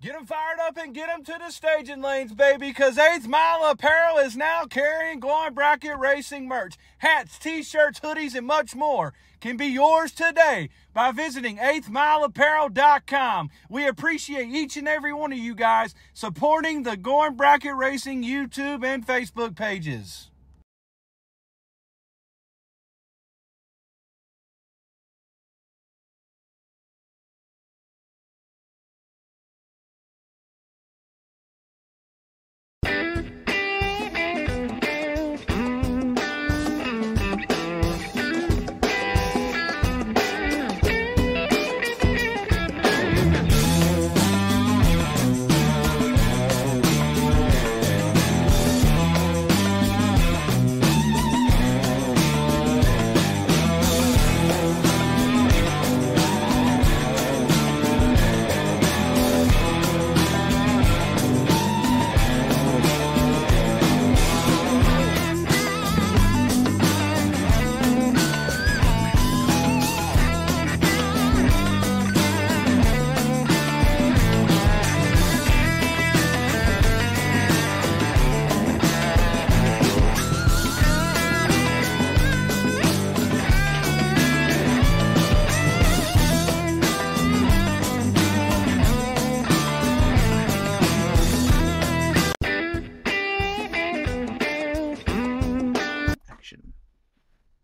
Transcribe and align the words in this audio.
Get 0.00 0.12
them 0.12 0.26
fired 0.26 0.60
up 0.60 0.76
and 0.76 0.94
get 0.94 1.08
them 1.08 1.24
to 1.24 1.36
the 1.44 1.50
staging 1.50 2.00
lanes, 2.00 2.32
baby, 2.32 2.68
because 2.68 2.96
8th 2.96 3.26
Mile 3.26 3.68
Apparel 3.68 4.18
is 4.18 4.36
now 4.36 4.64
carrying 4.64 5.18
Going 5.18 5.54
Bracket 5.54 5.98
Racing 5.98 6.46
merch. 6.46 6.76
Hats, 6.98 7.36
t-shirts, 7.36 7.98
hoodies, 7.98 8.36
and 8.36 8.46
much 8.46 8.76
more 8.76 9.12
can 9.40 9.56
be 9.56 9.66
yours 9.66 10.12
today 10.12 10.68
by 10.94 11.10
visiting 11.10 11.56
8thmileapparel.com. 11.56 13.50
We 13.68 13.88
appreciate 13.88 14.48
each 14.48 14.76
and 14.76 14.86
every 14.86 15.12
one 15.12 15.32
of 15.32 15.38
you 15.38 15.56
guys 15.56 15.96
supporting 16.14 16.84
the 16.84 16.96
Going 16.96 17.34
Bracket 17.34 17.74
Racing 17.74 18.22
YouTube 18.22 18.84
and 18.84 19.04
Facebook 19.04 19.56
pages. 19.56 20.30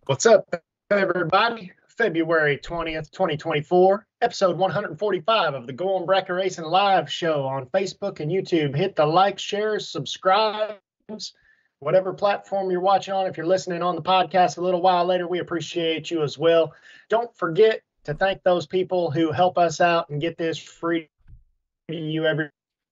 What's 0.07 0.27
up, 0.27 0.55
everybody? 0.91 1.73
February 1.97 2.59
20th, 2.59 3.11
2024, 3.11 4.07
episode 4.21 4.59
145 4.59 5.55
of 5.55 5.67
the 5.67 5.73
Going 5.73 6.05
Bracket 6.05 6.37
Racing 6.37 6.67
live 6.67 7.11
show 7.11 7.45
on 7.47 7.65
Facebook 7.69 8.21
and 8.21 8.31
YouTube. 8.31 8.77
Hit 8.77 8.97
the 8.97 9.07
like, 9.07 9.39
share, 9.39 9.81
subscribes, 9.81 11.33
whatever 11.79 12.13
platform 12.13 12.71
you're 12.71 12.81
watching 12.83 13.15
on. 13.15 13.27
If 13.27 13.39
you're 13.39 13.47
listening 13.47 13.83
on 13.83 13.95
the 13.95 14.03
podcast 14.03 14.59
a 14.59 14.61
little 14.61 14.83
while 14.83 15.07
later, 15.07 15.27
we 15.27 15.39
appreciate 15.39 16.11
you 16.11 16.23
as 16.23 16.37
well. 16.37 16.75
Don't 17.09 17.35
forget 17.35 17.81
to 18.05 18.13
thank 18.13 18.43
those 18.43 18.67
people 18.67 19.11
who 19.11 19.33
help 19.33 19.57
us 19.57 19.81
out 19.81 20.11
and 20.11 20.21
get 20.21 20.37
this 20.37 20.59
free 20.59 21.09
to 21.89 21.97
you 21.97 22.27
every 22.27 22.51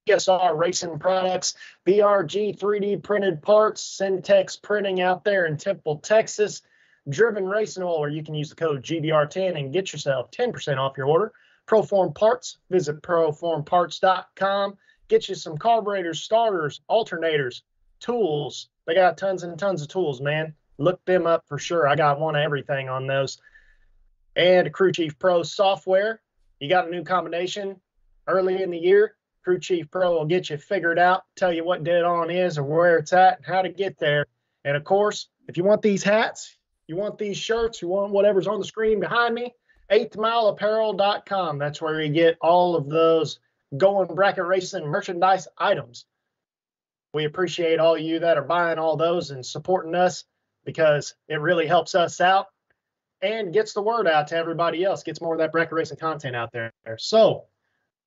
PSR 0.08 0.56
Racing 0.56 0.98
Products, 0.98 1.56
BRG 1.86 2.58
3D 2.58 3.02
printed 3.02 3.42
parts, 3.42 3.98
Syntex 4.00 4.60
Printing 4.62 5.02
out 5.02 5.24
there 5.24 5.44
in 5.44 5.58
Temple, 5.58 5.98
Texas. 5.98 6.62
Driven 7.08 7.46
Racing 7.46 7.82
Oil, 7.82 8.00
where 8.00 8.08
you 8.08 8.22
can 8.22 8.34
use 8.34 8.50
the 8.50 8.54
code 8.54 8.82
GBR10 8.82 9.58
and 9.58 9.72
get 9.72 9.92
yourself 9.92 10.30
10% 10.30 10.78
off 10.78 10.96
your 10.96 11.06
order. 11.06 11.32
Proform 11.66 12.14
Parts, 12.14 12.58
visit 12.70 13.02
proformparts.com. 13.02 14.76
Get 15.08 15.28
you 15.28 15.34
some 15.34 15.58
carburetors, 15.58 16.22
starters, 16.22 16.80
alternators, 16.88 17.62
tools. 18.00 18.68
They 18.86 18.94
got 18.94 19.18
tons 19.18 19.42
and 19.42 19.58
tons 19.58 19.82
of 19.82 19.88
tools, 19.88 20.20
man. 20.20 20.54
Look 20.78 21.04
them 21.04 21.26
up 21.26 21.44
for 21.46 21.58
sure. 21.58 21.86
I 21.86 21.96
got 21.96 22.20
one 22.20 22.36
of 22.36 22.42
everything 22.42 22.88
on 22.88 23.06
those. 23.06 23.38
And 24.34 24.72
Crew 24.72 24.92
Chief 24.92 25.18
Pro 25.18 25.42
software. 25.42 26.20
You 26.60 26.68
got 26.68 26.88
a 26.88 26.90
new 26.90 27.04
combination 27.04 27.80
early 28.26 28.62
in 28.62 28.70
the 28.70 28.78
year. 28.78 29.16
Crew 29.44 29.58
Chief 29.58 29.90
Pro 29.90 30.12
will 30.12 30.24
get 30.24 30.50
you 30.50 30.56
figured 30.56 30.98
out, 30.98 31.24
tell 31.36 31.52
you 31.52 31.64
what 31.64 31.82
dead 31.82 32.04
on 32.04 32.30
is 32.30 32.58
or 32.58 32.62
where 32.62 32.98
it's 32.98 33.12
at 33.12 33.38
and 33.38 33.46
how 33.46 33.62
to 33.62 33.68
get 33.68 33.98
there. 33.98 34.26
And 34.64 34.76
of 34.76 34.84
course, 34.84 35.28
if 35.48 35.56
you 35.56 35.64
want 35.64 35.82
these 35.82 36.04
hats, 36.04 36.56
you 36.86 36.96
want 36.96 37.18
these 37.18 37.36
shirts, 37.36 37.80
you 37.80 37.88
want 37.88 38.12
whatever's 38.12 38.46
on 38.46 38.58
the 38.58 38.64
screen 38.64 39.00
behind 39.00 39.34
me, 39.34 39.54
8thmileapparel.com. 39.90 41.58
That's 41.58 41.80
where 41.80 42.00
you 42.00 42.12
get 42.12 42.38
all 42.40 42.76
of 42.76 42.88
those 42.88 43.38
going 43.76 44.14
bracket 44.14 44.44
racing 44.44 44.86
merchandise 44.86 45.48
items. 45.58 46.06
We 47.14 47.24
appreciate 47.24 47.78
all 47.78 47.96
you 47.96 48.20
that 48.20 48.38
are 48.38 48.44
buying 48.44 48.78
all 48.78 48.96
those 48.96 49.30
and 49.30 49.44
supporting 49.44 49.94
us 49.94 50.24
because 50.64 51.14
it 51.28 51.40
really 51.40 51.66
helps 51.66 51.94
us 51.94 52.20
out 52.20 52.46
and 53.20 53.52
gets 53.52 53.72
the 53.72 53.82
word 53.82 54.08
out 54.08 54.28
to 54.28 54.36
everybody 54.36 54.82
else, 54.84 55.02
gets 55.02 55.20
more 55.20 55.34
of 55.34 55.38
that 55.38 55.52
bracket 55.52 55.72
racing 55.72 55.98
content 55.98 56.34
out 56.34 56.52
there. 56.52 56.72
So, 56.98 57.44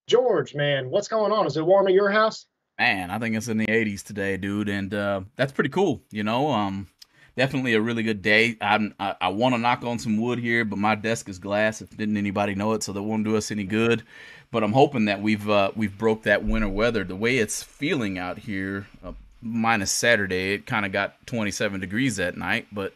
George, 0.07 0.55
man, 0.55 0.89
what's 0.89 1.07
going 1.07 1.31
on? 1.31 1.47
Is 1.47 1.57
it 1.57 1.65
warm 1.65 1.87
at 1.87 1.93
your 1.93 2.11
house? 2.11 2.45
Man, 2.77 3.09
I 3.09 3.19
think 3.19 3.35
it's 3.35 3.47
in 3.47 3.57
the 3.57 3.67
80s 3.67 4.03
today, 4.03 4.35
dude, 4.35 4.67
and 4.67 4.93
uh, 4.93 5.21
that's 5.37 5.53
pretty 5.53 5.69
cool. 5.69 6.03
You 6.11 6.23
know, 6.23 6.51
um, 6.51 6.87
definitely 7.35 7.73
a 7.73 7.81
really 7.81 8.03
good 8.03 8.21
day. 8.21 8.57
I'm, 8.61 8.93
I 8.99 9.15
I 9.21 9.27
want 9.29 9.55
to 9.55 9.59
knock 9.59 9.83
on 9.83 9.99
some 9.99 10.17
wood 10.17 10.39
here, 10.39 10.65
but 10.65 10.79
my 10.79 10.95
desk 10.95 11.29
is 11.29 11.39
glass. 11.39 11.81
If 11.81 11.95
didn't 11.95 12.17
anybody 12.17 12.55
know 12.55 12.73
it, 12.73 12.83
so 12.83 12.93
that 12.93 13.01
won't 13.01 13.23
do 13.23 13.37
us 13.37 13.51
any 13.51 13.63
good. 13.63 14.03
But 14.51 14.63
I'm 14.63 14.73
hoping 14.73 15.05
that 15.05 15.21
we've 15.21 15.49
uh, 15.49 15.71
we've 15.75 15.97
broke 15.97 16.23
that 16.23 16.43
winter 16.43 16.69
weather. 16.69 17.03
The 17.03 17.15
way 17.15 17.37
it's 17.37 17.63
feeling 17.63 18.17
out 18.17 18.39
here, 18.39 18.87
uh, 19.03 19.13
minus 19.41 19.91
Saturday, 19.91 20.53
it 20.53 20.65
kind 20.65 20.85
of 20.85 20.91
got 20.91 21.25
27 21.27 21.79
degrees 21.79 22.15
that 22.17 22.37
night, 22.37 22.67
but 22.71 22.93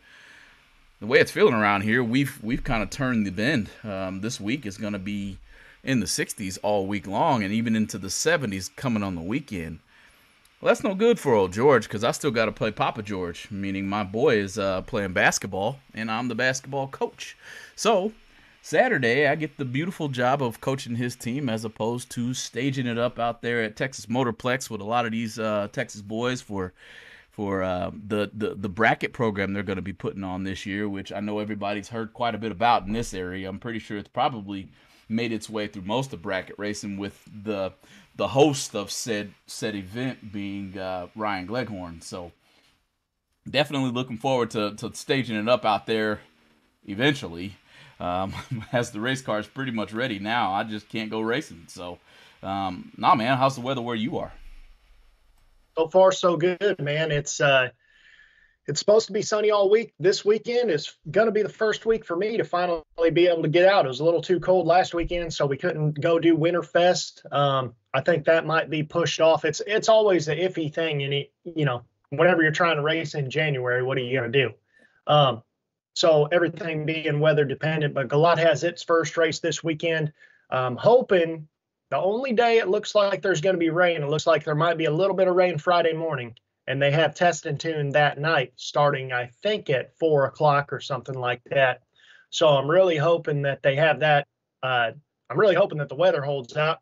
the 0.99 1.07
way 1.07 1.19
it's 1.19 1.31
feeling 1.31 1.53
around 1.53 1.81
here, 1.81 2.03
we've 2.03 2.37
we've 2.43 2.63
kind 2.63 2.83
of 2.83 2.89
turned 2.89 3.25
the 3.25 3.31
bend. 3.31 3.69
Um, 3.83 4.21
this 4.21 4.39
week 4.39 4.65
is 4.65 4.77
going 4.77 4.93
to 4.93 4.99
be 4.99 5.37
in 5.83 6.01
the 6.01 6.05
60s 6.05 6.57
all 6.61 6.85
week 6.85 7.07
long, 7.07 7.43
and 7.43 7.53
even 7.53 7.75
into 7.75 7.97
the 7.97 8.09
70s 8.09 8.69
coming 8.75 9.03
on 9.03 9.15
the 9.15 9.21
weekend. 9.21 9.79
Well, 10.61 10.71
that's 10.71 10.83
no 10.83 10.93
good 10.93 11.17
for 11.21 11.35
old 11.35 11.53
George 11.53 11.83
because 11.83 12.03
I 12.03 12.11
still 12.11 12.31
got 12.31 12.45
to 12.45 12.51
play 12.51 12.69
Papa 12.69 13.01
George, 13.01 13.49
meaning 13.49 13.87
my 13.87 14.03
boy 14.03 14.39
is 14.39 14.59
uh, 14.59 14.81
playing 14.81 15.13
basketball 15.13 15.79
and 15.93 16.11
I'm 16.11 16.27
the 16.27 16.35
basketball 16.35 16.89
coach. 16.89 17.37
So, 17.77 18.11
Saturday, 18.61 19.25
I 19.25 19.35
get 19.35 19.55
the 19.55 19.63
beautiful 19.63 20.09
job 20.09 20.43
of 20.43 20.59
coaching 20.59 20.95
his 20.95 21.15
team 21.15 21.47
as 21.47 21.63
opposed 21.63 22.09
to 22.11 22.33
staging 22.33 22.87
it 22.87 22.97
up 22.97 23.19
out 23.19 23.41
there 23.41 23.63
at 23.63 23.77
Texas 23.77 24.07
Motorplex 24.07 24.69
with 24.69 24.81
a 24.81 24.85
lot 24.85 25.05
of 25.05 25.13
these 25.13 25.39
uh, 25.39 25.69
Texas 25.71 26.01
boys 26.01 26.41
for 26.41 26.73
for 27.31 27.63
uh, 27.63 27.91
the, 28.07 28.29
the 28.33 28.53
the 28.55 28.67
bracket 28.67 29.13
program 29.13 29.53
they're 29.53 29.63
going 29.63 29.77
to 29.77 29.81
be 29.81 29.93
putting 29.93 30.25
on 30.25 30.43
this 30.43 30.65
year, 30.65 30.89
which 30.89 31.13
I 31.13 31.21
know 31.21 31.39
everybody's 31.39 31.87
heard 31.87 32.13
quite 32.13 32.35
a 32.35 32.37
bit 32.37 32.51
about 32.51 32.85
in 32.85 32.91
this 32.91 33.13
area. 33.13 33.47
I'm 33.47 33.59
pretty 33.59 33.79
sure 33.79 33.97
it's 33.97 34.09
probably 34.09 34.67
made 35.07 35.31
its 35.31 35.49
way 35.49 35.67
through 35.67 35.83
most 35.83 36.11
of 36.11 36.21
bracket 36.21 36.55
racing 36.59 36.97
with 36.97 37.23
the 37.43 37.71
the 38.19 38.27
host 38.27 38.75
of 38.75 38.91
said 38.91 39.33
said 39.47 39.75
event 39.75 40.33
being 40.33 40.77
uh, 40.77 41.07
Ryan 41.15 41.45
Gleghorn. 41.45 42.01
So 42.01 42.33
definitely 43.49 43.91
looking 43.91 44.17
forward 44.17 44.51
to, 44.51 44.75
to 44.75 44.93
staging 44.93 45.37
it 45.37 45.47
up 45.47 45.63
out 45.63 45.87
there 45.87 46.19
eventually. 46.85 47.55
Um, 47.97 48.33
as 48.73 48.91
the 48.91 48.99
race 48.99 49.21
car 49.21 49.39
is 49.39 49.47
pretty 49.47 49.71
much 49.71 49.93
ready 49.93 50.19
now, 50.19 50.51
I 50.51 50.65
just 50.65 50.89
can't 50.89 51.09
go 51.09 51.21
racing. 51.21 51.63
So, 51.67 51.97
um, 52.43 52.91
nah, 52.97 53.15
man, 53.15 53.37
how's 53.37 53.55
the 53.55 53.61
weather 53.61 53.81
where 53.81 53.95
you 53.95 54.17
are? 54.17 54.33
So 55.77 55.87
far, 55.87 56.11
so 56.11 56.35
good, 56.35 56.77
man. 56.77 57.13
It's 57.13 57.39
uh, 57.39 57.69
it's 58.69 58.79
supposed 58.79 59.07
to 59.07 59.13
be 59.13 59.23
sunny 59.23 59.49
all 59.49 59.67
week. 59.67 59.93
This 59.99 60.23
weekend 60.23 60.69
is 60.69 60.95
going 61.09 61.25
to 61.25 61.31
be 61.31 61.41
the 61.41 61.49
first 61.49 61.87
week 61.87 62.05
for 62.05 62.15
me 62.15 62.37
to 62.37 62.43
finally 62.43 62.83
be 63.11 63.25
able 63.25 63.41
to 63.41 63.49
get 63.49 63.67
out. 63.67 63.85
It 63.85 63.87
was 63.87 63.99
a 63.99 64.05
little 64.05 64.21
too 64.21 64.39
cold 64.39 64.67
last 64.67 64.93
weekend, 64.93 65.33
so 65.33 65.47
we 65.47 65.57
couldn't 65.57 65.99
go 65.99 66.19
do 66.19 66.37
Winterfest. 66.37 67.33
Um, 67.33 67.73
I 67.95 68.01
think 68.01 68.25
that 68.25 68.45
might 68.45 68.69
be 68.69 68.83
pushed 68.83 69.21
off. 69.21 69.43
It's 69.43 69.59
it's 69.65 69.89
always 69.89 70.27
an 70.27 70.37
iffy 70.37 70.71
thing, 70.71 71.01
and 71.01 71.13
you 71.43 71.65
know, 71.65 71.81
whenever 72.11 72.43
you're 72.43 72.51
trying 72.51 72.75
to 72.75 72.83
race 72.83 73.15
in 73.15 73.31
January, 73.31 73.81
what 73.81 73.97
are 73.97 74.01
you 74.01 74.19
going 74.19 74.31
to 74.31 74.39
do? 74.39 74.53
Um, 75.07 75.41
so 75.95 76.25
everything 76.25 76.85
being 76.85 77.19
weather 77.19 77.45
dependent, 77.45 77.95
but 77.95 78.07
GALOT 78.07 78.37
has 78.37 78.63
its 78.63 78.83
first 78.83 79.17
race 79.17 79.39
this 79.39 79.63
weekend. 79.63 80.13
Um, 80.51 80.77
hoping 80.77 81.47
the 81.89 81.97
only 81.97 82.33
day 82.33 82.59
it 82.59 82.69
looks 82.69 82.93
like 82.93 83.23
there's 83.23 83.41
going 83.41 83.55
to 83.55 83.59
be 83.59 83.71
rain. 83.71 84.03
It 84.03 84.09
looks 84.09 84.27
like 84.27 84.43
there 84.43 84.53
might 84.53 84.77
be 84.77 84.85
a 84.85 84.91
little 84.91 85.15
bit 85.15 85.27
of 85.27 85.35
rain 85.35 85.57
Friday 85.57 85.93
morning 85.93 86.35
and 86.69 86.81
they 86.81 86.91
have 86.91 87.13
test 87.13 87.45
and 87.45 87.59
tune 87.59 87.89
that 87.89 88.17
night 88.17 88.53
starting 88.55 89.11
i 89.11 89.25
think 89.43 89.69
at 89.69 89.97
four 89.97 90.23
o'clock 90.25 90.71
or 90.71 90.79
something 90.79 91.15
like 91.15 91.41
that 91.51 91.81
so 92.29 92.47
i'm 92.47 92.69
really 92.69 92.95
hoping 92.95 93.41
that 93.41 93.61
they 93.61 93.75
have 93.75 93.99
that 93.99 94.25
uh, 94.63 94.91
i'm 95.29 95.37
really 95.37 95.55
hoping 95.55 95.79
that 95.79 95.89
the 95.89 95.95
weather 95.95 96.21
holds 96.21 96.55
out 96.55 96.79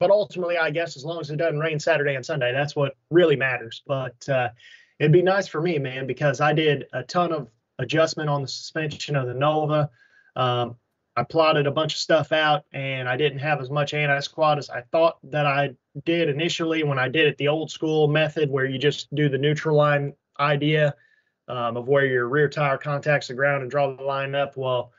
but 0.00 0.10
ultimately, 0.10 0.58
I 0.58 0.70
guess 0.70 0.96
as 0.96 1.04
long 1.04 1.20
as 1.20 1.30
it 1.30 1.36
doesn't 1.36 1.58
rain 1.58 1.78
Saturday 1.78 2.14
and 2.14 2.26
Sunday, 2.26 2.52
that's 2.52 2.74
what 2.74 2.96
really 3.10 3.36
matters. 3.36 3.82
But 3.86 4.28
uh, 4.28 4.50
it'd 4.98 5.12
be 5.12 5.22
nice 5.22 5.46
for 5.46 5.60
me, 5.60 5.78
man, 5.78 6.06
because 6.06 6.40
I 6.40 6.52
did 6.52 6.84
a 6.92 7.02
ton 7.02 7.32
of 7.32 7.48
adjustment 7.78 8.28
on 8.28 8.42
the 8.42 8.48
suspension 8.48 9.16
of 9.16 9.26
the 9.26 9.34
Nova. 9.34 9.90
Um, 10.36 10.76
I 11.16 11.22
plotted 11.22 11.66
a 11.66 11.70
bunch 11.70 11.94
of 11.94 11.98
stuff 12.00 12.32
out, 12.32 12.64
and 12.72 13.08
I 13.08 13.16
didn't 13.16 13.38
have 13.38 13.60
as 13.60 13.70
much 13.70 13.94
anti-squat 13.94 14.58
as 14.58 14.68
I 14.68 14.82
thought 14.92 15.18
that 15.30 15.46
I 15.46 15.74
did 16.04 16.28
initially 16.28 16.82
when 16.82 16.98
I 16.98 17.08
did 17.08 17.28
it 17.28 17.36
the 17.38 17.48
old 17.48 17.70
school 17.70 18.08
method, 18.08 18.50
where 18.50 18.64
you 18.64 18.78
just 18.78 19.14
do 19.14 19.28
the 19.28 19.38
neutral 19.38 19.76
line 19.76 20.14
idea 20.40 20.94
um, 21.46 21.76
of 21.76 21.86
where 21.86 22.04
your 22.04 22.28
rear 22.28 22.48
tire 22.48 22.78
contacts 22.78 23.28
the 23.28 23.34
ground 23.34 23.62
and 23.62 23.70
draw 23.70 23.94
the 23.94 24.02
line 24.02 24.34
up. 24.34 24.56
Well, 24.56 24.92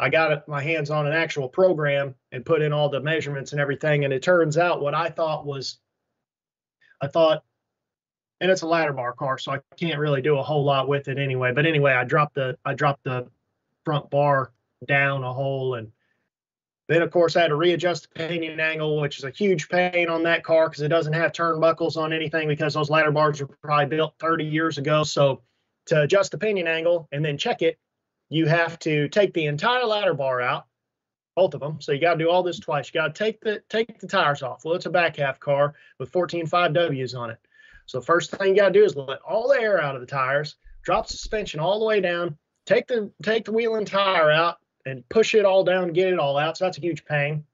I 0.00 0.08
got 0.08 0.48
my 0.48 0.62
hands 0.62 0.90
on 0.90 1.06
an 1.06 1.12
actual 1.12 1.48
program 1.48 2.14
and 2.32 2.44
put 2.44 2.62
in 2.62 2.72
all 2.72 2.88
the 2.88 3.00
measurements 3.00 3.52
and 3.52 3.60
everything. 3.60 4.04
And 4.04 4.12
it 4.12 4.22
turns 4.22 4.56
out 4.56 4.80
what 4.80 4.94
I 4.94 5.10
thought 5.10 5.46
was, 5.46 5.78
I 7.00 7.06
thought, 7.06 7.44
and 8.40 8.50
it's 8.50 8.62
a 8.62 8.66
ladder 8.66 8.92
bar 8.92 9.12
car, 9.12 9.38
so 9.38 9.52
I 9.52 9.60
can't 9.76 9.98
really 9.98 10.22
do 10.22 10.38
a 10.38 10.42
whole 10.42 10.64
lot 10.64 10.88
with 10.88 11.08
it 11.08 11.18
anyway. 11.18 11.52
But 11.52 11.66
anyway, 11.66 11.92
I 11.92 12.04
dropped 12.04 12.34
the 12.34 12.58
I 12.64 12.74
dropped 12.74 13.04
the 13.04 13.28
front 13.84 14.10
bar 14.10 14.52
down 14.86 15.24
a 15.24 15.32
hole 15.32 15.74
and 15.74 15.92
then 16.88 17.02
of 17.02 17.10
course 17.10 17.36
I 17.36 17.42
had 17.42 17.48
to 17.48 17.56
readjust 17.56 18.08
the 18.12 18.28
pinion 18.28 18.60
angle, 18.60 19.00
which 19.00 19.18
is 19.18 19.24
a 19.24 19.30
huge 19.30 19.68
pain 19.68 20.08
on 20.08 20.22
that 20.24 20.44
car 20.44 20.68
because 20.68 20.82
it 20.82 20.88
doesn't 20.88 21.14
have 21.14 21.32
turnbuckles 21.32 21.96
on 21.96 22.12
anything 22.12 22.46
because 22.46 22.74
those 22.74 22.90
ladder 22.90 23.10
bars 23.10 23.40
were 23.40 23.48
probably 23.62 23.86
built 23.86 24.14
30 24.18 24.44
years 24.44 24.78
ago. 24.78 25.02
So 25.02 25.42
to 25.86 26.02
adjust 26.02 26.32
the 26.32 26.38
pinion 26.38 26.66
angle 26.66 27.08
and 27.10 27.24
then 27.24 27.38
check 27.38 27.62
it, 27.62 27.78
you 28.28 28.46
have 28.46 28.78
to 28.80 29.08
take 29.08 29.32
the 29.32 29.46
entire 29.46 29.84
ladder 29.84 30.14
bar 30.14 30.40
out, 30.40 30.66
both 31.36 31.54
of 31.54 31.60
them. 31.60 31.80
So 31.80 31.92
you 31.92 32.00
got 32.00 32.14
to 32.14 32.24
do 32.24 32.30
all 32.30 32.42
this 32.42 32.58
twice. 32.58 32.88
You 32.88 33.00
got 33.00 33.14
to 33.14 33.24
take 33.24 33.40
the 33.40 33.62
take 33.68 33.98
the 33.98 34.06
tires 34.06 34.42
off. 34.42 34.64
Well, 34.64 34.74
it's 34.74 34.86
a 34.86 34.90
back 34.90 35.16
half 35.16 35.40
car 35.40 35.74
with 35.98 36.10
14 36.10 36.46
5Ws 36.46 37.18
on 37.18 37.30
it. 37.30 37.38
So 37.86 38.00
first 38.00 38.30
thing 38.30 38.50
you 38.50 38.56
got 38.56 38.68
to 38.68 38.78
do 38.78 38.84
is 38.84 38.96
let 38.96 39.20
all 39.22 39.48
the 39.48 39.60
air 39.60 39.80
out 39.80 39.94
of 39.94 40.00
the 40.00 40.06
tires, 40.06 40.56
drop 40.82 41.06
suspension 41.06 41.60
all 41.60 41.78
the 41.78 41.84
way 41.84 42.00
down, 42.00 42.36
take 42.66 42.86
the 42.86 43.10
take 43.22 43.44
the 43.44 43.52
wheel 43.52 43.76
and 43.76 43.86
tire 43.86 44.30
out, 44.30 44.56
and 44.86 45.08
push 45.08 45.34
it 45.34 45.44
all 45.44 45.64
down, 45.64 45.92
get 45.92 46.12
it 46.12 46.18
all 46.18 46.36
out. 46.36 46.56
So 46.56 46.64
that's 46.64 46.78
a 46.78 46.82
huge 46.82 47.04
pain. 47.04 47.44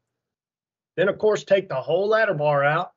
Then 0.97 1.09
of 1.09 1.19
course 1.19 1.45
take 1.45 1.69
the 1.69 1.81
whole 1.81 2.09
ladder 2.09 2.35
bar 2.35 2.65
out, 2.65 2.93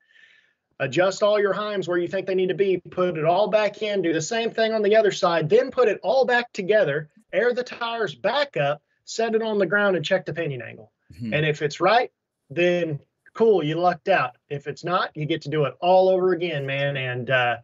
adjust 0.79 1.23
all 1.23 1.39
your 1.39 1.53
heims 1.53 1.87
where 1.87 1.97
you 1.97 2.07
think 2.07 2.27
they 2.27 2.35
need 2.35 2.49
to 2.49 2.55
be, 2.55 2.77
put 2.77 3.17
it 3.17 3.25
all 3.25 3.47
back 3.47 3.81
in, 3.81 4.01
do 4.01 4.13
the 4.13 4.21
same 4.21 4.51
thing 4.51 4.73
on 4.73 4.81
the 4.81 4.95
other 4.95 5.11
side, 5.11 5.49
then 5.49 5.71
put 5.71 5.87
it 5.87 5.99
all 6.03 6.25
back 6.25 6.51
together, 6.51 7.09
air 7.31 7.53
the 7.53 7.63
tires 7.63 8.15
back 8.15 8.57
up, 8.57 8.81
set 9.05 9.35
it 9.35 9.41
on 9.41 9.59
the 9.59 9.65
ground, 9.65 9.95
and 9.95 10.05
check 10.05 10.25
the 10.25 10.33
pinion 10.33 10.61
angle. 10.61 10.91
Mm-hmm. 11.13 11.33
And 11.33 11.45
if 11.45 11.61
it's 11.61 11.79
right, 11.79 12.11
then 12.49 12.99
cool, 13.33 13.63
you 13.63 13.75
lucked 13.75 14.09
out. 14.09 14.37
If 14.49 14.67
it's 14.67 14.83
not, 14.83 15.15
you 15.15 15.25
get 15.25 15.43
to 15.43 15.49
do 15.49 15.65
it 15.65 15.75
all 15.79 16.09
over 16.09 16.33
again, 16.33 16.65
man. 16.65 16.97
And 16.97 17.29
uh, 17.29 17.57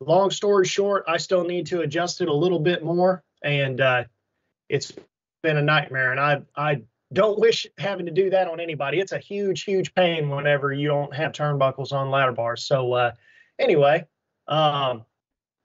long 0.00 0.30
story 0.30 0.66
short, 0.66 1.04
I 1.08 1.16
still 1.18 1.44
need 1.44 1.66
to 1.68 1.80
adjust 1.80 2.20
it 2.20 2.28
a 2.28 2.34
little 2.34 2.60
bit 2.60 2.84
more, 2.84 3.22
and 3.42 3.80
uh, 3.80 4.04
it's 4.68 4.92
been 5.46 5.56
a 5.56 5.62
nightmare. 5.62 6.10
And 6.10 6.20
I 6.20 6.42
I 6.56 6.82
don't 7.12 7.38
wish 7.38 7.66
having 7.78 8.06
to 8.06 8.12
do 8.12 8.30
that 8.30 8.48
on 8.48 8.58
anybody. 8.58 8.98
It's 8.98 9.12
a 9.12 9.18
huge, 9.18 9.62
huge 9.62 9.94
pain 9.94 10.28
whenever 10.28 10.72
you 10.72 10.88
don't 10.88 11.14
have 11.14 11.32
turnbuckles 11.32 11.92
on 11.92 12.10
ladder 12.10 12.32
bars. 12.32 12.64
So 12.64 12.92
uh, 12.92 13.12
anyway, 13.58 14.04
um, 14.48 15.04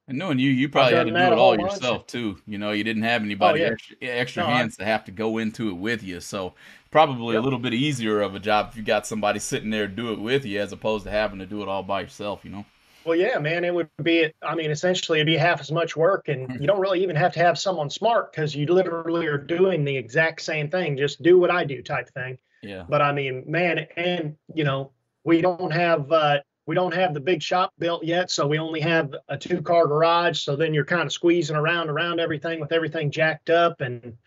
and 0.08 0.18
knowing 0.18 0.40
you, 0.40 0.52
you 0.52 0.70
probably 0.70 0.96
had 0.96 1.08
to 1.08 1.12
do 1.12 1.18
it 1.18 1.34
all 1.34 1.60
yourself 1.60 2.06
too. 2.06 2.38
You 2.46 2.58
know, 2.58 2.72
you 2.72 2.84
didn't 2.84 3.04
have 3.04 3.24
anybody 3.24 3.62
oh, 3.62 3.66
yeah. 3.66 3.72
extra, 3.72 3.96
extra 4.02 4.44
no, 4.44 4.50
hands 4.50 4.76
I, 4.80 4.84
to 4.84 4.90
have 4.90 5.06
to 5.06 5.12
go 5.12 5.38
into 5.40 5.70
it 5.70 5.74
with 5.74 6.04
you. 6.04 6.20
So 6.20 6.54
probably 6.92 7.36
yep. 7.36 7.42
a 7.42 7.44
little 7.44 7.60
bit 7.60 7.74
easier 7.74 8.22
of 8.22 8.36
a 8.36 8.40
job 8.40 8.70
if 8.72 8.78
you 8.78 8.84
got 8.84 9.08
somebody 9.08 9.40
sitting 9.40 9.70
there 9.72 9.88
to 9.88 9.94
do 9.94 10.12
it 10.12 10.20
with 10.20 10.46
you, 10.46 10.60
as 10.60 10.72
opposed 10.72 11.06
to 11.06 11.12
having 11.12 11.40
to 11.40 11.46
do 11.46 11.62
it 11.62 11.68
all 11.68 11.84
by 11.84 12.02
yourself. 12.02 12.46
You 12.46 12.52
know. 12.52 12.66
Well, 13.04 13.18
yeah, 13.18 13.40
man, 13.40 13.64
it 13.64 13.74
would 13.74 13.90
be. 14.02 14.32
I 14.42 14.56
mean, 14.56 14.72
essentially, 14.72 15.20
it'd 15.20 15.26
be 15.26 15.38
half 15.38 15.60
as 15.60 15.72
much 15.72 15.96
work, 15.96 16.28
and 16.28 16.52
hmm. 16.52 16.62
you 16.62 16.68
don't 16.68 16.80
really 16.80 17.02
even 17.04 17.16
have 17.16 17.34
to 17.34 17.40
have 17.40 17.58
someone 17.58 17.90
smart 17.90 18.32
because 18.32 18.56
you 18.56 18.68
literally 18.68 19.28
are 19.28 19.38
doing 19.38 19.84
the 19.84 19.98
exact 19.98 20.42
same 20.42 20.70
thing. 20.70 20.98
Just 20.98 21.22
do 21.22 21.40
what 21.40 21.52
I 21.52 21.64
do, 21.64 21.82
type 21.82 22.10
thing. 22.10 22.38
Yeah. 22.62 22.86
But 22.88 23.02
I 23.02 23.12
mean, 23.12 23.46
man, 23.48 23.88
and 23.98 24.36
you 24.54 24.64
know, 24.64 24.92
we 25.24 25.42
don't 25.42 25.72
have 25.72 26.12
uh, 26.12 26.40
we 26.68 26.76
don't 26.76 26.94
have 26.94 27.14
the 27.14 27.20
big 27.20 27.42
shop 27.42 27.74
built 27.80 28.04
yet, 28.04 28.30
so 28.30 28.46
we 28.46 28.60
only 28.60 28.82
have 28.82 29.16
a 29.28 29.38
two 29.38 29.62
car 29.62 29.88
garage. 29.88 30.42
So 30.42 30.56
then 30.56 30.74
you're 30.74 30.86
kind 30.86 31.04
of 31.04 31.12
squeezing 31.12 31.56
around 31.56 31.90
around 31.90 32.20
everything 32.20 32.60
with 32.60 32.72
everything 32.72 33.12
jacked 33.12 33.50
up, 33.50 33.82
and 33.82 34.18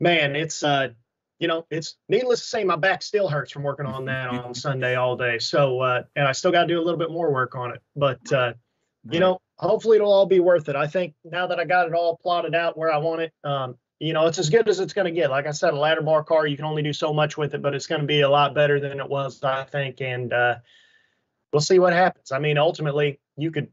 man, 0.00 0.34
it's 0.34 0.62
uh, 0.62 0.88
you 1.42 1.48
know, 1.48 1.66
it's 1.70 1.96
needless 2.08 2.40
to 2.40 2.46
say, 2.46 2.62
my 2.62 2.76
back 2.76 3.02
still 3.02 3.28
hurts 3.28 3.50
from 3.50 3.64
working 3.64 3.84
on 3.84 4.04
that 4.04 4.28
on 4.28 4.54
Sunday 4.54 4.94
all 4.94 5.16
day. 5.16 5.40
So, 5.40 5.80
uh, 5.80 6.04
and 6.14 6.28
I 6.28 6.30
still 6.30 6.52
got 6.52 6.62
to 6.62 6.68
do 6.68 6.80
a 6.80 6.84
little 6.84 6.98
bit 6.98 7.10
more 7.10 7.32
work 7.32 7.56
on 7.56 7.72
it. 7.72 7.82
But, 7.96 8.32
uh, 8.32 8.52
you 9.10 9.18
know, 9.18 9.40
hopefully 9.58 9.96
it'll 9.96 10.12
all 10.12 10.26
be 10.26 10.38
worth 10.38 10.68
it. 10.68 10.76
I 10.76 10.86
think 10.86 11.14
now 11.24 11.48
that 11.48 11.58
I 11.58 11.64
got 11.64 11.88
it 11.88 11.94
all 11.94 12.16
plotted 12.16 12.54
out 12.54 12.78
where 12.78 12.92
I 12.92 12.98
want 12.98 13.22
it, 13.22 13.32
um, 13.42 13.74
you 13.98 14.12
know, 14.12 14.26
it's 14.26 14.38
as 14.38 14.50
good 14.50 14.68
as 14.68 14.78
it's 14.78 14.92
going 14.92 15.12
to 15.12 15.20
get. 15.20 15.30
Like 15.30 15.48
I 15.48 15.50
said, 15.50 15.74
a 15.74 15.76
ladder 15.76 16.02
bar 16.02 16.22
car, 16.22 16.46
you 16.46 16.54
can 16.56 16.64
only 16.64 16.82
do 16.82 16.92
so 16.92 17.12
much 17.12 17.36
with 17.36 17.54
it, 17.54 17.62
but 17.62 17.74
it's 17.74 17.88
going 17.88 18.00
to 18.02 18.06
be 18.06 18.20
a 18.20 18.30
lot 18.30 18.54
better 18.54 18.78
than 18.78 19.00
it 19.00 19.08
was, 19.08 19.42
I 19.42 19.64
think. 19.64 20.00
And 20.00 20.32
uh, 20.32 20.56
we'll 21.52 21.60
see 21.60 21.80
what 21.80 21.92
happens. 21.92 22.30
I 22.30 22.38
mean, 22.38 22.56
ultimately, 22.56 23.18
you 23.36 23.50
could 23.50 23.66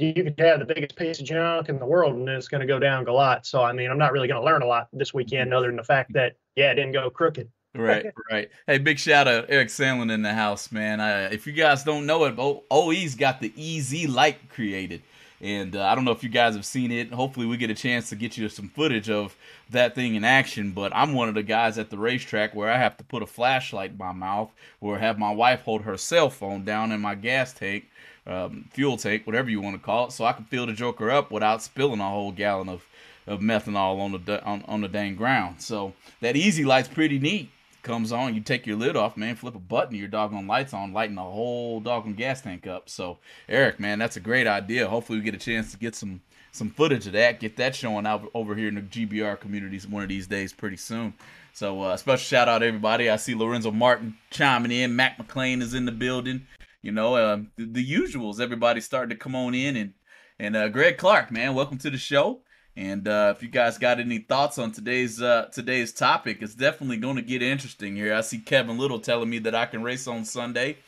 you 0.00 0.14
could 0.14 0.34
have 0.38 0.58
the 0.60 0.64
biggest 0.64 0.96
piece 0.96 1.20
of 1.20 1.26
junk 1.26 1.68
in 1.68 1.78
the 1.78 1.86
world 1.86 2.14
and 2.14 2.28
it's 2.28 2.48
going 2.48 2.60
to 2.60 2.66
go 2.66 2.78
down 2.78 3.06
a 3.06 3.12
lot. 3.12 3.46
So, 3.46 3.62
I 3.62 3.72
mean, 3.72 3.90
I'm 3.90 3.98
not 3.98 4.12
really 4.12 4.28
going 4.28 4.40
to 4.40 4.44
learn 4.44 4.62
a 4.62 4.66
lot 4.66 4.88
this 4.92 5.12
weekend 5.12 5.52
other 5.52 5.66
than 5.66 5.76
the 5.76 5.84
fact 5.84 6.12
that, 6.14 6.36
yeah, 6.56 6.70
it 6.70 6.76
didn't 6.76 6.92
go 6.92 7.10
crooked. 7.10 7.48
right, 7.74 8.06
right. 8.30 8.48
Hey, 8.66 8.78
big 8.78 8.98
shout 8.98 9.28
out 9.28 9.46
Eric 9.48 9.68
Sandlin 9.68 10.10
in 10.10 10.22
the 10.22 10.34
house, 10.34 10.72
man. 10.72 11.00
I, 11.00 11.24
if 11.32 11.46
you 11.46 11.52
guys 11.52 11.84
don't 11.84 12.06
know 12.06 12.24
it, 12.24 12.34
OE's 12.70 13.14
got 13.14 13.40
the 13.40 13.52
EZ 13.56 14.08
light 14.08 14.48
created. 14.48 15.02
And 15.42 15.74
uh, 15.74 15.86
I 15.86 15.94
don't 15.94 16.04
know 16.04 16.10
if 16.10 16.22
you 16.22 16.28
guys 16.28 16.54
have 16.54 16.66
seen 16.66 16.90
it. 16.92 17.12
Hopefully, 17.12 17.46
we 17.46 17.56
get 17.56 17.70
a 17.70 17.74
chance 17.74 18.10
to 18.10 18.16
get 18.16 18.36
you 18.36 18.46
some 18.50 18.68
footage 18.68 19.08
of 19.08 19.34
that 19.70 19.94
thing 19.94 20.14
in 20.14 20.22
action. 20.22 20.72
But 20.72 20.94
I'm 20.94 21.14
one 21.14 21.30
of 21.30 21.34
the 21.34 21.42
guys 21.42 21.78
at 21.78 21.88
the 21.88 21.96
racetrack 21.96 22.54
where 22.54 22.70
I 22.70 22.76
have 22.76 22.98
to 22.98 23.04
put 23.04 23.22
a 23.22 23.26
flashlight 23.26 23.92
in 23.92 23.96
my 23.96 24.12
mouth 24.12 24.50
or 24.82 24.98
have 24.98 25.18
my 25.18 25.32
wife 25.32 25.62
hold 25.62 25.82
her 25.82 25.96
cell 25.96 26.28
phone 26.28 26.66
down 26.66 26.92
in 26.92 27.00
my 27.00 27.14
gas 27.14 27.54
tank 27.54 27.86
um, 28.30 28.68
fuel 28.70 28.96
tank, 28.96 29.26
whatever 29.26 29.50
you 29.50 29.60
want 29.60 29.76
to 29.76 29.82
call 29.82 30.06
it, 30.06 30.12
so 30.12 30.24
I 30.24 30.32
can 30.32 30.44
fill 30.44 30.66
the 30.66 30.72
Joker 30.72 31.10
up 31.10 31.30
without 31.30 31.62
spilling 31.62 32.00
a 32.00 32.08
whole 32.08 32.32
gallon 32.32 32.68
of, 32.68 32.86
of 33.26 33.40
methanol 33.40 34.00
on 34.00 34.12
the 34.24 34.44
on, 34.44 34.62
on 34.68 34.80
the 34.80 34.88
dang 34.88 35.16
ground. 35.16 35.60
So 35.60 35.94
that 36.20 36.36
easy 36.36 36.64
light's 36.64 36.88
pretty 36.88 37.18
neat. 37.18 37.50
Comes 37.82 38.12
on, 38.12 38.34
you 38.34 38.42
take 38.42 38.66
your 38.66 38.76
lid 38.76 38.94
off, 38.94 39.16
man, 39.16 39.36
flip 39.36 39.54
a 39.54 39.58
button, 39.58 39.96
your 39.96 40.06
doggone 40.06 40.46
lights 40.46 40.74
on, 40.74 40.92
lighting 40.92 41.16
the 41.16 41.22
whole 41.22 41.80
doggone 41.80 42.12
gas 42.12 42.42
tank 42.42 42.66
up. 42.66 42.90
So 42.90 43.16
Eric, 43.48 43.80
man, 43.80 43.98
that's 43.98 44.16
a 44.16 44.20
great 44.20 44.46
idea. 44.46 44.86
Hopefully 44.86 45.18
we 45.18 45.24
get 45.24 45.34
a 45.34 45.38
chance 45.38 45.72
to 45.72 45.78
get 45.78 45.94
some 45.94 46.20
some 46.52 46.70
footage 46.70 47.06
of 47.06 47.12
that, 47.12 47.40
get 47.40 47.56
that 47.56 47.74
showing 47.74 48.06
out 48.06 48.28
over 48.34 48.54
here 48.54 48.68
in 48.68 48.74
the 48.74 48.82
GBR 48.82 49.38
communities 49.40 49.86
one 49.86 50.02
of 50.02 50.08
these 50.08 50.26
days 50.26 50.52
pretty 50.52 50.76
soon. 50.76 51.14
So 51.52 51.82
uh, 51.82 51.96
special 51.96 52.22
shout 52.22 52.48
out 52.48 52.62
everybody. 52.62 53.08
I 53.08 53.16
see 53.16 53.34
Lorenzo 53.34 53.70
Martin 53.70 54.16
chiming 54.30 54.72
in. 54.72 54.94
Mac 54.94 55.18
McLean 55.18 55.62
is 55.62 55.74
in 55.74 55.84
the 55.84 55.92
building. 55.92 56.46
You 56.82 56.92
know, 56.92 57.14
uh, 57.14 57.40
the, 57.56 57.66
the, 57.66 57.86
usuals. 57.86 58.40
Everybody's 58.40 58.86
starting 58.86 59.10
to 59.10 59.22
come 59.22 59.34
on 59.34 59.54
in, 59.54 59.76
and 59.76 59.92
and 60.38 60.56
uh, 60.56 60.68
Greg 60.68 60.96
Clark, 60.96 61.30
man, 61.30 61.54
welcome 61.54 61.76
to 61.78 61.90
the 61.90 61.98
show. 61.98 62.40
And 62.74 63.06
uh, 63.06 63.34
if 63.36 63.42
you 63.42 63.50
guys 63.50 63.76
got 63.76 64.00
any 64.00 64.18
thoughts 64.18 64.56
on 64.56 64.72
today's 64.72 65.20
uh, 65.20 65.50
today's 65.52 65.92
topic, 65.92 66.38
it's 66.40 66.54
definitely 66.54 66.96
going 66.96 67.16
to 67.16 67.22
get 67.22 67.42
interesting 67.42 67.96
here. 67.96 68.14
I 68.14 68.22
see 68.22 68.38
Kevin 68.38 68.78
Little 68.78 68.98
telling 68.98 69.28
me 69.28 69.38
that 69.40 69.54
I 69.54 69.66
can 69.66 69.82
race 69.82 70.06
on 70.06 70.24
Sunday. 70.24 70.78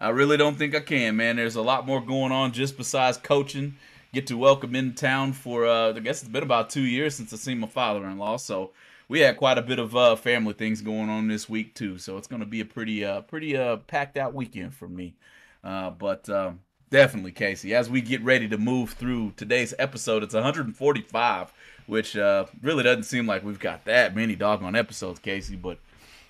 I 0.00 0.08
really 0.08 0.38
don't 0.38 0.56
think 0.56 0.74
I 0.74 0.80
can, 0.80 1.16
man. 1.16 1.36
There's 1.36 1.56
a 1.56 1.62
lot 1.62 1.86
more 1.86 2.00
going 2.00 2.32
on 2.32 2.52
just 2.52 2.78
besides 2.78 3.18
coaching. 3.18 3.76
Get 4.14 4.26
to 4.28 4.38
welcome 4.38 4.74
in 4.74 4.94
town 4.94 5.34
for 5.34 5.66
uh, 5.66 5.92
I 5.92 5.98
guess 5.98 6.22
it's 6.22 6.30
been 6.30 6.42
about 6.42 6.70
two 6.70 6.84
years 6.84 7.14
since 7.14 7.34
I 7.34 7.36
seen 7.36 7.58
my 7.58 7.66
father-in-law, 7.66 8.38
so 8.38 8.70
we 9.08 9.20
had 9.20 9.36
quite 9.36 9.58
a 9.58 9.62
bit 9.62 9.78
of 9.78 9.94
uh, 9.94 10.16
family 10.16 10.54
things 10.54 10.80
going 10.80 11.10
on 11.10 11.28
this 11.28 11.50
week 11.50 11.74
too. 11.74 11.98
So 11.98 12.16
it's 12.16 12.28
going 12.28 12.40
to 12.40 12.46
be 12.46 12.60
a 12.60 12.64
pretty 12.64 13.04
uh, 13.04 13.20
pretty 13.20 13.56
uh, 13.56 13.76
packed 13.76 14.16
out 14.16 14.32
weekend 14.32 14.72
for 14.72 14.88
me. 14.88 15.14
Uh, 15.64 15.90
but 15.90 16.28
um, 16.28 16.60
definitely, 16.90 17.32
Casey, 17.32 17.74
as 17.74 17.88
we 17.88 18.02
get 18.02 18.22
ready 18.22 18.46
to 18.48 18.58
move 18.58 18.90
through 18.90 19.32
today's 19.36 19.72
episode, 19.78 20.22
it's 20.22 20.34
145, 20.34 21.52
which 21.86 22.16
uh, 22.16 22.44
really 22.62 22.84
doesn't 22.84 23.04
seem 23.04 23.26
like 23.26 23.42
we've 23.42 23.58
got 23.58 23.86
that 23.86 24.14
many 24.14 24.36
doggone 24.36 24.76
episodes, 24.76 25.18
Casey. 25.18 25.56
But 25.56 25.78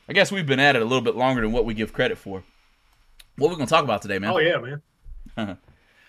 I 0.09 0.13
guess 0.13 0.31
we've 0.31 0.47
been 0.47 0.61
at 0.61 0.77
it 0.77 0.83
a 0.83 0.85
little 0.85 1.03
bit 1.03 1.17
longer 1.17 1.43
than 1.43 1.51
what 1.51 1.65
we 1.65 1.75
give 1.75 1.93
credit 1.93 2.17
for. 2.17 2.45
What 3.37 3.49
are 3.49 3.51
we 3.51 3.57
going 3.57 3.67
to 3.67 3.75
talk 3.75 3.83
about 3.83 4.03
today, 4.03 4.21
man? 4.21 4.31
Oh, 4.31 4.39
yeah, 4.39 4.79
man. 5.37 5.59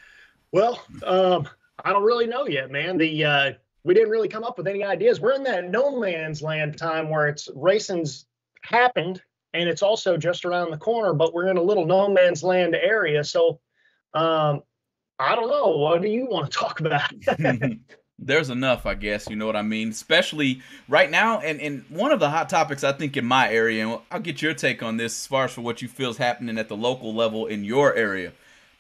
well, 0.51 0.83
um, 1.03 1.49
I 1.83 1.91
don't 1.91 2.03
really 2.03 2.27
know 2.27 2.47
yet, 2.47 2.69
man. 2.69 2.97
The 2.97 3.25
uh, 3.25 3.51
we 3.83 3.95
didn't 3.95 4.09
really 4.09 4.27
come 4.27 4.43
up 4.43 4.59
with 4.59 4.67
any 4.67 4.83
ideas. 4.83 5.19
We're 5.19 5.33
in 5.33 5.43
that 5.43 5.69
no 5.69 5.99
man's 5.99 6.43
land 6.43 6.77
time 6.77 7.09
where 7.09 7.27
it's 7.27 7.49
racing's 7.55 8.27
happened 8.61 9.21
and 9.55 9.69
it's 9.69 9.81
also 9.81 10.17
just 10.17 10.45
around 10.45 10.71
the 10.71 10.77
corner, 10.77 11.13
but 11.13 11.33
we're 11.33 11.47
in 11.47 11.57
a 11.57 11.61
little 11.61 11.85
no 11.85 12.09
man's 12.09 12.43
land 12.43 12.75
area. 12.75 13.23
So 13.23 13.59
um, 14.13 14.63
I 15.19 15.35
don't 15.35 15.49
know. 15.49 15.77
What 15.77 16.01
do 16.01 16.09
you 16.09 16.27
want 16.29 16.51
to 16.51 16.57
talk 16.57 16.79
about? 16.79 17.11
there's 18.19 18.49
enough, 18.49 18.85
I 18.85 18.95
guess. 18.95 19.29
You 19.29 19.35
know 19.35 19.45
what 19.45 19.55
I 19.55 19.61
mean? 19.61 19.89
Especially 19.89 20.61
right 20.87 21.09
now, 21.09 21.39
and, 21.39 21.59
and 21.59 21.85
one 21.89 22.11
of 22.11 22.19
the 22.19 22.29
hot 22.29 22.49
topics 22.49 22.83
I 22.83 22.93
think 22.93 23.17
in 23.17 23.25
my 23.25 23.51
area, 23.51 23.87
and 23.87 24.01
I'll 24.11 24.19
get 24.19 24.41
your 24.41 24.53
take 24.53 24.81
on 24.83 24.97
this 24.97 25.13
as 25.13 25.27
far 25.27 25.45
as 25.45 25.53
for 25.53 25.61
what 25.61 25.81
you 25.81 25.87
feel 25.87 26.09
is 26.09 26.17
happening 26.17 26.57
at 26.57 26.69
the 26.69 26.77
local 26.77 27.13
level 27.13 27.45
in 27.45 27.63
your 27.63 27.93
area. 27.95 28.31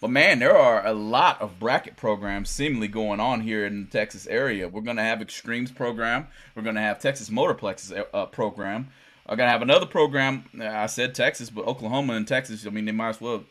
But 0.01 0.09
man, 0.09 0.39
there 0.39 0.55
are 0.55 0.85
a 0.85 0.93
lot 0.93 1.41
of 1.41 1.59
bracket 1.59 1.95
programs 1.95 2.49
seemingly 2.49 2.87
going 2.87 3.19
on 3.19 3.41
here 3.41 3.65
in 3.65 3.85
the 3.85 3.89
Texas 3.89 4.27
area. 4.27 4.67
We're 4.67 4.81
going 4.81 4.97
to 4.97 5.03
have 5.03 5.21
Extremes 5.21 5.71
program. 5.71 6.27
We're 6.53 6.63
going 6.63 6.75
to 6.75 6.81
have 6.81 6.99
Texas 6.99 7.29
Motorplex's 7.29 7.93
uh, 8.13 8.25
program. 8.27 8.89
Going 9.27 9.39
to 9.39 9.47
have 9.47 9.61
another 9.63 9.87
program. 9.87 10.45
I 10.61 10.85
said 10.85 11.15
Texas, 11.15 11.49
but 11.49 11.65
Oklahoma 11.65 12.13
and 12.13 12.27
Texas, 12.27 12.65
I 12.67 12.69
mean, 12.69 12.85
they 12.85 12.91
might 12.91 13.09
as 13.09 13.21
well 13.21 13.43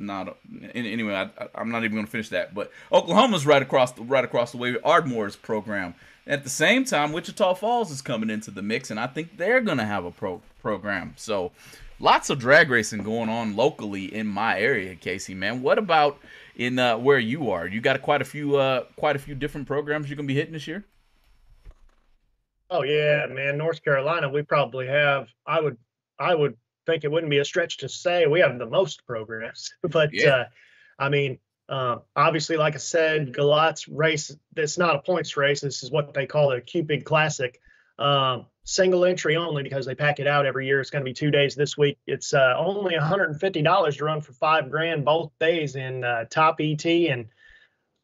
not 0.00 0.36
anyway. 0.74 1.14
I, 1.14 1.60
am 1.60 1.70
not 1.70 1.84
even 1.84 1.96
to 2.04 2.10
finish 2.10 2.30
that. 2.30 2.54
But 2.54 2.72
Oklahoma's 2.90 3.46
right 3.46 3.62
across 3.62 3.92
the 3.92 4.02
right 4.02 4.24
across 4.24 4.52
the 4.52 4.58
way. 4.58 4.76
Ardmore's 4.82 5.36
program. 5.36 5.94
At 6.26 6.44
the 6.44 6.50
same 6.50 6.84
time, 6.84 7.12
Wichita 7.12 7.54
Falls 7.54 7.90
is 7.90 8.02
coming 8.02 8.30
into 8.30 8.50
the 8.50 8.62
mix, 8.62 8.90
and 8.90 9.00
I 9.00 9.06
think 9.06 9.36
they're 9.36 9.60
to 9.78 9.84
have 9.84 10.04
a 10.04 10.10
pro 10.10 10.42
program. 10.60 11.14
So, 11.16 11.52
lots 11.98 12.30
of 12.30 12.38
drag 12.38 12.70
racing 12.70 13.02
going 13.02 13.28
on 13.28 13.56
locally 13.56 14.12
in 14.14 14.26
my 14.26 14.58
area, 14.58 14.94
Casey. 14.96 15.34
Man, 15.34 15.62
what 15.62 15.78
about 15.78 16.18
in 16.56 16.78
uh, 16.78 16.98
where 16.98 17.18
you 17.18 17.50
are? 17.50 17.66
You 17.66 17.80
got 17.80 18.00
quite 18.02 18.22
a 18.22 18.24
few 18.24 18.56
uh, 18.56 18.84
quite 18.96 19.16
a 19.16 19.20
few 19.20 19.34
different 19.34 19.66
programs 19.66 20.08
you're 20.08 20.16
to 20.26 20.32
be 20.32 20.34
hitting 20.34 20.52
this 20.52 20.66
year. 20.66 20.84
Oh 22.70 22.82
yeah, 22.82 23.26
man. 23.26 23.58
North 23.58 23.82
Carolina, 23.82 24.28
we 24.28 24.42
probably 24.42 24.86
have. 24.86 25.28
I 25.46 25.60
would 25.60 25.76
I 26.18 26.34
would 26.34 26.56
think 26.86 27.04
it 27.04 27.10
wouldn't 27.10 27.30
be 27.30 27.38
a 27.38 27.44
stretch 27.44 27.78
to 27.78 27.88
say 27.88 28.26
we 28.26 28.40
have 28.40 28.58
the 28.58 28.66
most 28.66 29.06
programs. 29.06 29.72
but 29.82 30.10
yeah. 30.12 30.30
uh, 30.30 30.44
I 30.98 31.08
mean, 31.08 31.38
um, 31.68 32.02
obviously, 32.14 32.56
like 32.56 32.74
I 32.74 32.78
said, 32.78 33.32
GALOT's 33.32 33.88
race. 33.88 34.34
It's 34.56 34.78
not 34.78 34.96
a 34.96 35.00
points 35.00 35.36
race. 35.36 35.60
This 35.60 35.82
is 35.82 35.90
what 35.90 36.14
they 36.14 36.26
call 36.26 36.52
a 36.52 36.60
Cupid 36.60 37.04
Classic. 37.04 37.60
Um, 37.98 38.46
single 38.64 39.04
entry 39.04 39.36
only 39.36 39.62
because 39.62 39.86
they 39.86 39.94
pack 39.94 40.20
it 40.20 40.26
out 40.26 40.46
every 40.46 40.66
year. 40.66 40.80
It's 40.80 40.90
going 40.90 41.04
to 41.04 41.08
be 41.08 41.14
two 41.14 41.30
days 41.30 41.54
this 41.54 41.76
week. 41.76 41.98
It's 42.06 42.32
uh, 42.32 42.54
only 42.56 42.94
$150 42.94 43.96
to 43.96 44.04
run 44.04 44.20
for 44.20 44.32
five 44.32 44.70
grand 44.70 45.04
both 45.04 45.32
days 45.38 45.76
in 45.76 46.04
uh, 46.04 46.24
top 46.30 46.56
ET, 46.60 46.84
and 46.84 47.28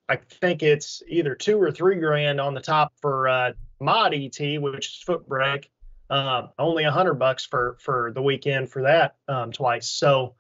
I 0.08 0.16
think 0.16 0.62
it's 0.62 1.02
either 1.08 1.35
two 1.35 1.61
or 1.61 1.70
three 1.70 1.99
grand 1.99 2.40
on 2.40 2.54
the 2.54 2.61
top 2.61 2.92
for 3.00 3.28
uh, 3.28 3.52
mod 3.80 4.14
ET, 4.14 4.38
which 4.61 4.88
is 4.88 5.02
foot 5.04 5.28
brake. 5.28 5.71
Um, 6.09 6.50
only 6.59 6.85
a 6.85 6.90
hundred 6.90 7.14
bucks 7.14 7.45
for 7.45 7.76
for 7.80 8.12
the 8.14 8.23
weekend 8.23 8.71
for 8.71 8.83
that 8.83 9.16
um, 9.28 9.50
twice. 9.50 9.88
So, 9.88 10.37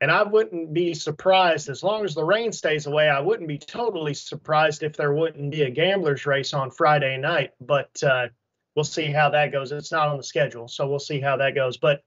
and 0.00 0.10
I 0.10 0.22
wouldn't 0.22 0.72
be 0.72 0.94
surprised 0.94 1.68
as 1.68 1.82
long 1.82 2.04
as 2.04 2.14
the 2.14 2.24
rain 2.24 2.52
stays 2.52 2.86
away. 2.86 3.08
I 3.08 3.20
wouldn't 3.20 3.48
be 3.48 3.58
totally 3.58 4.14
surprised 4.14 4.82
if 4.82 4.96
there 4.96 5.12
wouldn't 5.12 5.50
be 5.50 5.62
a 5.62 5.70
gamblers 5.70 6.24
race 6.24 6.54
on 6.54 6.70
Friday 6.70 7.18
night. 7.18 7.50
But 7.60 8.02
uh, 8.02 8.28
we'll 8.74 8.84
see 8.84 9.06
how 9.06 9.30
that 9.30 9.52
goes. 9.52 9.70
It's 9.70 9.92
not 9.92 10.08
on 10.08 10.16
the 10.16 10.22
schedule, 10.22 10.66
so 10.68 10.88
we'll 10.88 10.98
see 10.98 11.20
how 11.20 11.36
that 11.36 11.54
goes. 11.54 11.76
But 11.76 12.02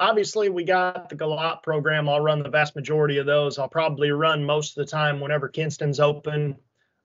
obviously, 0.00 0.48
we 0.48 0.64
got 0.64 1.10
the 1.10 1.16
GALOT 1.16 1.62
program. 1.62 2.08
I'll 2.08 2.20
run 2.20 2.42
the 2.42 2.48
vast 2.48 2.74
majority 2.74 3.18
of 3.18 3.26
those. 3.26 3.58
I'll 3.58 3.68
probably 3.68 4.10
run 4.10 4.44
most 4.44 4.78
of 4.78 4.86
the 4.86 4.90
time 4.90 5.20
whenever 5.20 5.48
Kinston's 5.48 6.00
open. 6.00 6.56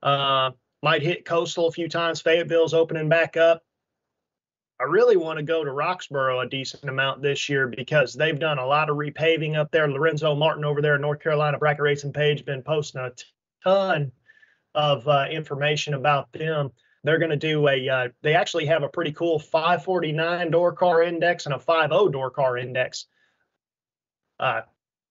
Uh, 0.02 0.52
might 0.82 1.02
hit 1.02 1.26
Coastal 1.26 1.68
a 1.68 1.72
few 1.72 1.90
times. 1.90 2.22
Fayetteville's 2.22 2.74
opening 2.74 3.10
back 3.10 3.38
up. 3.38 3.64
I 4.80 4.86
really 4.86 5.18
want 5.18 5.38
to 5.38 5.44
go 5.44 5.64
to 5.64 5.72
Roxboro 5.72 6.46
a 6.46 6.50
decent 6.50 6.86
amount 6.86 7.22
this 7.22 7.50
year 7.50 7.68
because 7.68 8.14
they've 8.14 8.40
done 8.40 8.60
a 8.60 8.66
lot 8.66 8.90
of 8.90 8.96
repaving 8.96 9.58
up 9.58 9.72
there. 9.72 9.90
Lorenzo 9.90 10.36
Martin 10.36 10.64
over 10.64 10.82
there 10.82 10.96
in 10.96 11.02
North 11.02 11.20
Carolina 11.20 11.58
bracket 11.58 11.82
racing 11.82 12.14
page 12.14 12.46
been 12.46 12.64
posting 12.64 13.02
a 13.02 13.12
ton 13.62 14.14
of 14.74 15.06
uh, 15.06 15.26
information 15.30 15.96
about 15.96 16.32
them. 16.32 16.72
They're 17.04 17.20
going 17.20 17.32
to 17.32 17.38
do 17.38 17.68
a. 17.68 17.90
Uh, 17.90 18.08
they 18.22 18.36
actually 18.36 18.68
have 18.68 18.84
a 18.84 18.90
pretty 18.90 19.12
cool 19.12 19.38
549 19.38 20.52
door 20.52 20.72
car 20.74 21.04
index 21.04 21.46
and 21.46 21.56
a 21.56 21.60
50 21.60 22.12
door 22.12 22.32
car 22.32 22.58
index 22.58 23.06
uh, 24.40 24.62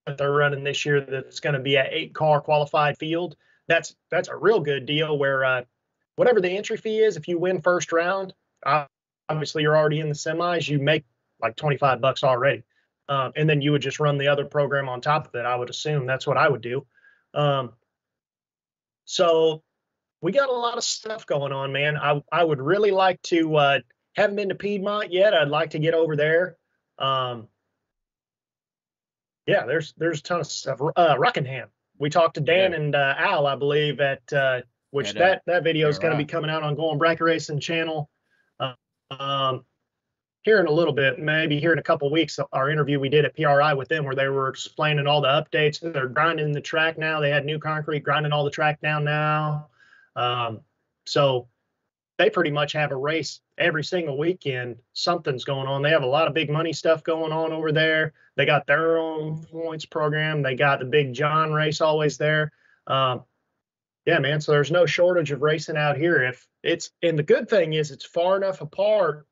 that 0.06 0.16
they're 0.16 0.32
running 0.32 0.64
this 0.64 0.86
year. 0.86 1.02
That's 1.02 1.40
going 1.40 1.54
to 1.54 1.60
be 1.60 1.76
an 1.76 1.86
eight 1.90 2.14
car 2.14 2.40
qualified 2.40 2.98
field. 2.98 3.36
That's 3.68 3.94
that's 4.10 4.28
a 4.28 4.36
real 4.36 4.60
good 4.60 4.86
deal. 4.86 5.18
Where 5.18 5.44
uh, 5.44 5.62
whatever 6.16 6.40
the 6.40 6.50
entry 6.50 6.76
fee 6.76 6.98
is, 6.98 7.16
if 7.16 7.28
you 7.28 7.38
win 7.38 7.60
first 7.60 7.92
round, 7.92 8.34
obviously 9.28 9.62
you're 9.62 9.76
already 9.76 10.00
in 10.00 10.08
the 10.08 10.14
semis, 10.14 10.68
you 10.68 10.78
make 10.78 11.04
like 11.40 11.56
25 11.56 12.00
bucks 12.00 12.24
already. 12.24 12.62
Um, 13.08 13.32
and 13.36 13.48
then 13.48 13.62
you 13.62 13.72
would 13.72 13.82
just 13.82 14.00
run 14.00 14.18
the 14.18 14.28
other 14.28 14.44
program 14.44 14.88
on 14.88 15.00
top 15.00 15.28
of 15.28 15.34
it. 15.34 15.46
I 15.46 15.56
would 15.56 15.70
assume 15.70 16.06
that's 16.06 16.26
what 16.26 16.36
I 16.36 16.48
would 16.48 16.60
do. 16.60 16.86
Um, 17.34 17.72
so 19.04 19.62
we 20.20 20.32
got 20.32 20.50
a 20.50 20.52
lot 20.52 20.76
of 20.76 20.84
stuff 20.84 21.24
going 21.24 21.52
on, 21.52 21.72
man. 21.72 21.96
I, 21.96 22.22
I 22.30 22.44
would 22.44 22.60
really 22.60 22.90
like 22.90 23.22
to, 23.22 23.56
uh, 23.56 23.78
haven't 24.14 24.36
been 24.36 24.50
to 24.50 24.54
Piedmont 24.54 25.12
yet. 25.12 25.32
I'd 25.32 25.48
like 25.48 25.70
to 25.70 25.78
get 25.78 25.94
over 25.94 26.16
there. 26.16 26.56
Um, 26.98 27.48
yeah, 29.46 29.64
there's, 29.64 29.94
there's 29.96 30.20
a 30.20 30.22
ton 30.22 30.40
of 30.40 30.46
stuff. 30.46 30.80
Uh, 30.94 31.14
Rockingham. 31.18 31.68
We 31.98 32.10
talked 32.10 32.34
to 32.34 32.40
Dan 32.40 32.72
yeah. 32.72 32.78
and 32.78 32.94
uh, 32.94 33.14
Al, 33.18 33.46
I 33.46 33.56
believe 33.56 34.00
at, 34.00 34.32
uh, 34.32 34.60
which 34.90 35.10
uh, 35.16 35.18
that, 35.18 35.42
that 35.46 35.64
video 35.64 35.88
is 35.88 35.98
going 35.98 36.12
to 36.12 36.18
be 36.18 36.24
coming 36.24 36.50
out 36.50 36.62
on 36.62 36.74
Going 36.74 36.98
Bracket 36.98 37.22
Racing 37.22 37.60
channel 37.60 38.08
um, 39.10 39.64
here 40.42 40.60
in 40.60 40.66
a 40.66 40.72
little 40.72 40.92
bit, 40.92 41.18
maybe 41.18 41.58
here 41.58 41.72
in 41.72 41.78
a 41.78 41.82
couple 41.82 42.10
weeks, 42.10 42.38
our 42.52 42.70
interview 42.70 43.00
we 43.00 43.08
did 43.08 43.24
at 43.24 43.34
PRI 43.34 43.74
with 43.74 43.88
them, 43.88 44.04
where 44.04 44.14
they 44.14 44.28
were 44.28 44.48
explaining 44.48 45.06
all 45.06 45.20
the 45.20 45.28
updates. 45.28 45.80
They're 45.80 46.08
grinding 46.08 46.52
the 46.52 46.60
track 46.60 46.96
now. 46.98 47.20
They 47.20 47.30
had 47.30 47.44
new 47.44 47.58
concrete, 47.58 48.00
grinding 48.00 48.32
all 48.32 48.44
the 48.44 48.50
track 48.50 48.80
down 48.80 49.04
now. 49.04 49.68
Um, 50.16 50.60
so 51.06 51.48
they 52.18 52.28
pretty 52.28 52.50
much 52.50 52.72
have 52.72 52.90
a 52.90 52.96
race 52.96 53.40
every 53.56 53.84
single 53.84 54.18
weekend. 54.18 54.76
Something's 54.92 55.44
going 55.44 55.68
on. 55.68 55.82
They 55.82 55.90
have 55.90 56.02
a 56.02 56.06
lot 56.06 56.26
of 56.26 56.34
big 56.34 56.50
money 56.50 56.72
stuff 56.72 57.04
going 57.04 57.32
on 57.32 57.52
over 57.52 57.70
there. 57.70 58.12
They 58.36 58.44
got 58.44 58.66
their 58.66 58.98
own 58.98 59.44
points 59.44 59.86
program. 59.86 60.42
They 60.42 60.56
got 60.56 60.80
the 60.80 60.84
Big 60.84 61.14
John 61.14 61.52
race 61.52 61.80
always 61.80 62.18
there. 62.18 62.52
Um, 62.88 63.22
yeah, 64.04 64.18
man. 64.18 64.40
So 64.40 64.52
there's 64.52 64.70
no 64.70 64.84
shortage 64.84 65.30
of 65.30 65.42
racing 65.42 65.76
out 65.76 65.96
here. 65.96 66.22
If 66.24 66.46
it's 66.62 66.90
and 67.02 67.18
the 67.18 67.22
good 67.22 67.48
thing 67.48 67.74
is 67.74 67.90
it's 67.90 68.04
far 68.04 68.36
enough 68.36 68.60
apart 68.62 69.26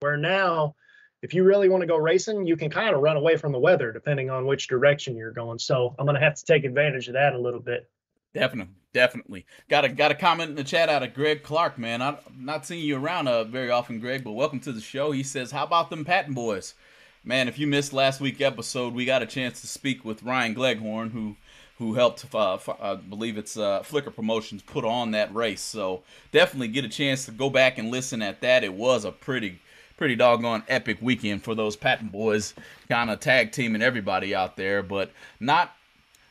where 0.00 0.16
now 0.16 0.74
if 1.22 1.34
you 1.34 1.44
really 1.44 1.68
want 1.68 1.82
to 1.82 1.86
go 1.86 1.96
racing, 1.96 2.46
you 2.46 2.56
can 2.56 2.68
kind 2.68 2.94
of 2.94 3.00
run 3.00 3.16
away 3.16 3.36
from 3.36 3.52
the 3.52 3.58
weather 3.58 3.92
depending 3.92 4.28
on 4.28 4.46
which 4.46 4.68
direction 4.68 5.16
you're 5.16 5.32
going. 5.32 5.58
So 5.58 5.94
I'm 5.98 6.06
gonna 6.06 6.20
have 6.20 6.34
to 6.34 6.44
take 6.44 6.64
advantage 6.64 7.08
of 7.08 7.14
that 7.14 7.34
a 7.34 7.38
little 7.38 7.60
bit. 7.60 7.88
Definitely, 8.32 8.74
definitely. 8.94 9.44
Got 9.68 9.84
a 9.84 9.90
got 9.90 10.10
a 10.10 10.14
comment 10.14 10.48
in 10.48 10.56
the 10.56 10.64
chat 10.64 10.88
out 10.88 11.02
of 11.02 11.12
Greg 11.12 11.42
Clark, 11.42 11.78
man. 11.78 12.00
I'm 12.00 12.16
not 12.34 12.64
seeing 12.64 12.82
you 12.82 12.96
around 12.96 13.28
uh, 13.28 13.44
very 13.44 13.68
often, 13.70 14.00
Greg, 14.00 14.24
but 14.24 14.32
welcome 14.32 14.60
to 14.60 14.72
the 14.72 14.80
show. 14.80 15.12
He 15.12 15.22
says, 15.22 15.50
"How 15.50 15.64
about 15.64 15.90
them 15.90 16.06
Patton 16.06 16.32
boys?" 16.32 16.74
Man, 17.22 17.48
if 17.48 17.58
you 17.58 17.66
missed 17.66 17.92
last 17.92 18.20
week 18.20 18.40
episode, 18.40 18.94
we 18.94 19.04
got 19.04 19.22
a 19.22 19.26
chance 19.26 19.60
to 19.60 19.66
speak 19.66 20.04
with 20.04 20.22
Ryan 20.22 20.54
Gleghorn, 20.54 21.10
who 21.10 21.36
who 21.78 21.94
helped, 21.94 22.24
uh, 22.34 22.58
I 22.80 22.94
believe 22.94 23.36
it's 23.36 23.56
uh, 23.56 23.82
Flicker 23.82 24.10
Promotions, 24.10 24.62
put 24.62 24.84
on 24.84 25.10
that 25.10 25.34
race. 25.34 25.60
So 25.60 26.02
definitely 26.30 26.68
get 26.68 26.84
a 26.84 26.88
chance 26.88 27.24
to 27.24 27.32
go 27.32 27.50
back 27.50 27.78
and 27.78 27.90
listen 27.90 28.22
at 28.22 28.40
that. 28.42 28.62
It 28.62 28.74
was 28.74 29.04
a 29.04 29.10
pretty, 29.10 29.60
pretty 29.96 30.14
doggone 30.14 30.62
epic 30.68 30.98
weekend 31.00 31.42
for 31.42 31.54
those 31.54 31.74
Patton 31.74 32.08
boys, 32.08 32.54
kind 32.88 33.10
of 33.10 33.18
tag 33.18 33.50
teaming 33.50 33.82
everybody 33.82 34.34
out 34.34 34.56
there. 34.56 34.82
But 34.84 35.10
not, 35.40 35.74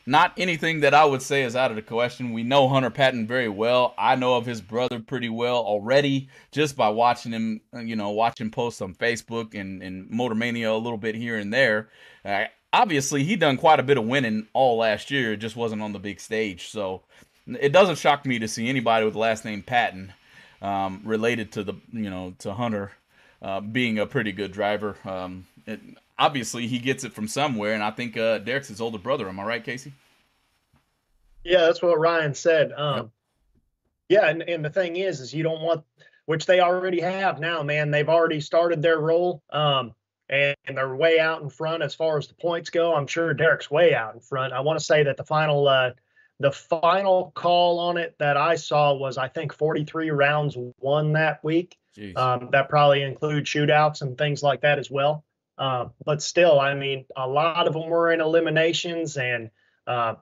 not 0.06 0.34
anything 0.38 0.82
that 0.82 0.94
I 0.94 1.06
would 1.06 1.22
say 1.22 1.44
is 1.44 1.56
out 1.56 1.72
of 1.72 1.76
the 1.76 1.82
question. 1.82 2.34
We 2.34 2.44
know 2.44 2.68
Hunter 2.68 2.90
Patton 2.90 3.26
very 3.26 3.50
well. 3.50 3.94
I 3.98 4.16
know 4.16 4.36
of 4.36 4.46
his 4.46 4.62
brother 4.62 5.00
pretty 5.00 5.30
well 5.30 5.58
already, 5.58 6.30
just 6.52 6.76
by 6.76 6.90
watching 6.90 7.32
him, 7.32 7.62
you 7.74 7.96
know, 7.96 8.10
watching 8.10 8.52
posts 8.52 8.82
on 8.82 8.96
Facebook 8.96 9.60
and 9.60 9.82
and 9.82 10.10
Motor 10.10 10.36
Mania 10.36 10.72
a 10.72 10.76
little 10.76 10.98
bit 10.98 11.16
here 11.16 11.38
and 11.38 11.54
there. 11.54 11.90
Uh, 12.26 12.46
obviously 12.74 13.24
he 13.24 13.36
done 13.36 13.56
quite 13.56 13.80
a 13.80 13.84
bit 13.84 13.98
of 13.98 14.06
winning 14.06 14.48
all 14.54 14.78
last 14.78 15.12
year. 15.12 15.34
It 15.34 15.38
just 15.38 15.56
wasn't 15.56 15.82
on 15.82 15.94
the 15.94 16.00
big 16.00 16.20
stage. 16.20 16.68
So 16.70 17.04
it 17.48 17.72
doesn't 17.72 17.98
shock 17.98 18.26
me 18.26 18.40
to 18.40 18.48
see 18.48 18.68
anybody 18.68 19.06
with 19.06 19.14
the 19.14 19.20
last 19.20 19.46
name 19.46 19.62
Patton 19.62 20.14
um, 20.62 21.02
related 21.06 21.52
to 21.54 21.64
the 21.64 21.76
you 21.92 22.10
know 22.10 22.34
to 22.40 22.54
Hunter 22.54 22.92
uh, 23.42 23.62
being 23.62 24.00
a 24.00 24.06
pretty 24.06 24.32
good 24.32 24.52
driver. 24.52 24.98
Um, 25.06 25.46
it, 25.66 25.80
obviously 26.24 26.68
he 26.68 26.80
gets 26.80 27.04
it 27.04 27.14
from 27.14 27.28
somewhere, 27.28 27.74
and 27.74 27.84
I 27.84 27.92
think 27.92 28.18
uh, 28.18 28.40
Derek's 28.40 28.70
his 28.70 28.82
older 28.82 28.98
brother. 28.98 29.28
Am 29.28 29.40
I 29.40 29.44
right, 29.44 29.64
Casey? 29.64 29.94
Yeah, 31.44 31.66
that's 31.66 31.82
what 31.82 32.00
Ryan 32.00 32.34
said. 32.34 32.72
Um, 32.72 32.96
yep. 32.96 33.10
Yeah, 34.10 34.30
and, 34.30 34.42
and 34.44 34.64
the 34.64 34.70
thing 34.70 34.96
is, 34.96 35.20
is 35.20 35.34
you 35.34 35.44
don't 35.44 35.62
want, 35.62 35.84
which 36.26 36.46
they 36.46 36.60
already 36.60 37.02
have 37.02 37.40
now, 37.40 37.64
man. 37.64 37.92
They've 37.92 38.08
already 38.08 38.40
started 38.40 38.82
their 38.82 39.00
role. 39.00 39.42
Um, 39.50 39.94
and 40.30 40.56
they're 40.68 40.96
way 40.96 41.20
out 41.20 41.42
in 41.42 41.50
front 41.50 41.84
as 41.84 41.94
far 41.94 42.18
as 42.18 42.28
the 42.28 42.34
points 42.34 42.70
go. 42.70 42.96
I'm 42.96 43.08
sure 43.08 43.34
Derek's 43.34 43.70
way 43.70 43.94
out 43.94 44.16
in 44.16 44.20
front. 44.20 44.54
I 44.54 44.62
want 44.62 44.80
to 44.80 44.86
say 44.86 45.04
that 45.04 45.18
the 45.18 45.24
final 45.24 45.68
uh, 45.68 45.92
the 46.40 46.52
final 46.52 47.32
call 47.36 47.80
on 47.80 47.98
it 47.98 48.16
that 48.20 48.38
I 48.38 48.56
saw 48.56 48.94
was 48.94 49.18
I 49.18 49.28
think 49.28 49.54
43 49.54 50.10
rounds 50.12 50.58
won 50.80 51.14
that 51.14 51.44
week. 51.44 51.78
Um, 52.16 52.50
that 52.52 52.70
probably 52.70 53.04
includes 53.04 53.50
shootouts 53.50 54.02
and 54.02 54.18
things 54.18 54.42
like 54.42 54.62
that 54.62 54.80
as 54.80 54.90
well. 54.90 55.24
Uh, 55.58 55.90
but 56.04 56.22
still, 56.22 56.60
I 56.60 56.74
mean, 56.74 57.06
a 57.16 57.28
lot 57.28 57.68
of 57.68 57.74
them 57.74 57.88
were 57.88 58.12
in 58.12 58.22
eliminations, 58.22 59.18
and 59.18 59.52
uh, 59.86 60.16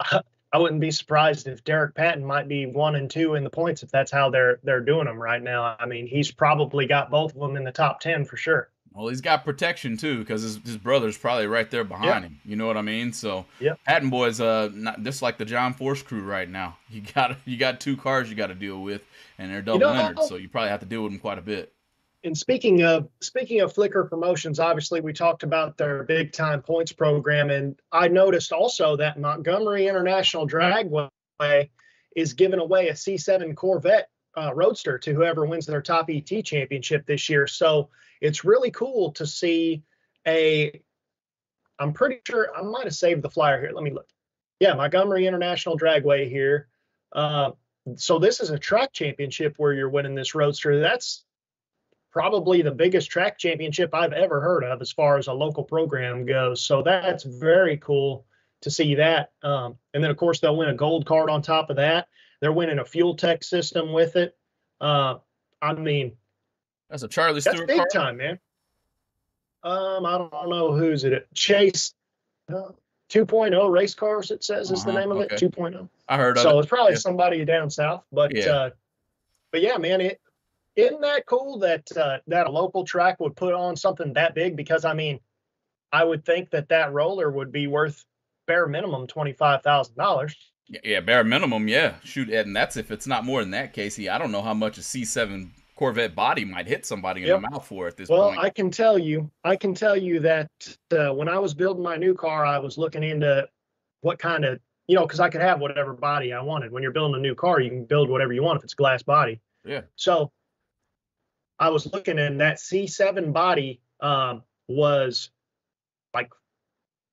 I 0.52 0.58
wouldn't 0.58 0.80
be 0.80 0.90
surprised 0.90 1.48
if 1.48 1.64
Derek 1.64 1.94
Patton 1.94 2.24
might 2.24 2.48
be 2.48 2.66
one 2.66 2.96
and 2.96 3.10
two 3.10 3.34
in 3.34 3.44
the 3.44 3.50
points 3.50 3.82
if 3.82 3.90
that's 3.90 4.10
how 4.10 4.30
they're 4.30 4.60
they're 4.62 4.80
doing 4.80 5.06
them 5.06 5.20
right 5.20 5.42
now. 5.42 5.76
I 5.78 5.86
mean, 5.86 6.06
he's 6.06 6.30
probably 6.30 6.86
got 6.86 7.10
both 7.10 7.34
of 7.34 7.40
them 7.40 7.56
in 7.56 7.64
the 7.64 7.72
top 7.72 8.00
ten 8.00 8.24
for 8.24 8.36
sure. 8.36 8.70
Well, 8.96 9.08
he's 9.08 9.20
got 9.20 9.44
protection 9.44 9.98
too 9.98 10.20
because 10.20 10.40
his, 10.42 10.56
his 10.64 10.78
brother's 10.78 11.18
probably 11.18 11.46
right 11.46 11.70
there 11.70 11.84
behind 11.84 12.06
yep. 12.06 12.22
him. 12.22 12.40
You 12.46 12.56
know 12.56 12.66
what 12.66 12.78
I 12.78 12.82
mean? 12.82 13.12
So 13.12 13.44
yep. 13.60 13.78
Patton 13.84 14.08
boys, 14.08 14.40
uh, 14.40 14.70
not 14.72 15.02
just 15.02 15.20
like 15.20 15.36
the 15.36 15.44
John 15.44 15.74
Force 15.74 16.02
crew 16.02 16.22
right 16.22 16.48
now. 16.48 16.78
You 16.88 17.02
got 17.02 17.36
you 17.44 17.58
got 17.58 17.80
two 17.80 17.96
cars 17.96 18.30
you 18.30 18.36
got 18.36 18.46
to 18.46 18.54
deal 18.54 18.80
with, 18.80 19.02
and 19.38 19.50
they're 19.50 19.60
double 19.60 19.80
you 19.80 19.92
know, 19.92 19.92
entered, 19.92 20.22
so 20.22 20.36
you 20.36 20.48
probably 20.48 20.70
have 20.70 20.80
to 20.80 20.86
deal 20.86 21.02
with 21.02 21.12
them 21.12 21.18
quite 21.18 21.36
a 21.36 21.42
bit. 21.42 21.74
And 22.26 22.36
speaking 22.36 22.82
of 22.82 23.08
speaking 23.20 23.60
of 23.60 23.72
Flicker 23.72 24.04
Promotions, 24.04 24.58
obviously 24.58 25.00
we 25.00 25.12
talked 25.12 25.44
about 25.44 25.78
their 25.78 26.02
big 26.02 26.32
time 26.32 26.60
points 26.60 26.90
program, 26.90 27.50
and 27.50 27.80
I 27.92 28.08
noticed 28.08 28.52
also 28.52 28.96
that 28.96 29.18
Montgomery 29.18 29.86
International 29.86 30.46
Dragway 30.46 31.70
is 32.16 32.32
giving 32.32 32.58
away 32.58 32.88
a 32.88 32.94
C7 32.94 33.54
Corvette 33.54 34.10
uh, 34.36 34.52
Roadster 34.52 34.98
to 34.98 35.14
whoever 35.14 35.46
wins 35.46 35.66
their 35.66 35.80
top 35.80 36.10
ET 36.10 36.44
championship 36.44 37.06
this 37.06 37.28
year. 37.28 37.46
So 37.46 37.90
it's 38.20 38.44
really 38.44 38.72
cool 38.72 39.12
to 39.12 39.26
see 39.26 39.84
a. 40.26 40.82
I'm 41.78 41.92
pretty 41.92 42.20
sure 42.26 42.48
I 42.56 42.62
might 42.62 42.84
have 42.84 42.94
saved 42.94 43.22
the 43.22 43.30
flyer 43.30 43.60
here. 43.60 43.70
Let 43.72 43.84
me 43.84 43.92
look. 43.92 44.08
Yeah, 44.58 44.74
Montgomery 44.74 45.28
International 45.28 45.78
Dragway 45.78 46.28
here. 46.28 46.66
Uh, 47.12 47.52
so 47.94 48.18
this 48.18 48.40
is 48.40 48.50
a 48.50 48.58
track 48.58 48.92
championship 48.92 49.54
where 49.58 49.72
you're 49.72 49.88
winning 49.88 50.16
this 50.16 50.34
roadster. 50.34 50.80
That's 50.80 51.22
probably 52.16 52.62
the 52.62 52.70
biggest 52.70 53.10
track 53.10 53.38
championship 53.38 53.94
I've 53.94 54.14
ever 54.14 54.40
heard 54.40 54.64
of 54.64 54.80
as 54.80 54.90
far 54.90 55.18
as 55.18 55.26
a 55.26 55.34
local 55.34 55.62
program 55.62 56.24
goes. 56.24 56.62
So 56.62 56.80
that's 56.80 57.24
very 57.24 57.76
cool 57.76 58.24
to 58.62 58.70
see 58.70 58.94
that. 58.94 59.32
Um, 59.42 59.76
and 59.92 60.02
then 60.02 60.10
of 60.10 60.16
course 60.16 60.40
they'll 60.40 60.56
win 60.56 60.70
a 60.70 60.74
gold 60.74 61.04
card 61.04 61.28
on 61.28 61.42
top 61.42 61.68
of 61.68 61.76
that. 61.76 62.08
They're 62.40 62.54
winning 62.54 62.78
a 62.78 62.84
FuelTech 62.84 63.44
system 63.44 63.92
with 63.92 64.16
it. 64.16 64.34
Uh, 64.80 65.16
I 65.60 65.74
mean, 65.74 66.12
that's 66.88 67.02
a 67.02 67.08
Charlie 67.08 67.42
Stewart. 67.42 67.58
That's 67.58 67.66
big 67.66 67.76
car? 67.92 68.04
time, 68.04 68.16
man. 68.16 68.38
Um, 69.62 70.06
I 70.06 70.16
don't 70.16 70.48
know 70.48 70.72
who's 70.72 71.04
it. 71.04 71.28
Chase 71.34 71.92
uh, 72.48 72.70
2.0 73.10 73.70
race 73.70 73.94
cars. 73.94 74.30
It 74.30 74.42
says 74.42 74.70
is 74.70 74.80
uh-huh, 74.80 74.92
the 74.92 75.00
name 75.00 75.10
of 75.10 75.18
okay. 75.18 75.34
it. 75.34 75.52
2.0. 75.52 75.86
I 76.08 76.16
heard. 76.16 76.38
So 76.38 76.40
it. 76.40 76.44
So 76.44 76.58
it's 76.60 76.68
probably 76.70 76.92
yeah. 76.92 76.98
somebody 76.98 77.44
down 77.44 77.68
south, 77.68 78.04
but 78.10 78.34
yeah. 78.34 78.46
uh, 78.46 78.70
but 79.52 79.60
yeah, 79.60 79.76
man, 79.76 80.00
it 80.00 80.18
isn't 80.76 81.00
that 81.00 81.26
cool 81.26 81.58
that 81.60 81.90
uh, 81.96 82.18
that 82.26 82.46
a 82.46 82.50
local 82.50 82.84
track 82.84 83.18
would 83.20 83.34
put 83.34 83.54
on 83.54 83.76
something 83.76 84.12
that 84.12 84.34
big? 84.34 84.56
Because 84.56 84.84
I 84.84 84.94
mean, 84.94 85.18
I 85.92 86.04
would 86.04 86.24
think 86.24 86.50
that 86.50 86.68
that 86.68 86.92
roller 86.92 87.30
would 87.30 87.50
be 87.50 87.66
worth 87.66 88.04
bare 88.46 88.66
minimum 88.66 89.06
twenty 89.06 89.32
five 89.32 89.62
thousand 89.62 89.96
dollars. 89.96 90.36
Yeah, 90.82 91.00
bare 91.00 91.24
minimum, 91.24 91.68
yeah. 91.68 91.94
Shoot, 92.02 92.28
Ed, 92.28 92.46
and 92.46 92.56
that's 92.56 92.76
if 92.76 92.90
it's 92.90 93.06
not 93.06 93.24
more 93.24 93.40
than 93.40 93.52
that, 93.52 93.72
Casey. 93.72 94.08
I 94.08 94.18
don't 94.18 94.32
know 94.32 94.42
how 94.42 94.54
much 94.54 94.78
a 94.78 94.82
C 94.82 95.04
seven 95.04 95.52
Corvette 95.76 96.14
body 96.14 96.44
might 96.44 96.66
hit 96.66 96.84
somebody 96.84 97.22
in 97.22 97.28
yep. 97.28 97.40
the 97.40 97.50
mouth 97.50 97.66
for 97.66 97.86
at 97.86 97.96
this 97.96 98.08
well, 98.08 98.24
point. 98.24 98.36
Well, 98.38 98.46
I 98.46 98.50
can 98.50 98.70
tell 98.70 98.98
you, 98.98 99.30
I 99.44 99.56
can 99.56 99.74
tell 99.74 99.96
you 99.96 100.20
that 100.20 100.50
uh, 100.90 101.10
when 101.10 101.28
I 101.28 101.38
was 101.38 101.54
building 101.54 101.82
my 101.82 101.96
new 101.96 102.14
car, 102.14 102.44
I 102.44 102.58
was 102.58 102.78
looking 102.78 103.02
into 103.02 103.46
what 104.00 104.18
kind 104.18 104.44
of, 104.44 104.58
you 104.88 104.96
know, 104.96 105.02
because 105.02 105.20
I 105.20 105.28
could 105.28 105.42
have 105.42 105.60
whatever 105.60 105.92
body 105.92 106.32
I 106.32 106.40
wanted. 106.40 106.72
When 106.72 106.82
you're 106.82 106.92
building 106.92 107.16
a 107.16 107.22
new 107.22 107.34
car, 107.34 107.60
you 107.60 107.70
can 107.70 107.84
build 107.84 108.08
whatever 108.08 108.32
you 108.32 108.42
want 108.42 108.58
if 108.58 108.64
it's 108.64 108.74
glass 108.74 109.02
body. 109.02 109.40
Yeah. 109.64 109.82
So 109.96 110.32
I 111.58 111.70
was 111.70 111.90
looking, 111.92 112.18
and 112.18 112.40
that 112.40 112.58
C7 112.58 113.32
body 113.32 113.80
um, 114.00 114.42
was 114.68 115.30
like 116.12 116.30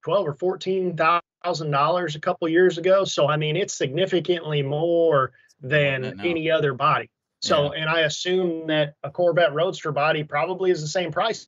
twelve 0.03 0.27
or 0.27 0.33
fourteen 0.33 0.97
thousand 0.97 1.71
dollars 1.71 2.15
a 2.15 2.19
couple 2.19 2.47
years 2.49 2.77
ago. 2.77 3.05
So 3.05 3.27
I 3.27 3.37
mean, 3.37 3.55
it's 3.55 3.73
significantly 3.73 4.61
more 4.61 5.31
than 5.61 6.19
any 6.21 6.51
other 6.51 6.73
body. 6.73 7.09
So, 7.43 7.73
yeah. 7.73 7.81
and 7.81 7.89
I 7.89 8.01
assume 8.01 8.67
that 8.67 8.95
a 9.03 9.09
Corvette 9.09 9.53
Roadster 9.53 9.91
body 9.91 10.23
probably 10.23 10.71
is 10.71 10.81
the 10.81 10.87
same 10.87 11.11
price 11.11 11.47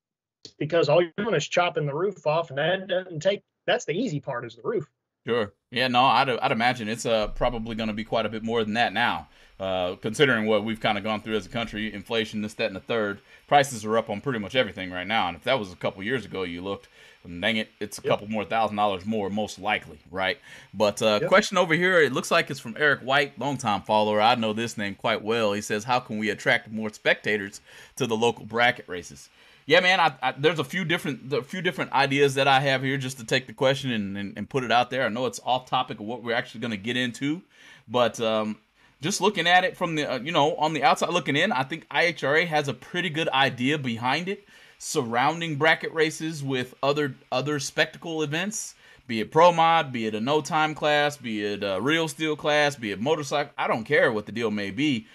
because 0.59 0.89
all 0.89 1.01
you're 1.01 1.11
doing 1.17 1.35
is 1.35 1.47
chopping 1.47 1.85
the 1.85 1.95
roof 1.95 2.27
off, 2.27 2.49
and 2.49 2.57
that 2.57 2.87
doesn't 2.87 3.21
take. 3.21 3.43
That's 3.65 3.85
the 3.85 3.93
easy 3.93 4.19
part 4.19 4.45
is 4.45 4.55
the 4.55 4.61
roof. 4.63 4.89
Sure. 5.25 5.53
Yeah. 5.71 5.87
No, 5.87 6.03
I'd, 6.03 6.29
I'd 6.29 6.51
imagine 6.51 6.87
it's 6.87 7.05
uh, 7.05 7.29
probably 7.29 7.75
going 7.75 7.87
to 7.87 7.93
be 7.93 8.03
quite 8.03 8.25
a 8.25 8.29
bit 8.29 8.43
more 8.43 8.63
than 8.63 8.73
that 8.73 8.93
now, 8.93 9.29
uh, 9.59 9.95
considering 10.01 10.45
what 10.45 10.65
we've 10.65 10.79
kind 10.79 10.97
of 10.97 11.03
gone 11.03 11.21
through 11.21 11.35
as 11.35 11.45
a 11.45 11.49
country, 11.49 11.93
inflation, 11.93 12.41
this, 12.41 12.53
that, 12.55 12.67
and 12.67 12.75
the 12.75 12.81
third. 12.81 13.19
Prices 13.47 13.85
are 13.85 13.97
up 13.97 14.09
on 14.09 14.21
pretty 14.21 14.39
much 14.39 14.55
everything 14.55 14.91
right 14.91 15.07
now, 15.07 15.27
and 15.27 15.37
if 15.37 15.43
that 15.43 15.57
was 15.57 15.71
a 15.71 15.75
couple 15.75 16.03
years 16.03 16.25
ago, 16.25 16.43
you 16.43 16.61
looked, 16.61 16.87
dang 17.23 17.57
it, 17.57 17.69
it's 17.79 17.99
a 17.99 18.01
yep. 18.01 18.11
couple 18.11 18.27
more 18.27 18.43
thousand 18.43 18.75
dollars 18.75 19.05
more, 19.05 19.29
most 19.29 19.59
likely, 19.59 19.99
right? 20.11 20.39
But 20.73 21.01
uh, 21.01 21.19
yep. 21.21 21.29
question 21.29 21.57
over 21.57 21.73
here, 21.73 22.01
it 22.01 22.11
looks 22.11 22.31
like 22.31 22.49
it's 22.49 22.59
from 22.59 22.75
Eric 22.77 23.01
White, 23.01 23.39
longtime 23.39 23.83
follower. 23.83 24.19
I 24.19 24.35
know 24.35 24.51
this 24.51 24.77
name 24.77 24.95
quite 24.95 25.23
well. 25.23 25.53
He 25.53 25.61
says, 25.61 25.83
"How 25.83 25.99
can 25.99 26.17
we 26.17 26.29
attract 26.31 26.71
more 26.71 26.89
spectators 26.89 27.61
to 27.95 28.07
the 28.07 28.17
local 28.17 28.45
bracket 28.45 28.87
races?" 28.89 29.29
Yeah, 29.67 29.79
man, 29.79 29.99
I, 29.99 30.13
I, 30.21 30.31
there's 30.33 30.59
a 30.59 30.63
few 30.63 30.85
different 30.85 31.33
a 31.33 31.41
few 31.41 31.61
different 31.61 31.91
ideas 31.91 32.35
that 32.35 32.47
I 32.47 32.59
have 32.59 32.83
here 32.83 32.97
just 32.97 33.17
to 33.19 33.25
take 33.25 33.47
the 33.47 33.53
question 33.53 33.91
and, 33.91 34.17
and, 34.17 34.37
and 34.37 34.49
put 34.49 34.63
it 34.63 34.71
out 34.71 34.89
there. 34.89 35.03
I 35.03 35.09
know 35.09 35.25
it's 35.25 35.39
off 35.45 35.65
topic 35.67 35.99
of 35.99 36.05
what 36.05 36.23
we're 36.23 36.35
actually 36.35 36.61
going 36.61 36.71
to 36.71 36.77
get 36.77 36.97
into, 36.97 37.41
but 37.87 38.19
um, 38.19 38.57
just 39.01 39.21
looking 39.21 39.47
at 39.47 39.63
it 39.63 39.77
from 39.77 39.95
the 39.95 40.11
uh, 40.11 40.19
you 40.19 40.31
know 40.31 40.55
on 40.55 40.73
the 40.73 40.83
outside 40.83 41.09
looking 41.09 41.35
in, 41.35 41.51
I 41.51 41.63
think 41.63 41.87
IHRA 41.89 42.47
has 42.47 42.67
a 42.67 42.73
pretty 42.73 43.09
good 43.09 43.29
idea 43.29 43.77
behind 43.77 44.27
it 44.27 44.45
surrounding 44.77 45.55
bracket 45.55 45.93
races 45.93 46.43
with 46.43 46.73
other 46.83 47.15
other 47.31 47.59
spectacle 47.59 48.21
events, 48.21 48.75
be 49.07 49.19
it 49.19 49.31
pro 49.31 49.51
mod, 49.51 49.91
be 49.91 50.05
it 50.05 50.15
a 50.15 50.21
no 50.21 50.41
time 50.41 50.75
class, 50.75 51.17
be 51.17 51.43
it 51.43 51.63
a 51.63 51.79
real 51.81 52.07
steel 52.07 52.35
class, 52.35 52.75
be 52.75 52.91
it 52.91 53.01
motorcycle. 53.01 53.53
I 53.57 53.67
don't 53.67 53.83
care 53.83 54.11
what 54.11 54.25
the 54.25 54.31
deal 54.31 54.51
may 54.51 54.71
be. 54.71 55.07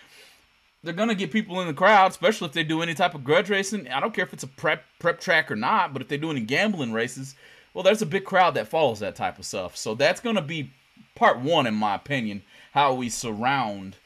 They're 0.83 0.95
gonna 0.95 1.14
get 1.14 1.31
people 1.31 1.61
in 1.61 1.66
the 1.66 1.75
crowd, 1.75 2.11
especially 2.11 2.49
if 2.49 2.55
they 2.55 2.64
do 2.64 2.83
any 2.83 2.95
type 2.95 3.14
of 3.14 3.25
grudge 3.25 3.51
racing. 3.51 3.88
I 3.88 4.01
don't 4.01 4.14
care 4.14 4.25
if 4.25 4.33
it's 4.33 4.45
a 4.45 4.49
prep 4.49 4.85
prep 4.99 5.21
track 5.21 5.51
or 5.51 5.57
not, 5.57 5.93
but 5.93 6.03
if 6.03 6.09
they 6.09 6.16
do 6.16 6.31
any 6.31 6.40
gambling 6.40 6.93
races, 6.93 7.35
well, 7.75 7.85
there's 7.85 8.03
a 8.03 8.07
big 8.07 8.25
crowd 8.25 8.55
that 8.55 8.69
follows 8.69 9.01
that 9.01 9.16
type 9.16 9.38
of 9.38 9.45
stuff. 9.45 9.77
So 9.77 9.95
that's 9.95 10.21
gonna 10.21 10.43
be 10.43 10.71
part 11.14 11.40
one, 11.40 11.66
in 11.66 11.75
my 11.75 11.94
opinion, 11.94 12.42
how 12.73 12.94
we 12.94 13.09
surround, 13.09 13.96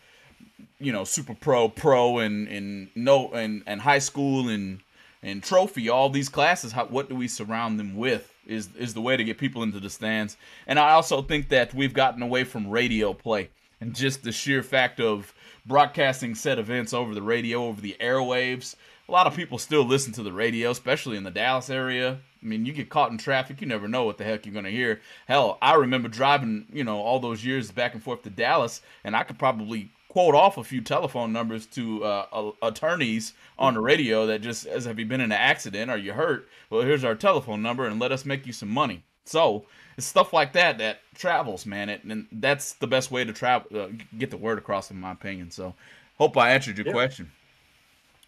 you 0.79 0.93
know, 0.93 1.05
super 1.05 1.35
pro, 1.35 1.69
pro, 1.69 2.19
and 2.19 2.49
and 2.49 2.91
no 2.95 3.31
and 3.33 3.63
and 3.67 3.81
high 3.81 3.99
school 3.99 4.49
and 4.49 4.81
and 5.23 5.43
trophy, 5.43 5.89
all 5.89 6.11
these 6.11 6.29
classes, 6.29 6.73
how, 6.73 6.85
what 6.87 7.09
do 7.09 7.15
we 7.15 7.29
surround 7.29 7.81
them 7.81 7.97
with 7.97 8.31
is 8.47 8.69
is 8.79 8.95
the 8.95 9.01
way 9.01 9.17
to 9.17 9.25
get 9.25 9.39
people 9.39 9.63
into 9.63 9.81
the 9.81 9.91
stands. 9.91 10.37
And 10.67 10.79
I 10.79 10.93
also 10.93 11.23
think 11.23 11.49
that 11.49 11.75
we've 11.75 11.95
gotten 11.95 12.23
away 12.23 12.45
from 12.45 12.69
radio 12.69 13.15
play 13.15 13.51
and 13.81 13.95
just 13.95 14.23
the 14.23 14.33
sheer 14.33 14.63
fact 14.63 15.01
of 15.01 15.33
broadcasting 15.67 16.35
set 16.35 16.59
events 16.59 16.93
over 16.93 17.15
the 17.15 17.23
radio, 17.23 17.65
over 17.67 17.81
the 17.81 17.97
airwaves. 18.01 18.77
A 19.09 19.13
lot 19.13 19.27
of 19.27 19.37
people 19.37 19.59
still 19.59 19.85
listen 19.85 20.15
to 20.15 20.23
the 20.23 20.33
radio, 20.33 20.71
especially 20.71 21.19
in 21.19 21.25
the 21.25 21.31
Dallas 21.31 21.69
area. 21.69 22.21
I 22.43 22.47
mean, 22.47 22.65
you 22.65 22.73
get 22.73 22.89
caught 22.89 23.11
in 23.11 23.19
traffic, 23.19 23.61
you 23.61 23.67
never 23.67 23.87
know 23.87 24.05
what 24.05 24.17
the 24.17 24.25
heck 24.25 24.47
you're 24.47 24.53
going 24.53 24.65
to 24.65 24.71
hear. 24.71 25.01
Hell, 25.27 25.59
I 25.61 25.75
remember 25.75 26.09
driving, 26.09 26.67
you 26.73 26.85
know, 26.85 27.01
all 27.01 27.21
those 27.21 27.45
years 27.45 27.71
back 27.71 27.93
and 27.95 28.03
forth 28.03 28.23
to 28.23 28.31
Dallas, 28.31 28.81
and 29.03 29.15
I 29.15 29.23
could 29.23 29.39
probably 29.39 29.91
quote 30.09 30.35
off 30.35 30.57
a 30.57 30.65
few 30.65 30.81
telephone 30.81 31.33
numbers 31.33 31.67
to 31.67 32.05
uh, 32.05 32.53
attorneys 32.63 33.35
on 33.59 33.75
the 33.75 33.81
radio 33.81 34.27
that 34.27 34.41
just 34.43 34.65
as 34.65 34.85
have 34.85 34.99
you 34.99 35.05
been 35.05 35.21
in 35.21 35.33
an 35.33 35.39
accident? 35.39 35.91
Or 35.91 35.97
you 35.97 36.13
hurt? 36.13 36.49
Well 36.71 36.83
here's 36.83 37.03
our 37.03 37.17
telephone 37.17 37.63
number 37.63 37.85
and 37.85 38.01
let 38.01 38.13
us 38.13 38.25
make 38.25 38.47
you 38.47 38.53
some 38.53 38.69
money. 38.69 39.03
So 39.25 39.65
it's 39.97 40.07
stuff 40.07 40.33
like 40.33 40.53
that 40.53 40.79
that 40.79 41.01
travels 41.17 41.67
man 41.67 41.89
it, 41.89 42.05
and 42.05 42.29
that's 42.31 42.75
the 42.75 42.87
best 42.87 43.11
way 43.11 43.25
to 43.25 43.33
travel 43.33 43.77
uh, 43.77 43.89
get 44.17 44.31
the 44.31 44.37
word 44.37 44.59
across 44.59 44.89
in 44.93 45.01
my 45.01 45.11
opinion. 45.11 45.51
So 45.51 45.75
hope 46.17 46.37
i 46.37 46.53
answered 46.53 46.79
your 46.79 46.93
question 46.93 47.33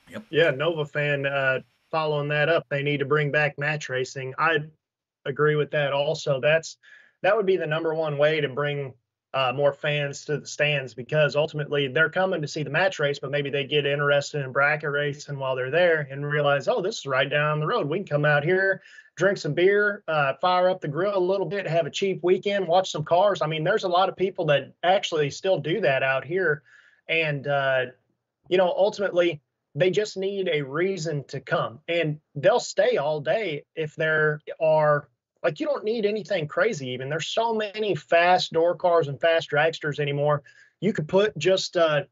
yep 0.08 0.24
yeah 0.30 0.50
nova 0.50 0.84
fan 0.84 1.26
uh, 1.26 1.60
following 1.90 2.28
that 2.28 2.48
up 2.48 2.66
they 2.68 2.82
need 2.82 2.98
to 2.98 3.04
bring 3.04 3.30
back 3.30 3.58
match 3.58 3.88
racing 3.88 4.34
i 4.38 4.58
agree 5.24 5.56
with 5.56 5.70
that 5.70 5.92
also 5.92 6.40
that's 6.40 6.76
that 7.22 7.36
would 7.36 7.46
be 7.46 7.56
the 7.56 7.66
number 7.66 7.94
one 7.94 8.18
way 8.18 8.40
to 8.40 8.48
bring 8.48 8.94
uh, 9.36 9.52
more 9.54 9.72
fans 9.74 10.24
to 10.24 10.38
the 10.38 10.46
stands 10.46 10.94
because 10.94 11.36
ultimately 11.36 11.88
they're 11.88 12.08
coming 12.08 12.40
to 12.40 12.48
see 12.48 12.62
the 12.62 12.70
match 12.70 12.98
race, 12.98 13.18
but 13.18 13.30
maybe 13.30 13.50
they 13.50 13.64
get 13.64 13.84
interested 13.84 14.42
in 14.42 14.50
bracket 14.50 14.90
racing 14.90 15.38
while 15.38 15.54
they're 15.54 15.70
there 15.70 16.08
and 16.10 16.24
realize, 16.24 16.68
oh, 16.68 16.80
this 16.80 17.00
is 17.00 17.06
right 17.06 17.28
down 17.28 17.60
the 17.60 17.66
road. 17.66 17.86
We 17.86 17.98
can 17.98 18.06
come 18.06 18.24
out 18.24 18.44
here, 18.44 18.80
drink 19.14 19.36
some 19.36 19.52
beer, 19.52 20.02
uh, 20.08 20.34
fire 20.40 20.70
up 20.70 20.80
the 20.80 20.88
grill 20.88 21.14
a 21.14 21.18
little 21.18 21.44
bit, 21.44 21.66
have 21.66 21.84
a 21.84 21.90
cheap 21.90 22.20
weekend, 22.22 22.66
watch 22.66 22.90
some 22.90 23.04
cars. 23.04 23.42
I 23.42 23.46
mean, 23.46 23.62
there's 23.62 23.84
a 23.84 23.88
lot 23.88 24.08
of 24.08 24.16
people 24.16 24.46
that 24.46 24.72
actually 24.82 25.30
still 25.30 25.58
do 25.58 25.82
that 25.82 26.02
out 26.02 26.24
here. 26.24 26.62
And, 27.06 27.46
uh, 27.46 27.86
you 28.48 28.56
know, 28.56 28.72
ultimately, 28.74 29.42
they 29.76 29.90
just 29.90 30.16
need 30.16 30.48
a 30.48 30.62
reason 30.62 31.22
to 31.24 31.38
come 31.38 31.78
and 31.86 32.18
they'll 32.34 32.58
stay 32.58 32.96
all 32.96 33.20
day 33.20 33.62
if 33.76 33.94
there 33.94 34.40
are 34.58 35.08
like 35.42 35.60
you 35.60 35.66
don't 35.66 35.84
need 35.84 36.06
anything 36.06 36.48
crazy 36.48 36.88
even. 36.88 37.10
There's 37.10 37.28
so 37.28 37.54
many 37.54 37.94
fast 37.94 38.52
door 38.52 38.74
cars 38.74 39.06
and 39.06 39.20
fast 39.20 39.50
dragsters 39.50 40.00
anymore. 40.00 40.42
You 40.80 40.94
could 40.94 41.06
put 41.06 41.36
just 41.36 41.76
uh, 41.76 42.04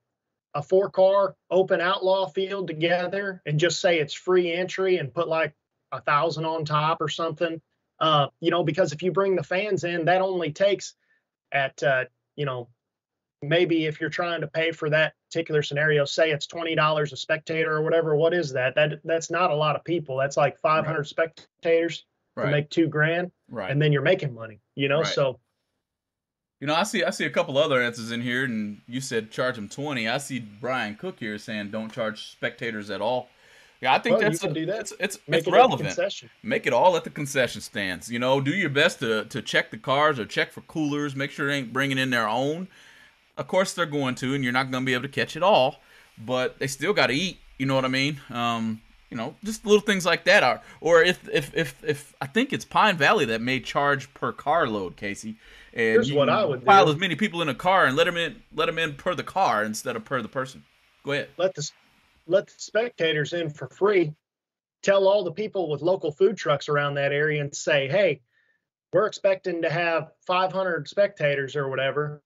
a 0.53 0.63
four 0.63 0.91
car 0.91 1.35
open 1.51 1.81
outlaw 1.81 2.29
field 2.29 2.69
together 2.69 3.43
and 3.47 3.59
just 3.59 3.81
say 3.81 3.99
it's 3.99 4.13
free 4.15 4.53
entry 4.53 4.99
and 4.99 5.13
put 5.13 5.27
like 5.27 5.55
a 5.91 6.03
thousand 6.03 6.45
on 6.45 6.67
top 6.67 7.01
or 7.01 7.09
something. 7.09 7.61
Uh, 7.99 8.27
you 8.41 8.51
know, 8.51 8.63
because 8.63 8.93
if 8.93 9.03
you 9.03 9.11
bring 9.11 9.37
the 9.37 9.43
fans 9.43 9.85
in, 9.85 10.05
that 10.05 10.21
only 10.21 10.53
takes 10.53 10.95
at 11.51 11.83
uh, 11.83 12.05
you 12.37 12.45
know, 12.45 12.69
maybe 13.49 13.87
if 13.87 14.01
you're 14.01 14.11
trying 14.11 14.41
to 14.41 14.47
pay 14.47 14.73
for 14.73 14.91
that 14.91 15.15
particular 15.31 15.63
scenario, 15.63 16.05
say 16.05 16.31
it's 16.31 16.47
twenty 16.47 16.75
dollars 16.75 17.13
a 17.13 17.17
spectator 17.17 17.73
or 17.73 17.83
whatever. 17.83 18.17
What 18.17 18.35
is 18.35 18.53
that? 18.53 18.75
That 18.75 19.01
that's 19.05 19.31
not 19.31 19.51
a 19.51 19.55
lot 19.55 19.77
of 19.77 19.85
people. 19.85 20.17
That's 20.17 20.37
like 20.37 20.59
500 20.61 20.97
right. 20.97 21.07
spectators 21.07 22.05
right. 22.37 22.47
to 22.47 22.51
make 22.51 22.71
two 22.71 22.89
grand, 22.89 23.31
right? 23.49 23.71
And 23.71 23.81
then 23.81 23.93
you're 23.93 24.03
making 24.03 24.35
money. 24.35 24.61
You 24.75 24.89
know, 24.89 25.01
right. 25.01 25.07
so. 25.07 25.39
You 26.61 26.69
know, 26.69 26.75
I 26.75 26.85
see 26.85 27.05
I 27.05 27.11
see 27.11 27.27
a 27.27 27.31
couple 27.31 27.59
other 27.59 27.83
answers 27.83 28.11
in 28.11 28.23
here, 28.23 28.45
and 28.45 28.81
you 28.87 29.01
said 29.01 29.31
charge 29.31 29.57
them 29.57 29.69
twenty. 29.69 30.09
I 30.09 30.19
see 30.19 30.39
Brian 30.39 30.95
Cook 30.95 31.21
here 31.21 31.37
saying 31.37 31.71
don't 31.71 31.93
charge 31.93 32.31
spectators 32.31 32.91
at 32.91 33.01
all. 33.01 33.29
Yeah, 33.85 33.93
I 33.93 33.99
think 33.99 34.19
well, 34.19 34.31
that's 34.31 34.43
a, 34.43 34.49
that. 34.49 34.81
it's 34.81 34.93
it's, 34.99 35.19
it's 35.27 35.47
it 35.47 35.51
relevant. 35.51 35.99
Make 36.43 36.67
it 36.67 36.73
all 36.73 36.97
at 36.97 37.05
the 37.05 37.11
concession 37.11 37.61
stands. 37.61 38.11
You 38.11 38.19
know, 38.19 38.41
do 38.41 38.51
your 38.51 38.71
best 38.71 39.01
to 39.01 39.27
to 39.27 39.43
check 39.43 39.71
the 39.71 39.77
cars 39.77 40.19
or 40.19 40.25
check 40.25 40.53
for 40.53 40.63
coolers. 40.63 41.15
Make 41.15 41.31
sure 41.31 41.49
they 41.49 41.57
ain't 41.57 41.73
bringing 41.73 41.99
in 41.99 42.09
their 42.09 42.27
own. 42.27 42.69
Of 43.37 43.49
course 43.49 43.73
they're 43.73 43.87
going 43.87 44.15
to, 44.17 44.35
and 44.35 44.45
you're 44.45 44.53
not 44.53 44.71
going 44.71 44.85
to 44.85 44.87
be 44.87 44.95
able 44.95 45.03
to 45.03 45.09
catch 45.09 45.37
it 45.37 45.43
all, 45.43 45.77
but 46.19 46.59
they 46.59 46.67
still 46.67 46.93
got 46.93 47.09
to 47.09 47.15
eat. 47.15 47.39
You 47.59 47.67
know 47.67 47.75
what 47.75 47.85
I 47.85 47.89
mean? 47.89 48.21
Um, 48.31 48.81
you 49.11 49.17
know, 49.17 49.37
just 49.45 49.65
little 49.65 49.81
things 49.81 50.05
like 50.05 50.25
that 50.25 50.43
are. 50.43 50.61
Or 50.81 51.03
if 51.03 51.29
if 51.29 51.55
if 51.55 51.83
if 51.85 52.15
I 52.21 52.27
think 52.27 52.53
it's 52.53 52.65
Pine 52.65 52.97
Valley 52.97 53.25
that 53.27 53.41
may 53.41 53.61
charge 53.61 54.13
per 54.13 54.33
car 54.33 54.67
load, 54.67 54.97
Casey. 54.97 55.37
And 55.73 55.83
Here's 55.83 56.13
what 56.13 56.29
I 56.29 56.45
would 56.45 56.65
pile 56.65 56.87
do. 56.87 56.93
as 56.93 56.99
many 56.99 57.15
people 57.15 57.41
in 57.41 57.49
a 57.49 57.55
car 57.55 57.87
and 57.87 57.97
let 57.97 58.05
them 58.05 58.17
in 58.17 58.43
let 58.55 58.67
them 58.67 58.79
in 58.79 58.95
per 58.95 59.15
the 59.15 59.23
car 59.23 59.65
instead 59.65 59.95
of 59.95 60.05
per 60.05 60.21
the 60.21 60.29
person. 60.29 60.65
Go 61.05 61.13
ahead. 61.13 61.29
Let 61.37 61.55
the 61.55 61.71
let 62.27 62.47
the 62.49 62.55
spectators 62.57 63.33
in 63.33 63.51
for 63.51 63.69
free. 63.69 64.15
Tell 64.83 65.07
all 65.07 65.23
the 65.23 65.33
people 65.33 65.71
with 65.71 65.81
local 65.81 66.11
food 66.11 66.37
trucks 66.37 66.69
around 66.69 66.95
that 66.95 67.13
area 67.13 67.41
and 67.41 67.55
say, 67.55 67.89
hey, 67.89 68.21
we're 68.93 69.07
expecting 69.07 69.63
to 69.63 69.71
have 69.71 70.11
500 70.27 70.89
spectators 70.89 71.57
or 71.57 71.69
whatever 71.69 72.23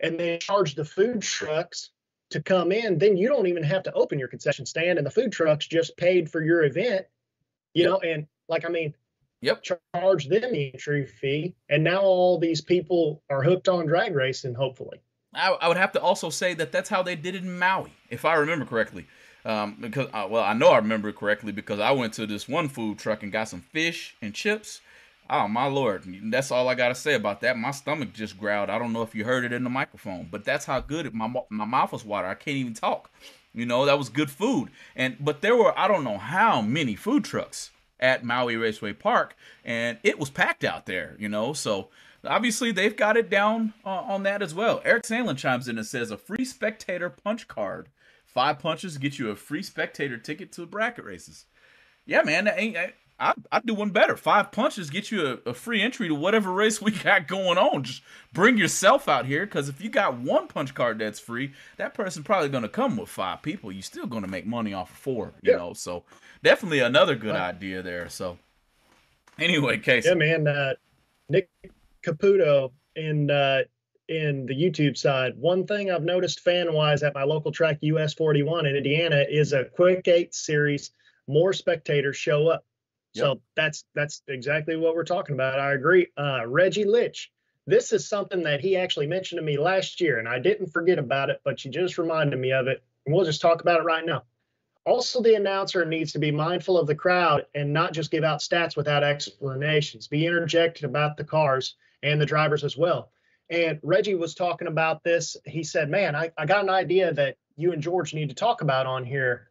and 0.00 0.18
they 0.18 0.38
charge 0.38 0.74
the 0.74 0.84
food 0.84 1.22
trucks 1.22 1.90
to 2.30 2.42
come 2.42 2.72
in, 2.72 2.98
then 2.98 3.16
you 3.16 3.28
don't 3.28 3.46
even 3.46 3.62
have 3.62 3.82
to 3.84 3.92
open 3.92 4.18
your 4.18 4.28
concession 4.28 4.66
stand, 4.66 4.98
and 4.98 5.06
the 5.06 5.10
food 5.10 5.32
trucks 5.32 5.66
just 5.66 5.96
paid 5.96 6.30
for 6.30 6.42
your 6.42 6.64
event, 6.64 7.06
you 7.74 7.84
know. 7.84 7.98
And 7.98 8.26
like, 8.48 8.64
I 8.64 8.68
mean, 8.68 8.94
yep, 9.40 9.62
charge 9.62 10.28
them 10.28 10.52
the 10.52 10.72
entry 10.72 11.06
fee, 11.06 11.54
and 11.68 11.82
now 11.82 12.00
all 12.00 12.38
these 12.38 12.60
people 12.60 13.22
are 13.30 13.42
hooked 13.42 13.68
on 13.68 13.86
drag 13.86 14.14
racing. 14.14 14.54
Hopefully, 14.54 15.00
I, 15.34 15.50
I 15.52 15.68
would 15.68 15.76
have 15.76 15.92
to 15.92 16.00
also 16.00 16.30
say 16.30 16.54
that 16.54 16.72
that's 16.72 16.88
how 16.88 17.02
they 17.02 17.16
did 17.16 17.34
it 17.34 17.42
in 17.42 17.58
Maui, 17.58 17.92
if 18.10 18.24
I 18.24 18.34
remember 18.34 18.64
correctly. 18.64 19.06
Um, 19.44 19.78
because 19.80 20.08
uh, 20.12 20.26
well, 20.28 20.42
I 20.42 20.52
know 20.52 20.68
I 20.68 20.76
remember 20.76 21.08
it 21.08 21.16
correctly 21.16 21.52
because 21.52 21.80
I 21.80 21.92
went 21.92 22.12
to 22.14 22.26
this 22.26 22.48
one 22.48 22.68
food 22.68 22.98
truck 22.98 23.22
and 23.22 23.32
got 23.32 23.48
some 23.48 23.62
fish 23.72 24.16
and 24.20 24.34
chips 24.34 24.80
Oh 25.30 25.46
my 25.46 25.66
lord, 25.66 26.04
that's 26.30 26.50
all 26.50 26.68
I 26.68 26.74
gotta 26.74 26.94
say 26.94 27.14
about 27.14 27.42
that. 27.42 27.58
My 27.58 27.70
stomach 27.70 28.14
just 28.14 28.38
growled. 28.38 28.70
I 28.70 28.78
don't 28.78 28.92
know 28.92 29.02
if 29.02 29.14
you 29.14 29.24
heard 29.24 29.44
it 29.44 29.52
in 29.52 29.62
the 29.62 29.70
microphone, 29.70 30.28
but 30.30 30.44
that's 30.44 30.64
how 30.64 30.80
good 30.80 31.06
it, 31.06 31.14
my 31.14 31.30
my 31.50 31.64
mouth 31.66 31.92
was 31.92 32.04
water. 32.04 32.28
I 32.28 32.34
can't 32.34 32.56
even 32.56 32.74
talk. 32.74 33.10
You 33.52 33.66
know 33.66 33.84
that 33.84 33.98
was 33.98 34.08
good 34.08 34.30
food, 34.30 34.70
and 34.96 35.16
but 35.20 35.40
there 35.40 35.56
were 35.56 35.78
I 35.78 35.88
don't 35.88 36.04
know 36.04 36.18
how 36.18 36.62
many 36.62 36.94
food 36.94 37.24
trucks 37.24 37.70
at 38.00 38.24
Maui 38.24 38.56
Raceway 38.56 38.94
Park, 38.94 39.36
and 39.64 39.98
it 40.02 40.18
was 40.18 40.30
packed 40.30 40.64
out 40.64 40.86
there. 40.86 41.16
You 41.18 41.28
know, 41.28 41.52
so 41.52 41.88
obviously 42.24 42.72
they've 42.72 42.96
got 42.96 43.16
it 43.16 43.28
down 43.28 43.74
uh, 43.84 43.88
on 43.88 44.22
that 44.22 44.42
as 44.42 44.54
well. 44.54 44.80
Eric 44.84 45.04
Sandlin 45.04 45.36
chimes 45.36 45.68
in 45.68 45.76
and 45.76 45.86
says 45.86 46.10
a 46.10 46.16
free 46.16 46.44
spectator 46.44 47.10
punch 47.10 47.48
card. 47.48 47.88
Five 48.24 48.58
punches 48.58 48.98
get 48.98 49.18
you 49.18 49.30
a 49.30 49.36
free 49.36 49.62
spectator 49.62 50.16
ticket 50.16 50.52
to 50.52 50.60
the 50.62 50.66
bracket 50.66 51.04
races. 51.04 51.46
Yeah, 52.06 52.22
man, 52.22 52.44
that 52.44 52.58
ain't 52.58 52.76
I 53.18 53.34
I 53.50 53.60
do 53.60 53.74
one 53.74 53.90
better. 53.90 54.16
Five 54.16 54.52
punches 54.52 54.90
get 54.90 55.10
you 55.10 55.26
a, 55.44 55.50
a, 55.50 55.54
free 55.54 55.82
entry 55.82 56.08
to 56.08 56.14
whatever 56.14 56.52
race 56.52 56.80
we 56.80 56.90
got 57.04 57.26
going 57.26 57.58
on. 57.58 57.82
Just 57.82 58.02
bring 58.32 58.56
yourself 58.56 59.08
out 59.08 59.26
here, 59.26 59.44
because 59.44 59.68
if 59.68 59.80
you 59.80 59.90
got 59.90 60.18
one 60.18 60.46
punch 60.46 60.74
card 60.74 60.98
that's 60.98 61.18
free, 61.18 61.52
that 61.76 61.94
person 61.94 62.22
probably 62.22 62.48
going 62.48 62.62
to 62.62 62.68
come 62.68 62.96
with 62.96 63.08
five 63.08 63.42
people. 63.42 63.72
You're 63.72 63.82
still 63.82 64.06
going 64.06 64.22
to 64.22 64.28
make 64.28 64.46
money 64.46 64.72
off 64.72 64.90
of 64.90 64.96
four, 64.96 65.32
you 65.42 65.52
yeah. 65.52 65.58
know. 65.58 65.72
So 65.72 66.04
definitely 66.44 66.80
another 66.80 67.16
good 67.16 67.34
right. 67.34 67.54
idea 67.54 67.82
there. 67.82 68.08
So 68.08 68.38
anyway, 69.38 69.78
Casey. 69.78 70.08
Yeah, 70.08 70.14
man. 70.14 70.46
Uh, 70.46 70.74
Nick 71.28 71.50
Caputo 72.04 72.72
in 72.94 73.30
uh, 73.30 73.62
in 74.08 74.46
the 74.46 74.54
YouTube 74.54 74.96
side. 74.96 75.36
One 75.36 75.66
thing 75.66 75.90
I've 75.90 76.04
noticed 76.04 76.40
fan 76.40 76.72
wise 76.72 77.02
at 77.02 77.14
my 77.14 77.24
local 77.24 77.52
track 77.52 77.78
US 77.82 78.14
41 78.14 78.66
in 78.66 78.76
Indiana 78.76 79.24
is 79.28 79.52
a 79.52 79.64
quick 79.64 80.06
eight 80.08 80.34
series. 80.34 80.92
More 81.26 81.52
spectators 81.52 82.16
show 82.16 82.48
up 82.48 82.64
so 83.14 83.40
that's 83.56 83.84
that's 83.94 84.22
exactly 84.28 84.76
what 84.76 84.94
we're 84.94 85.04
talking 85.04 85.34
about. 85.34 85.58
I 85.58 85.72
agree. 85.72 86.08
Uh, 86.16 86.46
Reggie 86.46 86.84
Litch, 86.84 87.28
this 87.66 87.92
is 87.92 88.08
something 88.08 88.42
that 88.44 88.60
he 88.60 88.76
actually 88.76 89.06
mentioned 89.06 89.38
to 89.38 89.44
me 89.44 89.58
last 89.58 90.00
year, 90.00 90.18
and 90.18 90.28
I 90.28 90.38
didn't 90.38 90.72
forget 90.72 90.98
about 90.98 91.30
it, 91.30 91.40
but 91.44 91.64
you 91.64 91.70
just 91.70 91.98
reminded 91.98 92.38
me 92.38 92.52
of 92.52 92.66
it. 92.66 92.82
And 93.06 93.14
we'll 93.14 93.24
just 93.24 93.40
talk 93.40 93.60
about 93.60 93.80
it 93.80 93.84
right 93.84 94.04
now. 94.04 94.24
Also, 94.84 95.20
the 95.20 95.34
announcer 95.34 95.84
needs 95.84 96.12
to 96.12 96.18
be 96.18 96.30
mindful 96.30 96.78
of 96.78 96.86
the 96.86 96.94
crowd 96.94 97.44
and 97.54 97.72
not 97.72 97.92
just 97.92 98.10
give 98.10 98.24
out 98.24 98.40
stats 98.40 98.76
without 98.76 99.04
explanations. 99.04 100.08
Be 100.08 100.26
interjected 100.26 100.84
about 100.84 101.16
the 101.16 101.24
cars 101.24 101.74
and 102.02 102.20
the 102.20 102.26
drivers 102.26 102.64
as 102.64 102.76
well. 102.76 103.10
And 103.50 103.78
Reggie 103.82 104.14
was 104.14 104.34
talking 104.34 104.68
about 104.68 105.04
this. 105.04 105.36
He 105.44 105.62
said, 105.62 105.90
Man, 105.90 106.14
I, 106.16 106.30
I 106.38 106.46
got 106.46 106.64
an 106.64 106.70
idea 106.70 107.12
that 107.14 107.36
you 107.56 107.72
and 107.72 107.82
George 107.82 108.14
need 108.14 108.28
to 108.28 108.34
talk 108.34 108.62
about 108.62 108.86
on 108.86 109.04
here. 109.04 109.47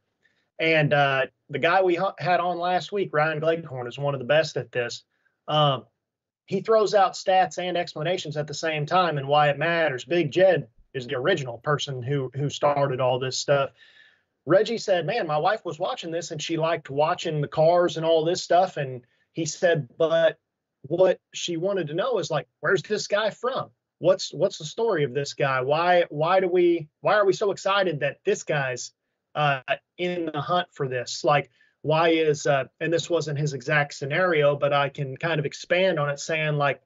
And 0.59 0.93
uh, 0.93 1.27
the 1.49 1.59
guy 1.59 1.83
we 1.83 1.99
had 2.17 2.39
on 2.39 2.57
last 2.57 2.91
week, 2.91 3.09
Ryan 3.13 3.39
Gleghorn, 3.39 3.87
is 3.87 3.99
one 3.99 4.15
of 4.15 4.19
the 4.19 4.25
best 4.25 4.57
at 4.57 4.71
this. 4.71 5.03
Um, 5.47 5.85
he 6.45 6.61
throws 6.61 6.93
out 6.93 7.13
stats 7.13 7.57
and 7.57 7.77
explanations 7.77 8.37
at 8.37 8.47
the 8.47 8.53
same 8.53 8.85
time 8.85 9.17
and 9.17 9.27
why 9.27 9.49
it 9.49 9.59
matters. 9.59 10.05
Big 10.05 10.31
Jed 10.31 10.67
is 10.93 11.07
the 11.07 11.15
original 11.15 11.59
person 11.59 12.01
who 12.01 12.31
who 12.33 12.49
started 12.49 12.99
all 12.99 13.19
this 13.19 13.37
stuff. 13.37 13.71
Reggie 14.45 14.77
said, 14.77 15.05
"Man, 15.05 15.27
my 15.27 15.37
wife 15.37 15.63
was 15.65 15.77
watching 15.77 16.11
this 16.11 16.31
and 16.31 16.41
she 16.41 16.57
liked 16.57 16.89
watching 16.89 17.41
the 17.41 17.47
cars 17.47 17.97
and 17.97 18.05
all 18.05 18.25
this 18.25 18.41
stuff." 18.41 18.77
And 18.77 19.01
he 19.33 19.45
said, 19.45 19.89
"But 19.97 20.39
what 20.87 21.19
she 21.33 21.57
wanted 21.57 21.87
to 21.87 21.93
know 21.93 22.17
is 22.19 22.31
like, 22.31 22.47
where's 22.59 22.81
this 22.81 23.07
guy 23.07 23.29
from? 23.29 23.69
What's 23.99 24.33
what's 24.33 24.57
the 24.57 24.65
story 24.65 25.03
of 25.03 25.13
this 25.13 25.33
guy? 25.33 25.61
Why 25.61 26.05
why 26.09 26.39
do 26.39 26.47
we 26.47 26.87
why 27.01 27.15
are 27.15 27.25
we 27.25 27.33
so 27.33 27.51
excited 27.51 27.99
that 28.01 28.19
this 28.25 28.43
guy's 28.43 28.91
uh, 29.35 29.61
in 29.97 30.29
the 30.33 30.41
hunt 30.41 30.67
for 30.71 30.87
this. 30.87 31.23
Like, 31.23 31.49
why 31.81 32.09
is, 32.09 32.47
uh, 32.47 32.65
and 32.79 32.91
this 32.91 33.09
wasn't 33.09 33.39
his 33.39 33.53
exact 33.53 33.93
scenario, 33.93 34.55
but 34.55 34.73
I 34.73 34.89
can 34.89 35.15
kind 35.17 35.39
of 35.39 35.45
expand 35.45 35.99
on 35.99 36.09
it 36.09 36.19
saying, 36.19 36.57
like, 36.57 36.81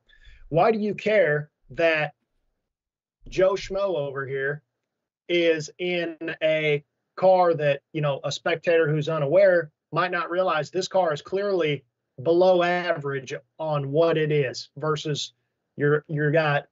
why 0.49 0.71
do 0.71 0.79
you 0.79 0.93
care 0.93 1.49
that 1.71 2.13
Joe 3.29 3.53
Schmo 3.53 3.95
over 3.95 4.25
here 4.25 4.63
is 5.29 5.69
in 5.79 6.17
a 6.43 6.83
car 7.15 7.53
that, 7.53 7.81
you 7.93 8.01
know, 8.01 8.19
a 8.23 8.31
spectator 8.31 8.89
who's 8.89 9.09
unaware 9.09 9.71
might 9.91 10.11
not 10.11 10.29
realize 10.29 10.69
this 10.69 10.87
car 10.87 11.13
is 11.13 11.21
clearly 11.21 11.83
below 12.21 12.61
average 12.63 13.33
on 13.57 13.91
what 13.91 14.17
it 14.17 14.31
is 14.31 14.69
versus 14.77 15.33
your 15.77 16.03
your 16.07 16.31
got 16.31 16.67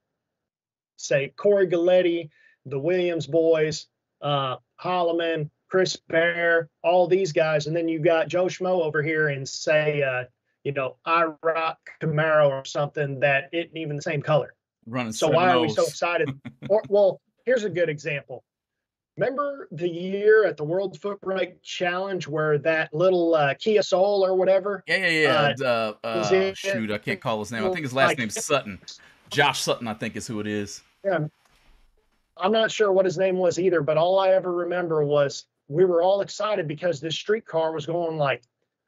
say 0.97 1.34
Corey 1.36 1.67
Galetti, 1.67 2.29
the 2.65 2.79
Williams 2.79 3.25
boys, 3.25 3.88
uh, 4.21 4.58
Holloman, 4.82 5.49
Chris 5.69 5.95
Bear, 5.95 6.69
all 6.84 7.08
these 7.08 7.32
guys, 7.32 7.67
and 7.67 7.75
then 7.75 7.88
you 7.88 7.99
got 7.99 8.27
Joe 8.27 8.45
Schmo 8.45 8.84
over 8.84 9.03
here 9.03 9.29
and 9.29 9.47
say, 9.47 10.01
uh, 10.01 10.23
you 10.63 10.71
know, 10.71 10.97
I 11.05 11.25
rock 11.43 11.77
Camaro 12.01 12.49
or 12.49 12.65
something 12.65 13.19
that 13.19 13.49
isn't 13.53 13.77
even 13.77 13.95
the 13.95 14.01
same 14.01 14.21
color. 14.21 14.55
Running 14.86 15.13
so 15.13 15.29
why 15.29 15.49
are 15.49 15.60
we 15.60 15.69
so 15.69 15.84
excited? 15.84 16.29
or, 16.69 16.82
well, 16.89 17.21
here's 17.45 17.63
a 17.63 17.69
good 17.69 17.89
example. 17.89 18.43
Remember 19.17 19.67
the 19.71 19.89
year 19.89 20.45
at 20.45 20.55
the 20.55 20.63
World 20.63 20.99
Foot 21.01 21.19
Brake 21.21 21.62
Challenge 21.62 22.25
where 22.27 22.58
that 22.60 22.93
little 22.93 23.36
uh, 23.36 23.53
Kia 23.55 23.84
Soul 23.84 24.25
or 24.25 24.34
whatever? 24.34 24.84
Yeah, 24.88 25.08
yeah, 25.08 25.53
yeah. 25.60 25.67
Uh, 25.67 25.93
uh, 26.03 26.53
shoot, 26.53 26.89
I 26.89 26.97
can't 26.97 27.19
call 27.19 27.39
his 27.39 27.51
name. 27.51 27.65
I 27.65 27.69
think 27.69 27.82
his 27.82 27.93
last 27.93 28.17
name's 28.17 28.43
Sutton. 28.43 28.79
Josh 29.29 29.62
Sutton, 29.62 29.88
I 29.88 29.93
think, 29.93 30.15
is 30.15 30.25
who 30.25 30.39
it 30.39 30.47
is. 30.47 30.82
Yeah, 31.03 31.27
I'm 32.38 32.51
not 32.51 32.71
sure 32.71 32.91
what 32.91 33.05
his 33.05 33.17
name 33.17 33.38
was 33.38 33.60
either, 33.60 33.82
but 33.82 33.97
all 33.97 34.19
I 34.19 34.29
ever 34.29 34.53
remember 34.53 35.03
was 35.03 35.45
we 35.69 35.86
were 35.86 36.01
all 36.01 36.21
excited 36.21 36.67
because 36.67 36.99
this 36.99 37.15
street 37.15 37.45
car 37.45 37.71
was 37.71 37.86
going 37.86 38.17
like, 38.17 38.43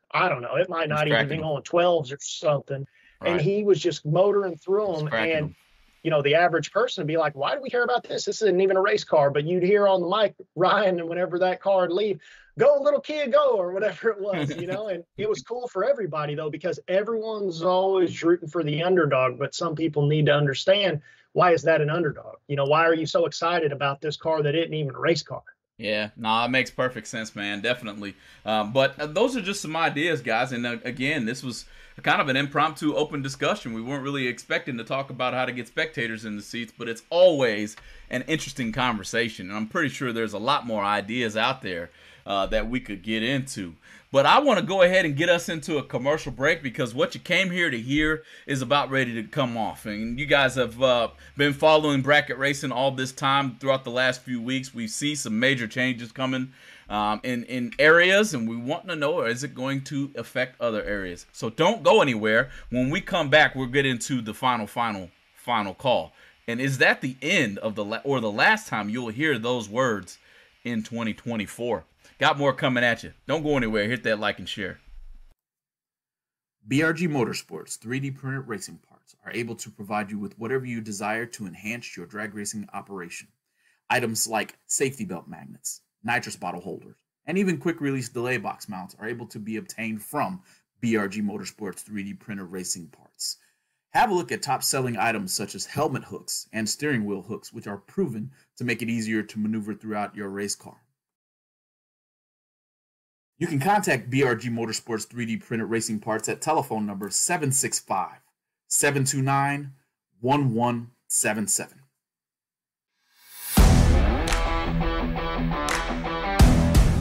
I 0.10 0.28
don't 0.28 0.42
know, 0.42 0.56
it 0.56 0.68
might 0.68 0.90
not 0.90 1.08
even 1.08 1.30
be 1.30 1.38
going 1.38 1.64
12s 1.64 2.12
or 2.12 2.18
something. 2.20 2.86
Right. 3.22 3.32
And 3.32 3.40
he 3.40 3.64
was 3.64 3.80
just 3.80 4.06
motoring 4.06 4.58
through 4.58 4.98
them. 4.98 5.08
And, 5.14 5.46
them. 5.46 5.56
you 6.04 6.10
know, 6.10 6.24
the 6.24 6.36
average 6.36 6.72
person 6.72 7.04
would 7.04 7.08
be 7.08 7.18
like, 7.18 7.36
why 7.36 7.56
do 7.56 7.62
we 7.62 7.70
care 7.70 7.84
about 7.84 8.04
this? 8.04 8.26
This 8.26 8.42
isn't 8.42 8.60
even 8.60 8.76
a 8.76 8.82
race 8.82 9.04
car. 9.04 9.30
But 9.30 9.46
you'd 9.46 9.64
hear 9.64 9.88
on 9.88 10.02
the 10.02 10.10
mic, 10.10 10.36
Ryan, 10.56 11.00
and 11.00 11.08
whenever 11.08 11.40
that 11.40 11.62
car 11.62 11.82
would 11.82 11.92
leave, 11.92 12.20
go 12.58 12.80
little 12.82 13.00
kid, 13.00 13.32
go, 13.32 13.52
or 13.52 13.72
whatever 13.72 14.10
it 14.10 14.20
was, 14.20 14.50
you 14.58 14.68
know. 14.68 14.88
and 14.88 15.04
it 15.18 15.30
was 15.30 15.44
cool 15.44 15.68
for 15.68 15.88
everybody, 15.88 16.34
though, 16.34 16.50
because 16.50 16.80
everyone's 16.88 17.62
always 17.62 18.22
rooting 18.24 18.50
for 18.50 18.64
the 18.64 18.82
underdog. 18.82 19.38
But 19.38 19.54
some 19.54 19.76
people 19.76 20.08
need 20.08 20.26
to 20.26 20.34
understand 20.34 21.02
why 21.34 21.54
is 21.54 21.62
that 21.62 21.80
an 21.80 21.92
underdog? 21.92 22.38
You 22.48 22.56
know, 22.56 22.66
why 22.66 22.86
are 22.86 22.96
you 22.96 23.06
so 23.06 23.28
excited 23.28 23.72
about 23.72 24.02
this 24.02 24.18
car 24.18 24.42
that 24.42 24.56
isn't 24.56 24.74
even 24.74 24.96
a 24.96 25.00
race 25.00 25.24
car? 25.24 25.44
Yeah, 25.82 26.10
no, 26.16 26.30
nah, 26.30 26.46
it 26.46 26.50
makes 26.50 26.70
perfect 26.70 27.08
sense, 27.08 27.36
man. 27.36 27.62
Definitely. 27.62 28.16
Um, 28.46 28.72
but 28.72 29.00
uh, 29.00 29.08
those 29.08 29.36
are 29.36 29.42
just 29.42 29.62
some 29.62 29.76
ideas, 29.76 30.22
guys. 30.22 30.52
And 30.52 30.66
uh, 30.66 30.78
again, 30.84 31.26
this 31.26 31.42
was 31.42 31.66
kind 32.04 32.22
of 32.22 32.30
an 32.30 32.38
impromptu 32.38 32.96
open 32.96 33.24
discussion. 33.24 33.74
We 33.74 33.82
weren't 33.82 34.04
really 34.04 34.28
expecting 34.28 34.78
to 34.78 34.84
talk 34.84 35.10
about 35.10 35.34
how 35.34 35.46
to 35.46 35.52
get 35.52 35.68
spectators 35.68 36.24
in 36.24 36.36
the 36.36 36.42
seats, 36.44 36.72
but 36.78 36.88
it's 36.88 37.02
always 37.10 37.76
an 38.12 38.22
interesting 38.28 38.72
conversation. 38.72 39.50
And 39.50 39.58
I'm 39.58 39.68
pretty 39.68 39.90
sure 39.90 40.14
there's 40.14 40.34
a 40.34 40.40
lot 40.40 40.68
more 40.68 40.84
ideas 40.84 41.36
out 41.36 41.64
there 41.64 41.90
uh, 42.26 42.46
that 42.48 42.70
we 42.70 42.80
could 42.80 43.04
get 43.04 43.24
into. 43.24 43.76
But 44.12 44.26
I 44.26 44.40
want 44.40 44.60
to 44.60 44.66
go 44.66 44.82
ahead 44.82 45.06
and 45.06 45.16
get 45.16 45.30
us 45.30 45.48
into 45.48 45.78
a 45.78 45.84
commercial 45.84 46.34
break 46.34 46.62
because 46.62 46.94
what 46.94 47.16
you 47.16 47.22
came 47.22 47.50
here 47.50 47.70
to 47.70 47.80
hear 47.80 48.24
is 48.46 48.62
about 48.62 48.90
ready 48.90 49.14
to 49.14 49.24
come 49.24 49.56
off. 49.56 49.86
And 49.86 50.20
you 50.20 50.26
guys 50.26 50.56
have 50.56 50.84
uh, 50.84 51.10
been 51.38 51.54
following 51.54 52.02
bracket 52.02 52.38
racing 52.38 52.74
all 52.74 52.92
this 52.92 53.14
time 53.14 53.56
throughout 53.56 53.86
the 53.86 53.90
last 53.92 54.22
few 54.22 54.42
weeks. 54.42 54.74
We 54.74 54.88
see 54.88 55.16
some 55.16 55.40
major 55.40 55.66
changes 55.66 56.12
coming 56.12 56.52
um, 56.90 57.22
in 57.24 57.46
in 57.46 57.72
areas, 57.80 58.34
and 58.34 58.50
we 58.50 58.58
want 58.58 58.90
to 58.90 58.98
know 58.98 59.22
is 59.22 59.46
it 59.46 59.56
going 59.56 59.82
to 59.86 60.12
affect 60.16 60.60
other 60.60 60.84
areas. 60.84 61.26
So 61.32 61.50
don't 61.50 61.82
go 61.82 62.02
anywhere. 62.02 62.50
When 62.70 62.90
we 62.90 63.00
come 63.00 63.30
back, 63.30 63.56
we'll 63.56 63.68
get 63.68 63.86
into 63.86 64.22
the 64.22 64.34
final, 64.34 64.68
final, 64.68 65.10
final 65.36 65.74
call. 65.74 66.12
And 66.50 66.60
is 66.60 66.80
that 66.80 67.00
the 67.00 67.16
end 67.22 67.60
of 67.60 67.76
the 67.76 67.86
la- 67.86 68.02
or 68.04 68.20
the 68.20 68.30
last 68.30 68.68
time 68.68 68.90
you'll 68.90 69.08
hear 69.08 69.40
those 69.40 69.70
words 69.70 70.18
in 70.66 70.84
2024? 70.84 71.86
Got 72.22 72.38
more 72.38 72.54
coming 72.54 72.84
at 72.84 73.02
you. 73.02 73.14
Don't 73.26 73.42
go 73.42 73.58
anywhere. 73.58 73.90
Hit 73.90 74.04
that 74.04 74.20
like 74.20 74.38
and 74.38 74.48
share. 74.48 74.80
BRG 76.70 77.10
Motorsports 77.10 77.80
3D 77.80 78.16
printed 78.16 78.48
racing 78.48 78.78
parts 78.88 79.16
are 79.26 79.32
able 79.32 79.56
to 79.56 79.72
provide 79.72 80.12
you 80.12 80.20
with 80.20 80.38
whatever 80.38 80.64
you 80.64 80.82
desire 80.82 81.26
to 81.26 81.48
enhance 81.48 81.98
your 81.98 82.06
drag 82.06 82.36
racing 82.36 82.70
operation. 82.74 83.30
Items 83.90 84.28
like 84.28 84.60
safety 84.68 85.04
belt 85.04 85.28
magnets, 85.28 85.82
nitrous 86.04 86.36
bottle 86.36 86.62
holders, 86.62 86.98
and 87.26 87.40
even 87.40 87.58
quick 87.58 87.82
release 87.82 88.08
delay 88.08 88.38
box 88.38 88.70
mounts 88.70 88.96
are 89.00 89.08
able 89.08 89.26
to 89.26 89.40
be 89.40 89.58
obtained 89.58 90.04
from 90.04 90.44
BRG 90.84 91.24
Motorsports 91.24 91.84
3D 91.84 92.20
printed 92.20 92.52
racing 92.52 92.90
parts. 92.90 93.38
Have 93.94 94.12
a 94.12 94.14
look 94.14 94.32
at 94.32 94.44
top 94.44 94.62
selling 94.62 94.96
items 94.96 95.34
such 95.34 95.56
as 95.56 95.66
helmet 95.66 96.04
hooks 96.04 96.48
and 96.54 96.70
steering 96.70 97.04
wheel 97.04 97.24
hooks, 97.24 97.52
which 97.52 97.66
are 97.66 97.78
proven 97.78 98.30
to 98.58 98.64
make 98.64 98.84
it 98.84 98.92
easier 98.92 99.24
to 99.24 99.40
maneuver 99.40 99.74
throughout 99.74 100.16
your 100.16 100.30
race 100.30 100.54
car. 100.54 100.81
You 103.42 103.48
can 103.48 103.60
contact 103.60 104.12
BRG 104.12 104.52
Motorsports 104.52 105.08
3D 105.08 105.44
printed 105.44 105.68
racing 105.68 105.98
parts 105.98 106.30
at 106.30 106.42
telephone 106.42 106.86
number 106.86 107.10
765 107.10 108.18
729 108.68 109.72
1177. 110.20 111.81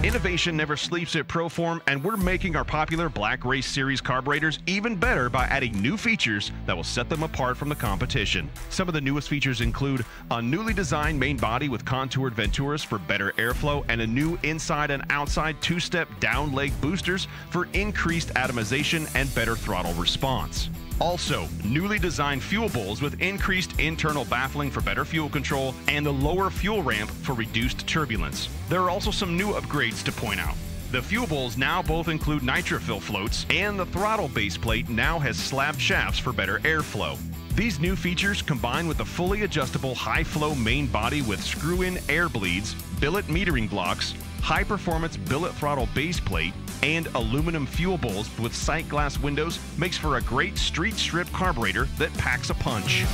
Innovation 0.02 0.56
never 0.56 0.78
sleeps 0.78 1.14
at 1.14 1.28
Proform, 1.28 1.82
and 1.86 2.02
we're 2.02 2.16
making 2.16 2.56
our 2.56 2.64
popular 2.64 3.10
Black 3.10 3.44
Race 3.44 3.66
Series 3.66 4.00
carburetors 4.00 4.58
even 4.66 4.96
better 4.96 5.28
by 5.28 5.44
adding 5.44 5.78
new 5.82 5.98
features 5.98 6.52
that 6.64 6.74
will 6.74 6.82
set 6.82 7.10
them 7.10 7.22
apart 7.22 7.58
from 7.58 7.68
the 7.68 7.74
competition. 7.74 8.48
Some 8.70 8.88
of 8.88 8.94
the 8.94 9.00
newest 9.02 9.28
features 9.28 9.60
include 9.60 10.06
a 10.30 10.40
newly 10.40 10.72
designed 10.72 11.20
main 11.20 11.36
body 11.36 11.68
with 11.68 11.84
contoured 11.84 12.34
venturis 12.34 12.82
for 12.82 12.98
better 12.98 13.32
airflow 13.32 13.84
and 13.90 14.00
a 14.00 14.06
new 14.06 14.38
inside 14.42 14.90
and 14.90 15.04
outside 15.10 15.60
two 15.60 15.78
step 15.78 16.08
down 16.18 16.50
leg 16.54 16.72
boosters 16.80 17.28
for 17.50 17.68
increased 17.74 18.28
atomization 18.30 19.06
and 19.14 19.32
better 19.34 19.54
throttle 19.54 19.92
response. 19.92 20.70
Also, 21.00 21.48
newly 21.64 21.98
designed 21.98 22.42
fuel 22.42 22.68
bowls 22.68 23.00
with 23.00 23.22
increased 23.22 23.78
internal 23.80 24.26
baffling 24.26 24.70
for 24.70 24.82
better 24.82 25.06
fuel 25.06 25.30
control 25.30 25.74
and 25.88 26.04
the 26.04 26.12
lower 26.12 26.50
fuel 26.50 26.82
ramp 26.82 27.10
for 27.10 27.34
reduced 27.34 27.86
turbulence. 27.86 28.50
There 28.68 28.82
are 28.82 28.90
also 28.90 29.10
some 29.10 29.34
new 29.34 29.54
upgrades 29.54 30.02
to 30.04 30.12
point 30.12 30.40
out. 30.40 30.54
The 30.92 31.00
fuel 31.00 31.26
bowls 31.26 31.56
now 31.56 31.82
both 31.82 32.08
include 32.08 32.42
Nitrophyl 32.42 33.00
floats, 33.00 33.46
and 33.48 33.78
the 33.78 33.86
throttle 33.86 34.28
base 34.28 34.58
plate 34.58 34.90
now 34.90 35.18
has 35.18 35.38
slab 35.38 35.78
shafts 35.78 36.18
for 36.18 36.32
better 36.32 36.58
airflow. 36.60 37.16
These 37.54 37.80
new 37.80 37.96
features, 37.96 38.42
combined 38.42 38.88
with 38.88 38.98
the 38.98 39.04
fully 39.04 39.42
adjustable 39.42 39.94
high 39.94 40.24
flow 40.24 40.54
main 40.54 40.86
body 40.86 41.22
with 41.22 41.42
screw 41.42 41.82
in 41.82 41.98
air 42.08 42.28
bleeds, 42.28 42.74
billet 43.00 43.26
metering 43.26 43.70
blocks, 43.70 44.14
high 44.42 44.64
performance 44.64 45.16
billet 45.16 45.54
throttle 45.54 45.88
base 45.94 46.20
plate, 46.20 46.52
and 46.82 47.06
aluminum 47.14 47.66
fuel 47.66 47.98
bowls 47.98 48.30
with 48.38 48.54
sight 48.54 48.88
glass 48.88 49.18
windows 49.18 49.58
makes 49.78 49.96
for 49.96 50.16
a 50.16 50.22
great 50.22 50.56
street 50.56 50.94
strip 50.94 51.30
carburetor 51.32 51.84
that 51.98 52.12
packs 52.14 52.50
a 52.50 52.54
punch. 52.54 53.04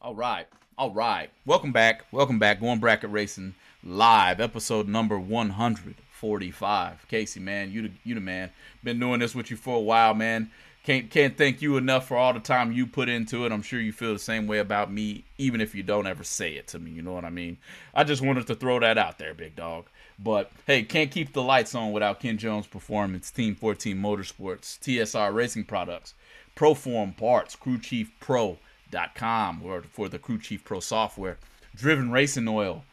All 0.00 0.14
right. 0.14 0.46
All 0.78 0.92
right. 0.92 1.30
Welcome 1.46 1.72
back. 1.72 2.04
Welcome 2.12 2.38
back. 2.38 2.60
Going 2.60 2.78
Bracket 2.78 3.10
Racing 3.10 3.54
live, 3.82 4.40
episode 4.40 4.86
number 4.86 5.18
145. 5.18 7.08
Casey, 7.08 7.40
man, 7.40 7.72
you 7.72 7.82
the, 7.82 7.90
you 8.04 8.14
the 8.14 8.20
man. 8.20 8.50
Been 8.84 9.00
doing 9.00 9.20
this 9.20 9.34
with 9.34 9.50
you 9.50 9.56
for 9.56 9.76
a 9.76 9.80
while, 9.80 10.14
man 10.14 10.50
can't 10.86 11.10
can't 11.10 11.36
thank 11.36 11.60
you 11.62 11.76
enough 11.76 12.06
for 12.06 12.16
all 12.16 12.32
the 12.32 12.38
time 12.38 12.70
you 12.70 12.86
put 12.86 13.08
into 13.08 13.44
it. 13.44 13.50
I'm 13.50 13.62
sure 13.62 13.80
you 13.80 13.92
feel 13.92 14.12
the 14.12 14.20
same 14.20 14.46
way 14.46 14.58
about 14.58 14.92
me, 14.92 15.24
even 15.36 15.60
if 15.60 15.74
you 15.74 15.82
don't 15.82 16.06
ever 16.06 16.22
say 16.22 16.52
it 16.52 16.68
to 16.68 16.78
me. 16.78 16.92
You 16.92 17.02
know 17.02 17.12
what 17.12 17.24
I 17.24 17.30
mean? 17.30 17.58
I 17.92 18.04
just 18.04 18.22
wanted 18.22 18.46
to 18.46 18.54
throw 18.54 18.78
that 18.78 18.96
out 18.96 19.18
there, 19.18 19.34
big 19.34 19.56
dog. 19.56 19.86
But 20.16 20.52
hey, 20.64 20.84
can't 20.84 21.10
keep 21.10 21.32
the 21.32 21.42
lights 21.42 21.74
on 21.74 21.90
without 21.90 22.20
Ken 22.20 22.38
Jones 22.38 22.68
Performance, 22.68 23.32
Team 23.32 23.56
14 23.56 23.96
Motorsports, 23.96 24.78
TSR 24.78 25.34
Racing 25.34 25.64
Products, 25.64 26.14
Proform 26.54 27.16
Parts, 27.16 27.56
CrewChiefPro.com, 27.56 29.62
or 29.64 29.82
for 29.82 30.08
the 30.08 30.20
Crew 30.20 30.38
Chief 30.38 30.64
Pro 30.64 30.78
software, 30.78 31.38
Driven 31.74 32.12
Racing 32.12 32.46
Oil, 32.46 32.84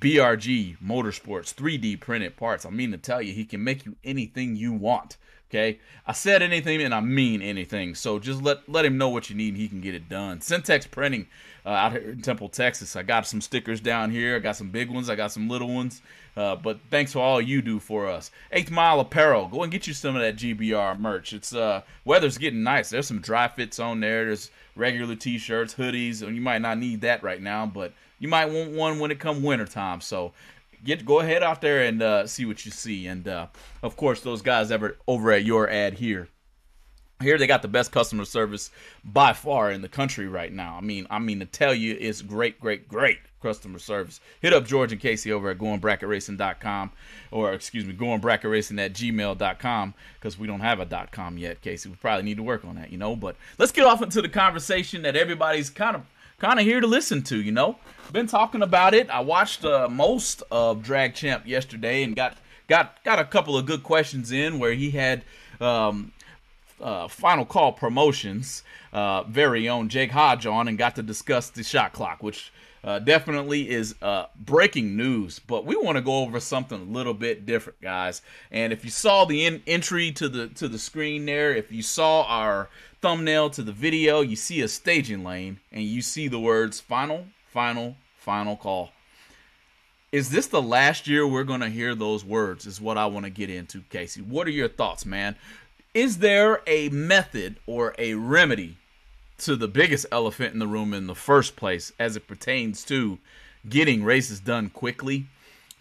BRG 0.00 0.78
Motorsports, 0.82 1.54
3D 1.54 2.00
printed 2.00 2.38
parts. 2.38 2.64
I 2.64 2.70
mean 2.70 2.90
to 2.92 2.98
tell 2.98 3.20
you, 3.20 3.34
he 3.34 3.44
can 3.44 3.62
make 3.62 3.84
you 3.84 3.96
anything 4.02 4.56
you 4.56 4.72
want. 4.72 5.18
Okay, 5.50 5.78
I 6.06 6.12
said 6.12 6.42
anything 6.42 6.82
and 6.82 6.94
I 6.94 7.00
mean 7.00 7.40
anything. 7.40 7.94
So 7.94 8.18
just 8.18 8.42
let 8.42 8.68
let 8.68 8.84
him 8.84 8.98
know 8.98 9.08
what 9.08 9.30
you 9.30 9.36
need 9.36 9.50
and 9.50 9.56
he 9.56 9.68
can 9.68 9.80
get 9.80 9.94
it 9.94 10.08
done. 10.08 10.40
Syntex 10.40 10.90
Printing 10.90 11.26
uh, 11.64 11.70
out 11.70 11.92
here 11.92 12.10
in 12.10 12.22
Temple, 12.22 12.48
Texas. 12.48 12.96
I 12.96 13.02
got 13.02 13.26
some 13.26 13.40
stickers 13.40 13.80
down 13.80 14.10
here. 14.10 14.36
I 14.36 14.38
got 14.40 14.56
some 14.56 14.70
big 14.70 14.90
ones. 14.90 15.08
I 15.08 15.14
got 15.14 15.32
some 15.32 15.48
little 15.48 15.72
ones. 15.72 16.02
Uh, 16.36 16.56
but 16.56 16.80
thanks 16.90 17.12
for 17.12 17.20
all 17.20 17.40
you 17.40 17.62
do 17.62 17.78
for 17.78 18.08
us. 18.08 18.32
Eighth 18.50 18.70
Mile 18.70 18.98
Apparel. 18.98 19.46
Go 19.46 19.62
and 19.62 19.70
get 19.70 19.86
you 19.86 19.94
some 19.94 20.16
of 20.16 20.22
that 20.22 20.36
GBR 20.36 20.98
merch. 20.98 21.32
It's 21.32 21.54
uh 21.54 21.82
weather's 22.04 22.38
getting 22.38 22.62
nice. 22.62 22.90
There's 22.90 23.06
some 23.06 23.20
dry 23.20 23.46
fits 23.46 23.78
on 23.78 24.00
there. 24.00 24.24
There's 24.24 24.50
regular 24.74 25.14
t-shirts, 25.14 25.74
hoodies, 25.74 26.22
and 26.22 26.34
you 26.34 26.42
might 26.42 26.62
not 26.62 26.78
need 26.78 27.02
that 27.02 27.22
right 27.22 27.40
now, 27.40 27.66
but 27.66 27.92
you 28.18 28.28
might 28.28 28.46
want 28.46 28.72
one 28.72 28.98
when 28.98 29.10
it 29.10 29.20
come 29.20 29.42
wintertime. 29.42 30.00
So 30.00 30.32
get 30.84 31.04
go 31.04 31.20
ahead 31.20 31.42
out 31.42 31.60
there 31.60 31.82
and 31.82 32.02
uh, 32.02 32.26
see 32.26 32.44
what 32.44 32.64
you 32.64 32.70
see. 32.70 33.06
And 33.06 33.26
uh, 33.26 33.46
of 33.82 33.96
course, 33.96 34.20
those 34.20 34.42
guys 34.42 34.70
ever 34.70 34.96
over 35.06 35.32
at 35.32 35.44
your 35.44 35.68
ad 35.68 35.94
here. 35.94 36.28
Here 37.22 37.38
they 37.38 37.46
got 37.46 37.62
the 37.62 37.68
best 37.68 37.92
customer 37.92 38.24
service 38.24 38.70
by 39.04 39.32
far 39.32 39.70
in 39.70 39.82
the 39.82 39.88
country 39.88 40.28
right 40.28 40.52
now. 40.52 40.76
I 40.76 40.80
mean, 40.80 41.06
I 41.08 41.18
mean 41.20 41.40
to 41.40 41.46
tell 41.46 41.72
you, 41.72 41.96
it's 41.98 42.20
great, 42.20 42.60
great, 42.60 42.88
great 42.88 43.18
customer 43.40 43.78
service. 43.78 44.20
Hit 44.40 44.52
up 44.52 44.66
George 44.66 44.90
and 44.90 45.00
Casey 45.00 45.30
over 45.30 45.50
at 45.50 45.58
goingbracketracing.com 45.58 46.90
or 47.30 47.52
excuse 47.52 47.84
me, 47.84 47.94
goingbracketracing 47.94 48.84
at 48.84 48.94
gmail.com 48.94 49.94
because 50.18 50.38
we 50.38 50.46
don't 50.46 50.60
have 50.60 50.80
a 50.80 51.08
.com 51.12 51.38
yet, 51.38 51.60
Casey. 51.60 51.88
We 51.88 51.96
probably 51.96 52.24
need 52.24 52.38
to 52.38 52.42
work 52.42 52.64
on 52.64 52.74
that, 52.76 52.90
you 52.90 52.98
know. 52.98 53.14
But 53.14 53.36
let's 53.58 53.72
get 53.72 53.86
off 53.86 54.02
into 54.02 54.20
the 54.20 54.28
conversation 54.28 55.02
that 55.02 55.14
everybody's 55.14 55.70
kind 55.70 55.94
of 55.94 56.02
kind 56.38 56.58
of 56.58 56.66
here 56.66 56.80
to 56.80 56.86
listen 56.86 57.22
to, 57.24 57.40
you 57.40 57.52
know. 57.52 57.78
Been 58.12 58.26
talking 58.26 58.62
about 58.62 58.94
it. 58.94 59.10
I 59.10 59.20
watched 59.20 59.64
uh, 59.64 59.88
most 59.90 60.42
of 60.50 60.82
Drag 60.82 61.14
Champ 61.14 61.46
yesterday 61.46 62.02
and 62.02 62.14
got 62.14 62.36
got 62.68 63.02
got 63.02 63.18
a 63.18 63.24
couple 63.24 63.56
of 63.56 63.66
good 63.66 63.82
questions 63.82 64.30
in 64.30 64.58
where 64.58 64.74
he 64.74 64.90
had 64.90 65.24
um, 65.60 66.12
uh, 66.80 67.08
Final 67.08 67.44
Call 67.44 67.72
Promotions 67.72 68.62
uh, 68.92 69.24
very 69.24 69.68
own 69.68 69.88
Jake 69.88 70.12
Hodge 70.12 70.46
on 70.46 70.68
and 70.68 70.78
got 70.78 70.94
to 70.96 71.02
discuss 71.02 71.50
the 71.50 71.64
shot 71.64 71.92
clock, 71.92 72.22
which 72.22 72.52
uh, 72.84 72.98
definitely 72.98 73.70
is 73.70 73.94
uh, 74.02 74.26
breaking 74.36 74.96
news. 74.96 75.38
But 75.38 75.64
we 75.64 75.74
want 75.74 75.96
to 75.96 76.02
go 76.02 76.18
over 76.18 76.38
something 76.38 76.80
a 76.80 76.84
little 76.84 77.14
bit 77.14 77.46
different, 77.46 77.80
guys. 77.80 78.20
And 78.50 78.72
if 78.72 78.84
you 78.84 78.90
saw 78.90 79.24
the 79.24 79.46
in- 79.46 79.62
entry 79.66 80.12
to 80.12 80.28
the 80.28 80.48
to 80.48 80.68
the 80.68 80.78
screen 80.78 81.24
there, 81.24 81.52
if 81.52 81.72
you 81.72 81.82
saw 81.82 82.24
our 82.24 82.68
thumbnail 83.00 83.50
to 83.50 83.62
the 83.62 83.72
video, 83.72 84.20
you 84.20 84.36
see 84.36 84.60
a 84.60 84.68
staging 84.68 85.24
lane 85.24 85.60
and 85.72 85.82
you 85.82 86.02
see 86.02 86.28
the 86.28 86.38
words 86.38 86.78
final, 86.78 87.26
final, 87.48 87.96
final 88.18 88.56
call. 88.56 88.90
Is 90.12 90.30
this 90.30 90.46
the 90.46 90.62
last 90.62 91.08
year 91.08 91.26
we're 91.26 91.42
going 91.42 91.60
to 91.60 91.68
hear 91.68 91.94
those 91.94 92.24
words? 92.24 92.66
Is 92.66 92.80
what 92.80 92.98
I 92.98 93.06
want 93.06 93.24
to 93.24 93.30
get 93.30 93.50
into, 93.50 93.80
Casey. 93.90 94.20
What 94.20 94.46
are 94.46 94.52
your 94.52 94.68
thoughts, 94.68 95.04
man? 95.04 95.36
Is 95.92 96.18
there 96.18 96.60
a 96.66 96.88
method 96.90 97.56
or 97.66 97.94
a 97.98 98.14
remedy 98.14 98.76
to 99.38 99.56
the 99.56 99.68
biggest 99.68 100.06
elephant 100.12 100.52
in 100.52 100.58
the 100.58 100.66
room 100.66 100.94
in 100.94 101.06
the 101.06 101.14
first 101.14 101.56
place 101.56 101.92
as 101.98 102.16
it 102.16 102.26
pertains 102.26 102.84
to 102.84 103.18
getting 103.68 104.04
races 104.04 104.40
done 104.40 104.70
quickly? 104.70 105.26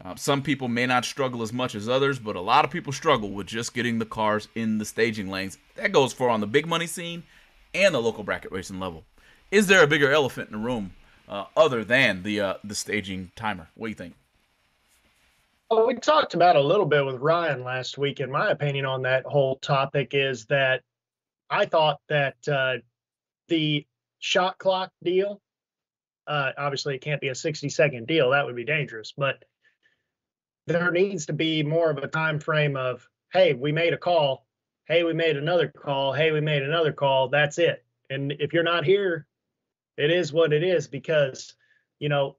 Uh, 0.04 0.16
some 0.16 0.42
people 0.42 0.68
may 0.68 0.86
not 0.86 1.06
struggle 1.06 1.42
as 1.42 1.54
much 1.54 1.76
as 1.76 1.88
others, 1.88 2.20
but 2.20 2.36
a 2.36 2.42
lot 2.42 2.66
of 2.66 2.72
people 2.72 2.92
struggle 2.92 3.30
with 3.30 3.48
just 3.48 3.74
getting 3.74 4.00
the 4.00 4.06
cars 4.06 4.48
in 4.56 4.78
the 4.78 4.86
staging 4.86 5.30
lanes. 5.30 5.58
That 5.76 5.92
goes 5.92 6.14
for 6.14 6.30
on 6.30 6.42
the 6.42 6.48
big 6.48 6.66
money 6.66 6.88
scene 6.88 7.24
and 7.74 7.94
the 7.94 8.02
local 8.02 8.24
bracket 8.24 8.52
racing 8.52 8.80
level. 8.80 9.04
is 9.52 9.68
there 9.68 9.84
a 9.84 9.88
bigger 9.88 10.12
elephant 10.12 10.50
in 10.50 10.60
the 10.60 10.66
room 10.66 10.94
uh, 11.30 11.46
other 11.56 11.84
than 11.84 12.24
the 12.24 12.42
uh, 12.42 12.54
the 12.64 12.76
staging 12.76 13.32
timer? 13.36 13.70
What 13.76 13.88
do 13.88 13.90
you 13.90 13.96
think? 13.96 14.16
Well, 15.70 15.88
we 15.88 15.96
talked 15.96 16.34
about 16.34 16.56
a 16.56 16.62
little 16.62 16.86
bit 16.86 17.04
with 17.06 17.20
Ryan 17.20 17.64
last 17.64 17.98
week. 17.98 18.20
And 18.20 18.32
my 18.32 18.52
opinion 18.52 18.86
on 18.86 19.02
that 19.04 19.26
whole 19.26 19.56
topic 19.56 20.14
is 20.14 20.46
that 20.46 20.84
I 21.50 21.66
thought 21.66 22.00
that 22.10 22.36
uh, 22.48 22.76
the 23.54 23.86
shot 24.18 24.58
clock 24.58 24.92
deal, 25.04 25.40
uh, 26.26 26.52
obviously, 26.58 26.96
it 26.96 27.02
can't 27.02 27.22
be 27.22 27.28
a 27.28 27.36
60 27.36 27.70
second 27.70 28.08
deal. 28.08 28.32
That 28.32 28.46
would 28.46 28.56
be 28.56 28.66
dangerous. 28.66 29.14
But 29.16 29.46
there 30.66 30.90
needs 30.92 31.28
to 31.28 31.34
be 31.34 31.62
more 31.62 31.92
of 31.92 31.98
a 31.98 32.08
time 32.08 32.40
frame 32.40 32.76
of, 32.76 33.08
hey, 33.32 33.54
we 33.54 33.72
made 33.72 33.94
a 33.94 33.98
call. 33.98 34.48
Hey, 34.88 35.04
we 35.04 35.14
made 35.14 35.38
another 35.38 35.68
call. 35.68 36.14
Hey, 36.14 36.32
we 36.32 36.42
made 36.42 36.64
another 36.64 36.92
call. 36.92 37.30
That's 37.30 37.60
it. 37.60 37.86
And 38.10 38.32
if 38.40 38.54
you're 38.54 38.64
not 38.64 38.86
here, 38.86 39.28
it 39.98 40.10
is 40.10 40.34
what 40.34 40.52
it 40.52 40.64
is 40.64 40.88
because, 40.88 41.54
you 42.00 42.10
know, 42.10 42.38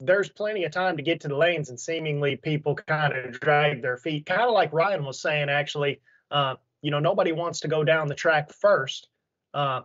there's 0.00 0.30
plenty 0.30 0.64
of 0.64 0.72
time 0.72 0.96
to 0.96 1.02
get 1.02 1.20
to 1.20 1.28
the 1.28 1.36
lanes 1.36 1.68
and 1.68 1.78
seemingly 1.78 2.36
people 2.36 2.74
kind 2.74 3.12
of 3.12 3.38
drag 3.38 3.80
their 3.80 3.96
feet 3.96 4.26
kind 4.26 4.42
of 4.42 4.50
like 4.50 4.72
ryan 4.72 5.04
was 5.04 5.20
saying 5.20 5.48
actually 5.48 6.00
uh, 6.32 6.56
you 6.82 6.90
know 6.90 6.98
nobody 6.98 7.30
wants 7.30 7.60
to 7.60 7.68
go 7.68 7.84
down 7.84 8.08
the 8.08 8.14
track 8.14 8.52
first 8.52 9.08
uh, 9.54 9.82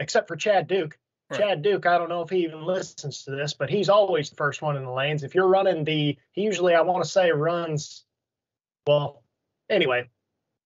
except 0.00 0.28
for 0.28 0.36
chad 0.36 0.66
duke. 0.66 0.98
Right. 1.30 1.38
chad 1.38 1.62
duke 1.62 1.86
i 1.86 1.96
don't 1.96 2.08
know 2.08 2.22
if 2.22 2.30
he 2.30 2.38
even 2.38 2.64
listens 2.64 3.22
to 3.22 3.30
this 3.30 3.54
but 3.54 3.70
he's 3.70 3.88
always 3.88 4.30
the 4.30 4.36
first 4.36 4.62
one 4.62 4.76
in 4.76 4.84
the 4.84 4.90
lanes. 4.90 5.22
If 5.22 5.36
you're 5.36 5.46
running 5.46 5.84
the 5.84 6.18
he 6.32 6.42
usually 6.42 6.74
i 6.74 6.80
want 6.80 7.04
to 7.04 7.08
say 7.08 7.30
runs 7.30 8.04
well 8.84 9.22
anyway 9.68 10.08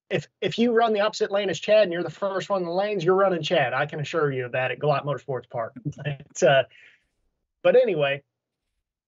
if 0.08 0.26
if 0.40 0.58
you 0.58 0.72
run 0.72 0.94
the 0.94 1.00
opposite 1.00 1.30
lane 1.30 1.50
as 1.50 1.60
chad 1.60 1.82
and 1.82 1.92
you're 1.92 2.02
the 2.02 2.08
first 2.08 2.48
one 2.48 2.62
in 2.62 2.66
the 2.66 2.72
lanes 2.72 3.04
you're 3.04 3.14
running 3.14 3.42
chad. 3.42 3.74
I 3.74 3.84
can 3.84 4.00
assure 4.00 4.32
you 4.32 4.46
of 4.46 4.52
that 4.52 4.70
at 4.70 4.78
GALOT 4.78 5.04
motorsports 5.04 5.50
park. 5.50 5.74
Uh, 6.42 6.62
but 7.62 7.76
anyway 7.76 8.22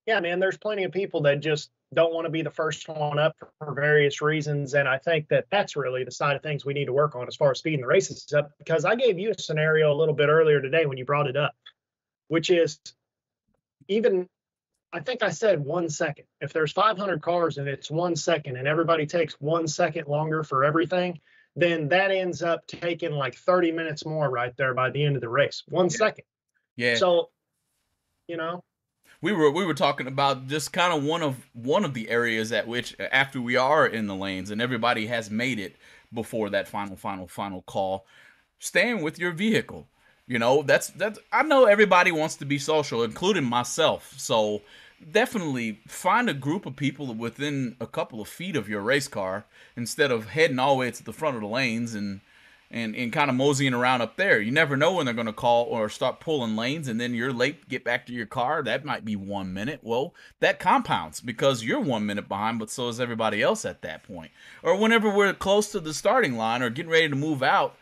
yeah, 0.06 0.20
man, 0.20 0.38
there's 0.38 0.56
plenty 0.56 0.84
of 0.84 0.92
people 0.92 1.22
that 1.22 1.40
just 1.40 1.70
don't 1.94 2.12
want 2.12 2.27
to 2.27 2.31
be 2.31 2.42
the 2.42 2.51
first 2.51 2.88
one 2.88 3.18
up 3.18 3.37
for 3.59 3.72
various 3.72 4.20
reasons. 4.20 4.75
And 4.75 4.88
I 4.88 4.99
think 4.99 5.29
that 5.29 5.46
that's 5.51 5.77
really 5.77 6.05
the 6.05 6.11
side 6.11 6.37
of 6.37 6.42
things 6.42 6.64
we 6.64 6.75
need 6.75 6.87
to 6.87 6.92
work 6.92 7.14
on 7.14 7.29
as 7.29 7.37
far 7.37 7.53
as 7.53 7.59
speeding 7.59 7.81
the 7.81 7.87
races 7.87 8.33
up. 8.33 8.51
Because 8.59 8.85
I 8.85 8.96
gave 8.96 9.18
you 9.18 9.31
a 9.31 9.40
scenario 9.40 9.92
a 9.92 9.96
little 9.96 10.14
bit 10.14 10.29
earlier 10.29 10.61
today 10.61 10.87
when 10.87 10.99
you 10.99 11.05
brought 11.05 11.29
it 11.29 11.37
up, 11.37 11.55
which 12.29 12.51
is 12.51 12.79
even, 13.88 14.29
I 14.92 15.01
think 15.01 15.22
I 15.22 15.31
said 15.31 15.64
one 15.64 15.88
second. 15.88 16.27
If 16.40 16.53
there's 16.53 16.72
500 16.72 17.22
cars 17.22 17.59
and 17.59 17.68
it's 17.68 17.90
one 17.90 18.16
second 18.16 18.57
and 18.57 18.66
everybody 18.66 19.07
takes 19.07 19.35
one 19.35 19.68
second 19.68 20.09
longer 20.09 20.42
for 20.42 20.64
everything, 20.64 21.20
then 21.55 21.88
that 21.88 22.11
ends 22.11 22.42
up 22.42 22.66
taking 22.66 23.12
like 23.12 23.37
30 23.37 23.72
minutes 23.72 24.05
more 24.05 24.29
right 24.29 24.55
there 24.57 24.75
by 24.75 24.90
the 24.90 25.05
end 25.05 25.16
of 25.16 25.22
the 25.22 25.29
race. 25.29 25.62
One 25.68 25.87
yeah. 25.87 25.96
second. 25.96 26.25
Yeah. 26.77 26.96
So, 26.96 27.31
you 28.27 28.37
know, 28.37 28.62
we 29.20 29.33
were 29.33 29.50
we 29.50 29.64
were 29.64 29.74
talking 29.74 30.07
about 30.07 30.46
just 30.46 30.72
kind 30.72 30.92
of 30.92 31.05
one 31.05 31.22
of 31.22 31.46
one 31.52 31.85
of 31.85 31.94
the 31.94 32.09
areas 32.09 32.52
at 32.52 32.68
which 32.68 32.96
after 33.00 33.40
we 33.40 33.57
are 33.57 33.87
in 33.87 34.07
the 34.07 34.14
lanes 34.14 34.50
and 34.50 34.61
everybody 34.61 35.07
has 35.07 35.31
made 35.31 35.59
it 35.59 35.76
before 36.12 36.50
that 36.50 36.68
final 36.68 36.96
final 36.96 37.26
final 37.26 37.62
call 37.62 38.07
staying 38.59 39.02
with 39.02 39.18
your 39.18 39.33
vehicle. 39.33 39.87
You 40.29 40.40
know 40.40 40.62
that's 40.62 40.88
that's 40.88 41.20
i 41.33 41.44
know 41.44 41.66
everybody 41.66 42.11
wants 42.11 42.35
to 42.37 42.44
be 42.44 42.59
social 42.59 43.02
including 43.05 43.44
myself. 43.44 44.14
So 44.16 44.62
definitely 45.12 45.79
find 45.87 46.29
a 46.29 46.35
group 46.35 46.66
of 46.66 46.74
people 46.74 47.12
within 47.14 47.76
a 47.81 47.87
couple 47.87 48.20
of 48.20 48.29
feet 48.29 48.57
of 48.57 48.68
your 48.68 48.81
race 48.81 49.09
car 49.09 49.44
instead 49.76 50.11
of 50.11 50.31
heading 50.31 50.59
all 50.59 50.74
the 50.74 50.81
way 50.81 50.90
to 50.90 51.05
the 51.05 51.12
front 51.12 51.37
of 51.37 51.42
the 51.42 51.48
lanes 51.48 51.94
and 51.94 52.20
and, 52.70 52.94
and 52.96 53.12
kind 53.12 53.31
of 53.31 53.37
moseying 53.37 53.74
around 53.74 54.00
up 54.00 54.16
there. 54.16 54.40
You 54.40 54.50
never 54.50 54.76
know 54.76 54.92
when 54.94 55.07
they're 55.07 55.14
going 55.14 55.26
to 55.26 55.33
call 55.33 55.64
or 55.64 55.88
start 55.88 56.20
pulling 56.20 56.57
lanes, 56.57 56.88
and 56.88 57.00
then 57.00 57.14
you're 57.14 57.33
late 57.33 57.68
get 57.68 57.85
back 57.85 58.07
to 58.07 58.12
your 58.12 58.26
car. 58.26 58.62
That 58.62 58.85
might 58.85 59.05
be 59.05 59.16
one 59.16 59.52
minute. 59.52 59.81
Well, 59.83 60.14
that 60.40 60.59
compounds 60.59 61.20
because 61.20 61.64
you're 61.64 61.81
one 61.81 62.07
minute 62.07 62.29
behind, 62.29 62.59
but 62.59 62.70
so 62.70 62.88
is 62.88 63.00
everybody 63.00 63.42
else 63.42 63.64
at 63.64 63.83
that 63.83 64.02
point. 64.02 64.31
Or 64.62 64.76
whenever 64.76 65.11
we're 65.11 65.35
close 65.35 65.70
to 65.72 65.81
the 65.81 65.94
starting 65.94 66.37
line 66.37 66.62
or 66.62 66.70
getting 66.70 66.90
ready 66.90 67.09
to 67.09 67.16
move 67.16 67.42
out, 67.42 67.76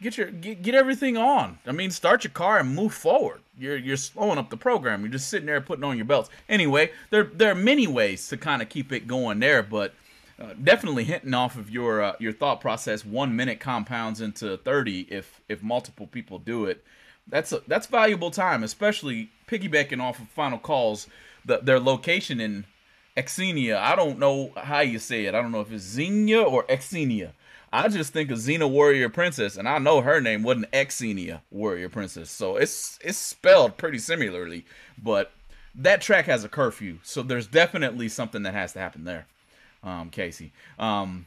get 0.00 0.16
your 0.16 0.30
get, 0.30 0.62
get 0.62 0.74
everything 0.74 1.16
on. 1.16 1.58
I 1.66 1.72
mean, 1.72 1.90
start 1.90 2.24
your 2.24 2.32
car 2.32 2.58
and 2.58 2.74
move 2.74 2.94
forward. 2.94 3.40
You're 3.58 3.76
you're 3.76 3.96
slowing 3.96 4.38
up 4.38 4.50
the 4.50 4.56
program. 4.56 5.02
You're 5.02 5.10
just 5.12 5.28
sitting 5.28 5.46
there 5.46 5.60
putting 5.60 5.84
on 5.84 5.96
your 5.96 6.06
belts. 6.06 6.30
Anyway, 6.48 6.92
there 7.10 7.24
there 7.24 7.50
are 7.50 7.56
many 7.56 7.86
ways 7.86 8.28
to 8.28 8.36
kind 8.36 8.62
of 8.62 8.68
keep 8.68 8.92
it 8.92 9.06
going 9.06 9.40
there, 9.40 9.62
but 9.62 9.94
uh, 10.40 10.54
definitely 10.62 11.04
hinting 11.04 11.34
off 11.34 11.56
of 11.56 11.70
your 11.70 12.02
uh, 12.02 12.12
your 12.18 12.32
thought 12.32 12.60
process. 12.60 13.04
One 13.04 13.34
minute 13.34 13.60
compounds 13.60 14.20
into 14.20 14.56
thirty 14.58 15.00
if 15.10 15.40
if 15.48 15.62
multiple 15.62 16.06
people 16.06 16.38
do 16.38 16.64
it. 16.64 16.84
That's 17.26 17.52
a, 17.52 17.62
that's 17.66 17.86
valuable 17.86 18.30
time, 18.30 18.62
especially 18.62 19.30
piggybacking 19.48 20.00
off 20.00 20.20
of 20.20 20.28
final 20.28 20.58
calls. 20.58 21.08
The, 21.44 21.58
their 21.58 21.80
location 21.80 22.40
in 22.40 22.66
Exenia. 23.16 23.78
I 23.78 23.96
don't 23.96 24.18
know 24.18 24.52
how 24.56 24.80
you 24.80 24.98
say 24.98 25.24
it. 25.24 25.34
I 25.34 25.42
don't 25.42 25.52
know 25.52 25.60
if 25.60 25.72
it's 25.72 25.84
Xenia 25.84 26.42
or 26.42 26.64
Exenia. 26.64 27.32
I 27.72 27.88
just 27.88 28.12
think 28.12 28.30
of 28.30 28.38
Xena 28.38 28.70
Warrior 28.70 29.10
Princess, 29.10 29.56
and 29.56 29.68
I 29.68 29.78
know 29.78 30.00
her 30.00 30.20
name 30.20 30.42
wasn't 30.42 30.70
Exenia 30.72 31.42
Warrior 31.50 31.88
Princess, 31.88 32.30
so 32.30 32.56
it's 32.56 32.98
it's 33.02 33.18
spelled 33.18 33.76
pretty 33.76 33.98
similarly. 33.98 34.64
But 34.96 35.32
that 35.74 36.00
track 36.00 36.26
has 36.26 36.44
a 36.44 36.48
curfew, 36.48 36.98
so 37.02 37.22
there's 37.22 37.46
definitely 37.46 38.08
something 38.08 38.44
that 38.44 38.54
has 38.54 38.72
to 38.74 38.78
happen 38.78 39.04
there 39.04 39.26
um, 39.82 40.10
Casey. 40.10 40.52
Um, 40.78 41.26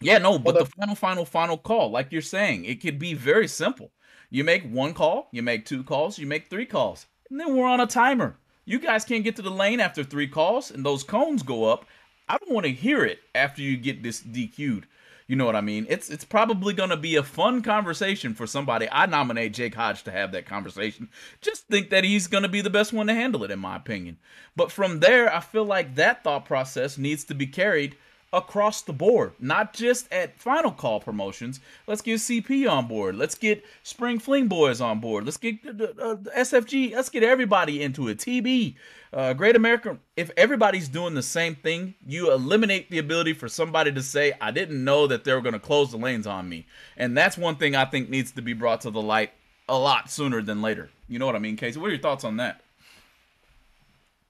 yeah, 0.00 0.18
no, 0.18 0.38
but 0.38 0.54
well, 0.54 0.64
the, 0.64 0.70
the 0.70 0.76
final, 0.76 0.94
final, 0.94 1.24
final 1.24 1.58
call, 1.58 1.90
like 1.90 2.10
you're 2.10 2.22
saying, 2.22 2.64
it 2.64 2.80
could 2.80 2.98
be 2.98 3.14
very 3.14 3.48
simple. 3.48 3.90
You 4.30 4.44
make 4.44 4.64
one 4.64 4.94
call, 4.94 5.28
you 5.30 5.42
make 5.42 5.66
two 5.66 5.84
calls, 5.84 6.18
you 6.18 6.26
make 6.26 6.48
three 6.48 6.66
calls, 6.66 7.06
and 7.30 7.38
then 7.38 7.54
we're 7.54 7.66
on 7.66 7.80
a 7.80 7.86
timer. 7.86 8.36
You 8.64 8.78
guys 8.78 9.04
can't 9.04 9.24
get 9.24 9.36
to 9.36 9.42
the 9.42 9.50
lane 9.50 9.80
after 9.80 10.04
three 10.04 10.28
calls, 10.28 10.70
and 10.70 10.84
those 10.84 11.04
cones 11.04 11.42
go 11.42 11.64
up. 11.64 11.84
I 12.28 12.38
don't 12.38 12.52
want 12.52 12.66
to 12.66 12.72
hear 12.72 13.04
it 13.04 13.18
after 13.34 13.60
you 13.60 13.76
get 13.76 14.02
this 14.02 14.22
DQ'd. 14.22 14.86
You 15.32 15.36
know 15.36 15.46
what 15.46 15.56
I 15.56 15.62
mean? 15.62 15.86
It's 15.88 16.10
it's 16.10 16.26
probably 16.26 16.74
going 16.74 16.90
to 16.90 16.96
be 16.98 17.16
a 17.16 17.22
fun 17.22 17.62
conversation 17.62 18.34
for 18.34 18.46
somebody. 18.46 18.86
I 18.92 19.06
nominate 19.06 19.54
Jake 19.54 19.74
Hodge 19.74 20.02
to 20.02 20.10
have 20.10 20.30
that 20.32 20.44
conversation. 20.44 21.08
Just 21.40 21.68
think 21.68 21.88
that 21.88 22.04
he's 22.04 22.26
going 22.26 22.42
to 22.42 22.50
be 22.50 22.60
the 22.60 22.68
best 22.68 22.92
one 22.92 23.06
to 23.06 23.14
handle 23.14 23.42
it, 23.42 23.50
in 23.50 23.58
my 23.58 23.76
opinion. 23.76 24.18
But 24.56 24.70
from 24.70 25.00
there, 25.00 25.34
I 25.34 25.40
feel 25.40 25.64
like 25.64 25.94
that 25.94 26.22
thought 26.22 26.44
process 26.44 26.98
needs 26.98 27.24
to 27.24 27.34
be 27.34 27.46
carried 27.46 27.96
across 28.32 28.82
the 28.82 28.92
board, 28.92 29.32
not 29.38 29.74
just 29.74 30.10
at 30.12 30.38
Final 30.38 30.70
Call 30.70 31.00
promotions. 31.00 31.60
Let's 31.86 32.00
get 32.00 32.16
CP 32.16 32.70
on 32.70 32.88
board. 32.88 33.16
Let's 33.16 33.34
get 33.34 33.64
Spring 33.82 34.18
Fling 34.18 34.48
Boys 34.48 34.80
on 34.80 35.00
board. 35.00 35.24
Let's 35.24 35.36
get 35.36 35.58
uh, 35.66 35.84
uh 36.00 36.16
SFG. 36.36 36.94
Let's 36.94 37.10
get 37.10 37.22
everybody 37.22 37.82
into 37.82 38.08
it. 38.08 38.18
TB, 38.18 38.74
uh, 39.12 39.34
Great 39.34 39.56
American. 39.56 40.00
If 40.16 40.30
everybody's 40.36 40.88
doing 40.88 41.14
the 41.14 41.22
same 41.22 41.54
thing, 41.56 41.94
you 42.06 42.32
eliminate 42.32 42.90
the 42.90 42.98
ability 42.98 43.34
for 43.34 43.48
somebody 43.48 43.92
to 43.92 44.02
say, 44.02 44.32
I 44.40 44.50
didn't 44.50 44.82
know 44.82 45.06
that 45.06 45.24
they 45.24 45.34
were 45.34 45.42
going 45.42 45.52
to 45.52 45.58
close 45.58 45.90
the 45.90 45.98
lanes 45.98 46.26
on 46.26 46.48
me. 46.48 46.66
And 46.96 47.16
that's 47.16 47.36
one 47.36 47.56
thing 47.56 47.76
I 47.76 47.84
think 47.84 48.08
needs 48.08 48.32
to 48.32 48.42
be 48.42 48.54
brought 48.54 48.80
to 48.82 48.90
the 48.90 49.02
light 49.02 49.32
a 49.68 49.78
lot 49.78 50.10
sooner 50.10 50.40
than 50.40 50.62
later. 50.62 50.90
You 51.08 51.18
know 51.18 51.26
what 51.26 51.36
I 51.36 51.38
mean, 51.38 51.56
Casey? 51.56 51.78
What 51.78 51.88
are 51.88 51.92
your 51.92 52.00
thoughts 52.00 52.24
on 52.24 52.38
that? 52.38 52.62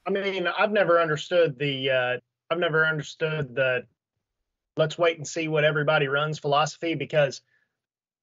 I 0.07 0.11
mean, 0.11 0.49
I've 0.49 0.73
never 0.73 1.01
understood 1.01 1.57
the 1.59 1.91
uh, 1.91 2.21
I've 2.51 2.59
never 2.59 2.85
understood 2.87 3.55
the 3.55 3.87
let's 4.77 4.99
wait 4.99 5.19
and 5.19 5.27
see 5.27 5.49
what 5.49 5.65
everybody 5.65 6.09
runs 6.09 6.39
philosophy 6.39 6.95
because 6.95 7.41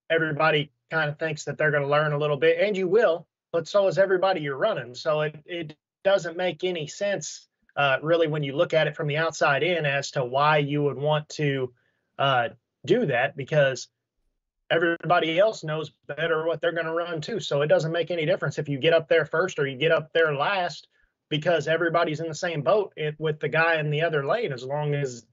everybody 0.09 0.71
kind 0.89 1.09
of 1.09 1.19
thinks 1.19 1.43
that 1.45 1.57
they're 1.57 1.71
going 1.71 1.83
to 1.83 1.89
learn 1.89 2.13
a 2.13 2.17
little 2.17 2.37
bit, 2.37 2.59
and 2.59 2.75
you 2.75 2.87
will, 2.87 3.27
but 3.51 3.67
so 3.67 3.87
is 3.87 3.97
everybody 3.97 4.41
you're 4.41 4.57
running. 4.57 4.95
So 4.95 5.21
it 5.21 5.35
it 5.45 5.77
doesn't 6.03 6.37
make 6.37 6.63
any 6.63 6.87
sense 6.87 7.47
uh, 7.75 7.97
really 8.01 8.27
when 8.27 8.43
you 8.43 8.55
look 8.55 8.73
at 8.73 8.87
it 8.87 8.95
from 8.95 9.07
the 9.07 9.17
outside 9.17 9.63
in 9.63 9.85
as 9.85 10.11
to 10.11 10.23
why 10.25 10.57
you 10.57 10.83
would 10.83 10.97
want 10.97 11.29
to 11.29 11.73
uh, 12.17 12.49
do 12.85 13.05
that 13.05 13.35
because 13.35 13.87
everybody 14.69 15.39
else 15.39 15.63
knows 15.63 15.91
better 16.07 16.45
what 16.45 16.61
they're 16.61 16.71
going 16.71 16.85
to 16.85 16.93
run 16.93 17.21
too. 17.21 17.39
So 17.39 17.61
it 17.61 17.67
doesn't 17.67 17.91
make 17.91 18.11
any 18.11 18.25
difference 18.25 18.59
if 18.59 18.69
you 18.69 18.77
get 18.77 18.93
up 18.93 19.07
there 19.07 19.25
first 19.25 19.59
or 19.59 19.67
you 19.67 19.77
get 19.77 19.91
up 19.91 20.11
there 20.13 20.35
last 20.35 20.87
because 21.29 21.67
everybody's 21.67 22.19
in 22.19 22.27
the 22.27 22.35
same 22.35 22.61
boat 22.61 22.93
with 23.17 23.39
the 23.39 23.49
guy 23.49 23.79
in 23.79 23.91
the 23.91 24.01
other 24.01 24.25
lane 24.25 24.51
as 24.51 24.63
long 24.63 24.93
as 24.93 25.25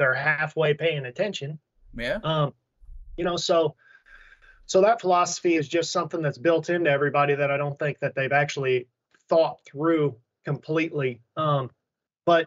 they're 0.00 0.14
halfway 0.14 0.72
paying 0.72 1.04
attention. 1.04 1.58
Yeah. 1.96 2.18
Um, 2.24 2.54
you 3.16 3.24
know, 3.24 3.36
so 3.36 3.76
so 4.66 4.80
that 4.80 5.00
philosophy 5.00 5.56
is 5.56 5.68
just 5.68 5.92
something 5.92 6.22
that's 6.22 6.38
built 6.38 6.70
into 6.70 6.90
everybody 6.90 7.34
that 7.34 7.50
I 7.50 7.58
don't 7.58 7.78
think 7.78 7.98
that 8.00 8.14
they've 8.14 8.32
actually 8.32 8.88
thought 9.28 9.60
through 9.64 10.16
completely. 10.44 11.20
Um, 11.36 11.70
but 12.24 12.46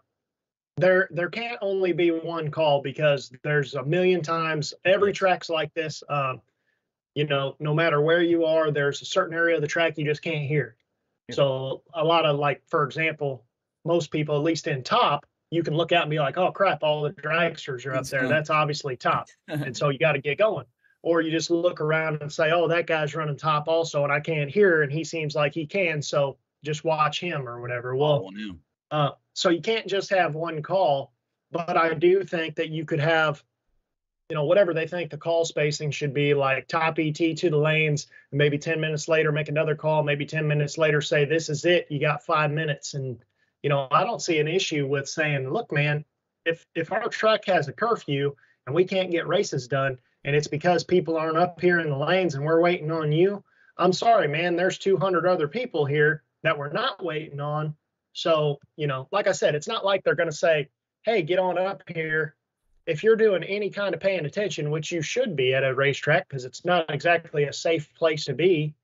there 0.77 1.07
there 1.11 1.29
can't 1.29 1.59
only 1.61 1.93
be 1.93 2.09
one 2.09 2.49
call 2.49 2.81
because 2.81 3.31
there's 3.43 3.75
a 3.75 3.85
million 3.85 4.23
times 4.23 4.73
every 4.83 5.13
track's 5.13 5.49
like 5.49 5.73
this. 5.75 6.01
Um, 6.09 6.41
you 7.13 7.27
know, 7.27 7.55
no 7.59 7.75
matter 7.75 8.01
where 8.01 8.23
you 8.23 8.45
are, 8.45 8.71
there's 8.71 9.03
a 9.03 9.05
certain 9.05 9.35
area 9.35 9.55
of 9.55 9.61
the 9.61 9.67
track 9.67 9.97
you 9.97 10.05
just 10.05 10.23
can't 10.23 10.47
hear. 10.47 10.75
So 11.31 11.83
a 11.93 12.03
lot 12.03 12.25
of 12.25 12.39
like, 12.39 12.63
for 12.67 12.83
example, 12.83 13.45
most 13.85 14.11
people, 14.11 14.35
at 14.35 14.43
least 14.43 14.67
in 14.67 14.83
top, 14.83 15.25
you 15.53 15.63
can 15.63 15.75
look 15.75 15.91
out 15.91 16.03
and 16.03 16.09
be 16.11 16.19
like, 16.19 16.37
oh 16.37 16.51
crap, 16.51 16.83
all 16.83 17.01
the 17.03 17.11
dragsters 17.11 17.85
are 17.85 17.95
up 17.95 18.05
there. 18.07 18.27
That's 18.27 18.49
obviously 18.49 18.95
top. 18.97 19.27
and 19.47 19.75
so 19.75 19.89
you 19.89 19.99
got 19.99 20.13
to 20.13 20.19
get 20.21 20.37
going. 20.37 20.65
or 21.03 21.21
you 21.21 21.31
just 21.31 21.51
look 21.51 21.81
around 21.81 22.21
and 22.21 22.31
say, 22.31 22.51
"Oh, 22.51 22.67
that 22.69 22.87
guy's 22.87 23.13
running 23.13 23.37
top 23.37 23.67
also, 23.67 24.03
and 24.03 24.11
I 24.11 24.21
can't 24.21 24.49
hear, 24.49 24.81
and 24.81 24.91
he 24.91 25.03
seems 25.03 25.35
like 25.35 25.53
he 25.53 25.65
can, 25.67 26.01
so 26.01 26.37
just 26.63 26.83
watch 26.85 27.19
him 27.19 27.47
or 27.47 27.59
whatever." 27.61 27.95
Well, 27.95 28.29
uh, 28.89 29.11
so 29.33 29.49
you 29.49 29.61
can't 29.61 29.85
just 29.85 30.09
have 30.11 30.33
one 30.33 30.61
call, 30.63 31.13
but 31.51 31.75
I 31.77 31.93
do 31.93 32.23
think 32.23 32.55
that 32.55 32.69
you 32.69 32.85
could 32.85 33.01
have, 33.01 33.43
you 34.29 34.35
know, 34.35 34.45
whatever 34.45 34.73
they 34.73 34.87
think 34.87 35.11
the 35.11 35.17
call 35.17 35.43
spacing 35.43 35.91
should 35.91 36.13
be, 36.13 36.33
like 36.33 36.67
top 36.67 36.97
ET 36.99 37.15
to 37.15 37.49
the 37.49 37.57
lanes, 37.57 38.07
and 38.31 38.37
maybe 38.37 38.57
10 38.57 38.79
minutes 38.79 39.07
later 39.09 39.31
make 39.31 39.49
another 39.49 39.75
call, 39.75 40.03
maybe 40.03 40.25
10 40.25 40.47
minutes 40.47 40.77
later 40.77 41.01
say, 41.01 41.25
"This 41.25 41.49
is 41.49 41.65
it, 41.65 41.87
you 41.89 41.99
got 41.99 42.25
five 42.25 42.49
minutes," 42.49 42.93
and 42.93 43.19
you 43.63 43.69
know, 43.69 43.87
I 43.89 44.03
don't 44.03 44.21
see 44.21 44.39
an 44.39 44.47
issue 44.47 44.85
with 44.85 45.09
saying, 45.09 45.49
"Look, 45.49 45.71
man, 45.71 46.05
if 46.45 46.65
if 46.75 46.91
our 46.91 47.09
track 47.09 47.45
has 47.45 47.67
a 47.67 47.73
curfew 47.73 48.35
and 48.67 48.75
we 48.75 48.85
can't 48.85 49.11
get 49.11 49.27
races 49.27 49.67
done." 49.67 49.97
and 50.25 50.35
it's 50.35 50.47
because 50.47 50.83
people 50.83 51.17
aren't 51.17 51.37
up 51.37 51.59
here 51.59 51.79
in 51.79 51.89
the 51.89 51.97
lanes 51.97 52.35
and 52.35 52.45
we're 52.45 52.61
waiting 52.61 52.91
on 52.91 53.11
you. 53.11 53.43
I'm 53.77 53.93
sorry, 53.93 54.27
man. 54.27 54.55
There's 54.55 54.77
200 54.77 55.25
other 55.25 55.47
people 55.47 55.85
here 55.85 56.23
that 56.43 56.57
we're 56.57 56.71
not 56.71 57.03
waiting 57.03 57.39
on. 57.39 57.75
So, 58.13 58.59
you 58.77 58.87
know, 58.87 59.07
like 59.11 59.27
I 59.27 59.31
said, 59.31 59.55
it's 59.55 59.67
not 59.67 59.83
like 59.83 60.03
they're 60.03 60.15
going 60.15 60.29
to 60.29 60.35
say, 60.35 60.69
hey, 61.03 61.23
get 61.23 61.39
on 61.39 61.57
up 61.57 61.83
here. 61.87 62.35
If 62.85 63.03
you're 63.03 63.15
doing 63.15 63.43
any 63.43 63.69
kind 63.69 63.95
of 63.95 64.01
paying 64.01 64.25
attention, 64.25 64.69
which 64.69 64.91
you 64.91 65.01
should 65.01 65.35
be 65.35 65.53
at 65.53 65.63
a 65.63 65.73
racetrack 65.73 66.27
because 66.27 66.45
it's 66.45 66.63
not 66.63 66.89
exactly 66.89 67.45
a 67.45 67.53
safe 67.53 67.93
place 67.95 68.25
to 68.25 68.33
be, 68.33 68.75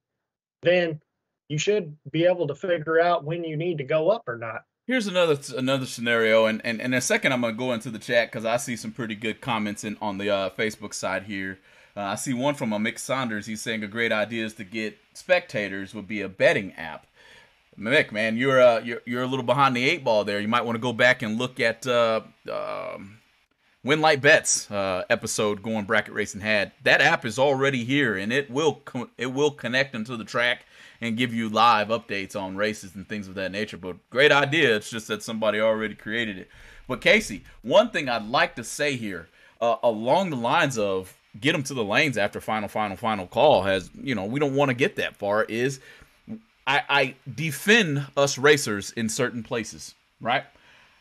then 0.61 0.99
you 1.47 1.57
should 1.57 1.95
be 2.11 2.25
able 2.25 2.47
to 2.47 2.55
figure 2.55 2.99
out 2.99 3.23
when 3.23 3.43
you 3.43 3.55
need 3.55 3.77
to 3.77 3.83
go 3.83 4.09
up 4.09 4.27
or 4.27 4.37
not. 4.37 4.63
Here's 4.89 5.05
another 5.05 5.37
another 5.55 5.85
scenario, 5.85 6.47
and, 6.47 6.61
and, 6.65 6.81
and 6.81 6.95
in 6.95 6.97
a 6.97 7.01
second 7.01 7.31
I'm 7.31 7.41
gonna 7.41 7.53
go 7.53 7.73
into 7.73 7.91
the 7.91 7.99
chat 7.99 8.31
because 8.31 8.43
I 8.43 8.57
see 8.57 8.75
some 8.75 8.91
pretty 8.91 9.13
good 9.13 9.39
comments 9.39 9.83
in 9.83 9.97
on 10.01 10.17
the 10.17 10.31
uh, 10.31 10.49
Facebook 10.49 10.95
side 10.95 11.25
here. 11.25 11.59
Uh, 11.95 12.01
I 12.01 12.15
see 12.15 12.33
one 12.33 12.55
from 12.55 12.71
Mick 12.71 12.97
Saunders. 12.97 13.45
He's 13.45 13.61
saying 13.61 13.83
a 13.83 13.87
great 13.87 14.11
idea 14.11 14.43
is 14.43 14.55
to 14.55 14.63
get 14.63 14.97
spectators 15.13 15.93
would 15.93 16.07
be 16.07 16.21
a 16.21 16.27
betting 16.27 16.73
app. 16.73 17.05
Mick, 17.79 18.11
man, 18.11 18.35
you're 18.35 18.59
uh, 18.59 18.79
you're 18.79 19.03
you're 19.05 19.21
a 19.21 19.27
little 19.27 19.45
behind 19.45 19.75
the 19.75 19.87
eight 19.87 20.03
ball 20.03 20.23
there. 20.23 20.39
You 20.39 20.47
might 20.47 20.65
want 20.65 20.75
to 20.75 20.81
go 20.81 20.91
back 20.91 21.21
and 21.21 21.37
look 21.37 21.59
at 21.59 21.85
uh, 21.85 22.21
um, 22.51 23.19
Win 23.83 24.01
Light 24.01 24.21
Bets 24.21 24.71
uh, 24.71 25.03
episode 25.07 25.61
going 25.61 25.85
bracket 25.85 26.15
racing 26.15 26.41
had. 26.41 26.71
That 26.81 26.99
app 26.99 27.25
is 27.25 27.37
already 27.37 27.85
here, 27.85 28.17
and 28.17 28.33
it 28.33 28.49
will 28.49 28.81
co- 28.85 29.11
it 29.19 29.27
will 29.27 29.51
connect 29.51 29.93
into 29.93 30.17
the 30.17 30.25
track 30.25 30.65
and 31.01 31.17
give 31.17 31.33
you 31.33 31.49
live 31.49 31.89
updates 31.89 32.35
on 32.35 32.55
races 32.55 32.95
and 32.95 33.07
things 33.07 33.27
of 33.27 33.35
that 33.35 33.51
nature. 33.51 33.77
But 33.77 33.97
great 34.09 34.31
idea. 34.31 34.75
It's 34.75 34.89
just 34.89 35.07
that 35.07 35.23
somebody 35.23 35.59
already 35.59 35.95
created 35.95 36.37
it. 36.37 36.49
But 36.87 37.01
Casey, 37.01 37.43
one 37.61 37.91
thing 37.91 38.09
I'd 38.09 38.25
like 38.25 38.55
to 38.55 38.63
say 38.63 38.95
here, 38.95 39.29
uh, 39.61 39.77
along 39.83 40.31
the 40.31 40.35
lines 40.35 40.77
of 40.77 41.15
get 41.39 41.51
them 41.51 41.63
to 41.63 41.73
the 41.73 41.83
lanes 41.83 42.17
after 42.17 42.41
final, 42.41 42.67
final, 42.67 42.97
final 42.97 43.27
call, 43.27 43.63
has 43.63 43.89
you 44.01 44.15
know 44.15 44.25
we 44.25 44.39
don't 44.39 44.55
want 44.55 44.69
to 44.69 44.75
get 44.75 44.95
that 44.95 45.15
far. 45.15 45.43
Is 45.43 45.79
I, 46.65 46.83
I 46.89 47.15
defend 47.35 48.05
us 48.17 48.37
racers 48.37 48.91
in 48.91 49.09
certain 49.09 49.43
places, 49.43 49.95
right? 50.21 50.43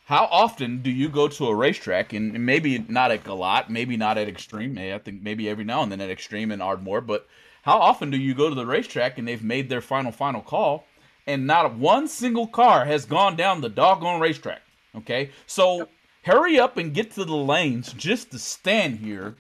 How 0.07 0.25
often 0.31 0.81
do 0.81 0.91
you 0.91 1.11
go 1.11 1.29
to 1.29 1.49
a 1.49 1.55
racetrack 1.55 2.15
and 2.15 2.47
maybe 2.47 2.79
not 2.79 3.11
at 3.11 3.25
GALOT, 3.25 3.69
maybe 3.69 3.99
not 3.99 4.17
at 4.17 4.27
Extreme, 4.27 4.79
I 4.79 4.97
think 4.97 5.21
maybe 5.21 5.51
every 5.51 5.65
now 5.65 5.83
and 5.83 5.93
then 5.93 6.01
at 6.01 6.09
Extreme 6.09 6.51
and 6.51 6.63
Ardmore, 6.63 7.03
but 7.03 7.29
how 7.69 7.81
often 7.81 8.11
do 8.11 8.17
you 8.17 8.33
go 8.33 8.49
to 8.49 8.55
the 8.55 8.65
racetrack 8.65 9.19
and 9.19 9.29
they've 9.29 9.45
made 9.45 9.69
their 9.69 9.83
final 9.83 10.11
final 10.11 10.41
call 10.41 10.87
and 11.27 11.47
not 11.47 11.75
one 11.75 12.09
single 12.09 12.47
car 12.47 12.87
has 12.87 13.05
gone 13.05 13.37
down 13.37 13.61
the 13.61 13.69
doggone 13.69 14.21
racetrack? 14.21 14.63
Okay, 14.97 15.33
so 15.47 15.87
hurry 16.25 16.59
up 16.59 16.79
and 16.79 16.95
get 16.95 17.11
to 17.13 17.27
the 17.27 17.37
lanes 17.37 17.93
just 17.93 18.31
to 18.31 18.39
stand 18.39 19.01
here 19.01 19.37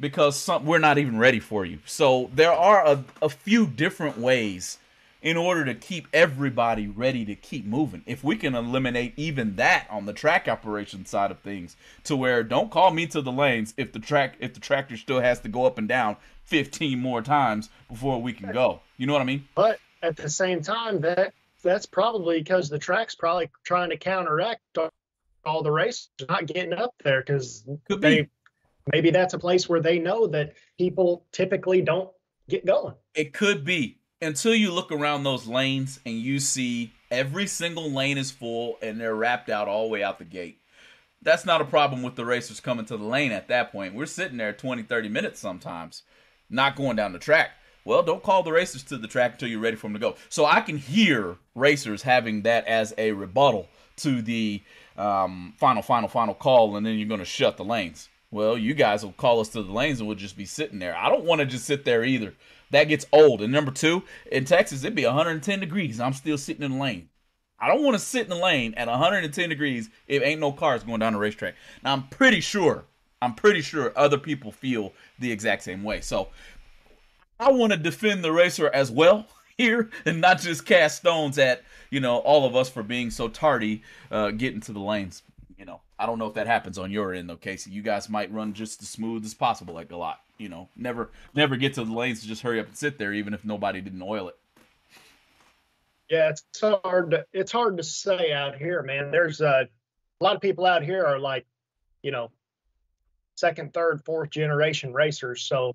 because 0.00 0.36
some, 0.36 0.64
we're 0.64 0.78
not 0.78 0.96
even 0.96 1.18
ready 1.18 1.38
for 1.38 1.66
you. 1.66 1.80
So 1.84 2.30
there 2.32 2.50
are 2.50 2.82
a, 2.86 3.04
a 3.20 3.28
few 3.28 3.66
different 3.66 4.16
ways 4.16 4.78
in 5.22 5.36
order 5.36 5.64
to 5.64 5.74
keep 5.74 6.08
everybody 6.12 6.88
ready 6.88 7.24
to 7.24 7.34
keep 7.34 7.64
moving. 7.64 8.02
If 8.06 8.24
we 8.24 8.36
can 8.36 8.54
eliminate 8.54 9.14
even 9.16 9.56
that 9.56 9.86
on 9.88 10.04
the 10.04 10.12
track 10.12 10.48
operation 10.48 11.06
side 11.06 11.30
of 11.30 11.38
things, 11.38 11.76
to 12.04 12.16
where 12.16 12.42
don't 12.42 12.70
call 12.70 12.90
me 12.90 13.06
to 13.06 13.22
the 13.22 13.32
lanes 13.32 13.72
if 13.76 13.92
the 13.92 14.00
track 14.00 14.36
if 14.40 14.52
the 14.52 14.60
tractor 14.60 14.96
still 14.96 15.20
has 15.20 15.40
to 15.40 15.48
go 15.48 15.64
up 15.64 15.78
and 15.78 15.88
down 15.88 16.16
15 16.44 16.98
more 16.98 17.22
times 17.22 17.70
before 17.88 18.20
we 18.20 18.32
can 18.32 18.52
go. 18.52 18.80
You 18.96 19.06
know 19.06 19.12
what 19.12 19.22
I 19.22 19.26
mean? 19.26 19.48
But 19.54 19.78
at 20.02 20.16
the 20.16 20.28
same 20.28 20.60
time, 20.60 21.00
that 21.02 21.32
that's 21.62 21.86
probably 21.86 22.38
because 22.38 22.68
the 22.68 22.78
track's 22.78 23.14
probably 23.14 23.48
trying 23.64 23.90
to 23.90 23.96
counteract 23.96 24.60
all 25.44 25.62
the 25.62 25.70
races 25.70 26.08
not 26.28 26.46
getting 26.46 26.72
up 26.72 26.94
there 27.04 27.20
because 27.20 27.64
they 27.88 28.28
maybe 28.92 29.10
that's 29.10 29.34
a 29.34 29.38
place 29.38 29.68
where 29.68 29.80
they 29.80 29.98
know 29.98 30.26
that 30.26 30.54
people 30.76 31.24
typically 31.30 31.80
don't 31.80 32.10
get 32.48 32.66
going. 32.66 32.94
It 33.14 33.32
could 33.32 33.64
be 33.64 33.98
until 34.22 34.54
you 34.54 34.72
look 34.72 34.92
around 34.92 35.24
those 35.24 35.46
lanes 35.46 35.98
and 36.06 36.14
you 36.14 36.38
see 36.38 36.92
every 37.10 37.46
single 37.46 37.90
lane 37.90 38.16
is 38.16 38.30
full 38.30 38.78
and 38.80 39.00
they're 39.00 39.16
wrapped 39.16 39.50
out 39.50 39.68
all 39.68 39.84
the 39.84 39.92
way 39.92 40.02
out 40.02 40.18
the 40.18 40.24
gate. 40.24 40.58
That's 41.20 41.44
not 41.44 41.60
a 41.60 41.66
problem 41.66 42.02
with 42.02 42.14
the 42.14 42.24
racers 42.24 42.60
coming 42.60 42.84
to 42.86 42.96
the 42.96 43.04
lane 43.04 43.32
at 43.32 43.48
that 43.48 43.72
point. 43.72 43.94
We're 43.94 44.06
sitting 44.06 44.38
there 44.38 44.52
20, 44.52 44.84
30 44.84 45.08
minutes 45.08 45.40
sometimes, 45.40 46.02
not 46.48 46.76
going 46.76 46.96
down 46.96 47.12
the 47.12 47.18
track. 47.18 47.50
Well, 47.84 48.02
don't 48.02 48.22
call 48.22 48.44
the 48.44 48.52
racers 48.52 48.84
to 48.84 48.96
the 48.96 49.08
track 49.08 49.32
until 49.32 49.48
you're 49.48 49.60
ready 49.60 49.76
for 49.76 49.88
them 49.88 49.94
to 49.94 49.98
go. 49.98 50.14
So 50.28 50.46
I 50.46 50.60
can 50.60 50.78
hear 50.78 51.36
racers 51.54 52.02
having 52.02 52.42
that 52.42 52.66
as 52.66 52.94
a 52.96 53.10
rebuttal 53.12 53.68
to 53.96 54.22
the 54.22 54.62
um, 54.96 55.54
final, 55.58 55.82
final, 55.82 56.08
final 56.08 56.34
call, 56.34 56.76
and 56.76 56.86
then 56.86 56.96
you're 56.96 57.08
going 57.08 57.18
to 57.18 57.24
shut 57.24 57.56
the 57.56 57.64
lanes. 57.64 58.08
Well, 58.30 58.56
you 58.56 58.74
guys 58.74 59.04
will 59.04 59.12
call 59.12 59.40
us 59.40 59.48
to 59.50 59.62
the 59.62 59.72
lanes 59.72 59.98
and 59.98 60.08
we'll 60.08 60.16
just 60.16 60.36
be 60.36 60.46
sitting 60.46 60.78
there. 60.78 60.96
I 60.96 61.08
don't 61.08 61.24
want 61.24 61.40
to 61.40 61.46
just 61.46 61.66
sit 61.66 61.84
there 61.84 62.04
either 62.04 62.34
that 62.72 62.84
gets 62.84 63.06
old. 63.12 63.40
And 63.40 63.52
number 63.52 63.70
two, 63.70 64.02
in 64.30 64.44
Texas, 64.44 64.82
it'd 64.82 64.96
be 64.96 65.06
110 65.06 65.60
degrees. 65.60 66.00
I'm 66.00 66.12
still 66.12 66.36
sitting 66.36 66.62
in 66.62 66.72
the 66.72 66.78
lane. 66.78 67.08
I 67.60 67.68
don't 67.68 67.84
want 67.84 67.94
to 67.94 68.00
sit 68.00 68.24
in 68.24 68.30
the 68.30 68.34
lane 68.34 68.74
at 68.76 68.88
110 68.88 69.48
degrees 69.48 69.88
if 70.08 70.20
ain't 70.22 70.40
no 70.40 70.50
cars 70.50 70.82
going 70.82 70.98
down 70.98 71.12
the 71.12 71.18
racetrack. 71.20 71.54
Now 71.84 71.92
I'm 71.92 72.08
pretty 72.08 72.40
sure, 72.40 72.86
I'm 73.20 73.34
pretty 73.34 73.62
sure 73.62 73.92
other 73.94 74.18
people 74.18 74.50
feel 74.50 74.92
the 75.20 75.30
exact 75.30 75.62
same 75.62 75.84
way. 75.84 76.00
So 76.00 76.28
I 77.38 77.52
want 77.52 77.72
to 77.72 77.78
defend 77.78 78.24
the 78.24 78.32
racer 78.32 78.68
as 78.74 78.90
well 78.90 79.26
here 79.56 79.90
and 80.04 80.20
not 80.20 80.40
just 80.40 80.66
cast 80.66 80.98
stones 80.98 81.38
at 81.38 81.62
you 81.90 82.00
know 82.00 82.16
all 82.18 82.46
of 82.46 82.56
us 82.56 82.68
for 82.68 82.82
being 82.82 83.10
so 83.10 83.28
tardy 83.28 83.82
uh, 84.10 84.30
getting 84.32 84.60
to 84.62 84.72
the 84.72 84.80
lanes. 84.80 85.22
I 86.02 86.06
don't 86.06 86.18
know 86.18 86.26
if 86.26 86.34
that 86.34 86.46
happens 86.46 86.78
on 86.78 86.90
your 86.90 87.14
end 87.14 87.30
though, 87.30 87.36
Casey. 87.36 87.70
You 87.70 87.82
guys 87.82 88.08
might 88.08 88.32
run 88.32 88.52
just 88.52 88.82
as 88.82 88.88
smooth 88.88 89.24
as 89.24 89.34
possible 89.34 89.78
at 89.78 89.88
GALOT 89.88 90.16
you 90.42 90.48
know, 90.48 90.68
never 90.76 91.10
never 91.34 91.56
get 91.56 91.74
to 91.74 91.84
the 91.84 91.92
lanes 91.92 92.20
to 92.20 92.26
just 92.26 92.42
hurry 92.42 92.58
up 92.58 92.66
and 92.66 92.76
sit 92.76 92.98
there, 92.98 93.12
even 93.12 93.32
if 93.32 93.44
nobody 93.44 93.80
didn't 93.80 94.02
oil 94.02 94.28
it. 94.28 94.36
Yeah, 96.10 96.30
it's 96.30 96.44
hard. 96.60 97.12
To, 97.12 97.24
it's 97.32 97.52
hard 97.52 97.76
to 97.76 97.84
say 97.84 98.32
out 98.32 98.56
here, 98.56 98.82
man. 98.82 99.10
There's 99.12 99.40
uh, 99.40 99.64
a 100.20 100.24
lot 100.24 100.34
of 100.34 100.42
people 100.42 100.66
out 100.66 100.82
here 100.82 101.06
are 101.06 101.18
like, 101.18 101.46
you 102.02 102.10
know, 102.10 102.30
second, 103.36 103.72
third, 103.72 104.04
fourth 104.04 104.30
generation 104.30 104.92
racers. 104.92 105.42
So 105.42 105.74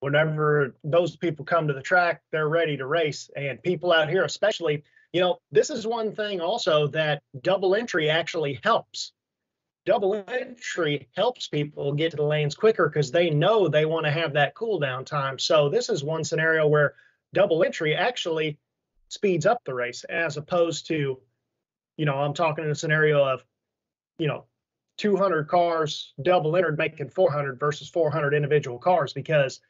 whenever 0.00 0.76
those 0.84 1.16
people 1.16 1.44
come 1.44 1.66
to 1.66 1.74
the 1.74 1.82
track, 1.82 2.22
they're 2.30 2.48
ready 2.48 2.76
to 2.76 2.86
race. 2.86 3.30
And 3.34 3.60
people 3.62 3.92
out 3.92 4.10
here, 4.10 4.24
especially, 4.24 4.84
you 5.12 5.20
know, 5.20 5.38
this 5.50 5.70
is 5.70 5.86
one 5.86 6.14
thing 6.14 6.40
also 6.40 6.86
that 6.88 7.22
double 7.42 7.74
entry 7.74 8.10
actually 8.10 8.60
helps 8.62 9.12
double 9.88 10.22
entry 10.28 11.08
helps 11.16 11.48
people 11.48 11.94
get 11.94 12.10
to 12.10 12.18
the 12.18 12.22
lanes 12.22 12.54
quicker 12.54 12.90
because 12.90 13.10
they 13.10 13.30
know 13.30 13.68
they 13.68 13.86
want 13.86 14.04
to 14.04 14.12
have 14.12 14.34
that 14.34 14.54
cool 14.54 14.78
down 14.78 15.02
time. 15.02 15.38
So 15.38 15.70
this 15.70 15.88
is 15.88 16.04
one 16.04 16.24
scenario 16.24 16.66
where 16.66 16.92
double 17.32 17.64
entry 17.64 17.94
actually 17.96 18.58
speeds 19.08 19.46
up 19.46 19.64
the 19.64 19.72
race 19.72 20.04
as 20.04 20.36
opposed 20.36 20.88
to, 20.88 21.18
you 21.96 22.04
know, 22.04 22.18
I'm 22.18 22.34
talking 22.34 22.64
in 22.64 22.70
a 22.70 22.74
scenario 22.74 23.24
of, 23.24 23.42
you 24.18 24.26
know, 24.26 24.44
200 24.98 25.48
cars 25.48 26.12
double 26.20 26.54
entered 26.54 26.76
making 26.76 27.08
400 27.08 27.58
versus 27.58 27.88
400 27.88 28.34
individual 28.34 28.78
cars 28.78 29.14
because 29.14 29.60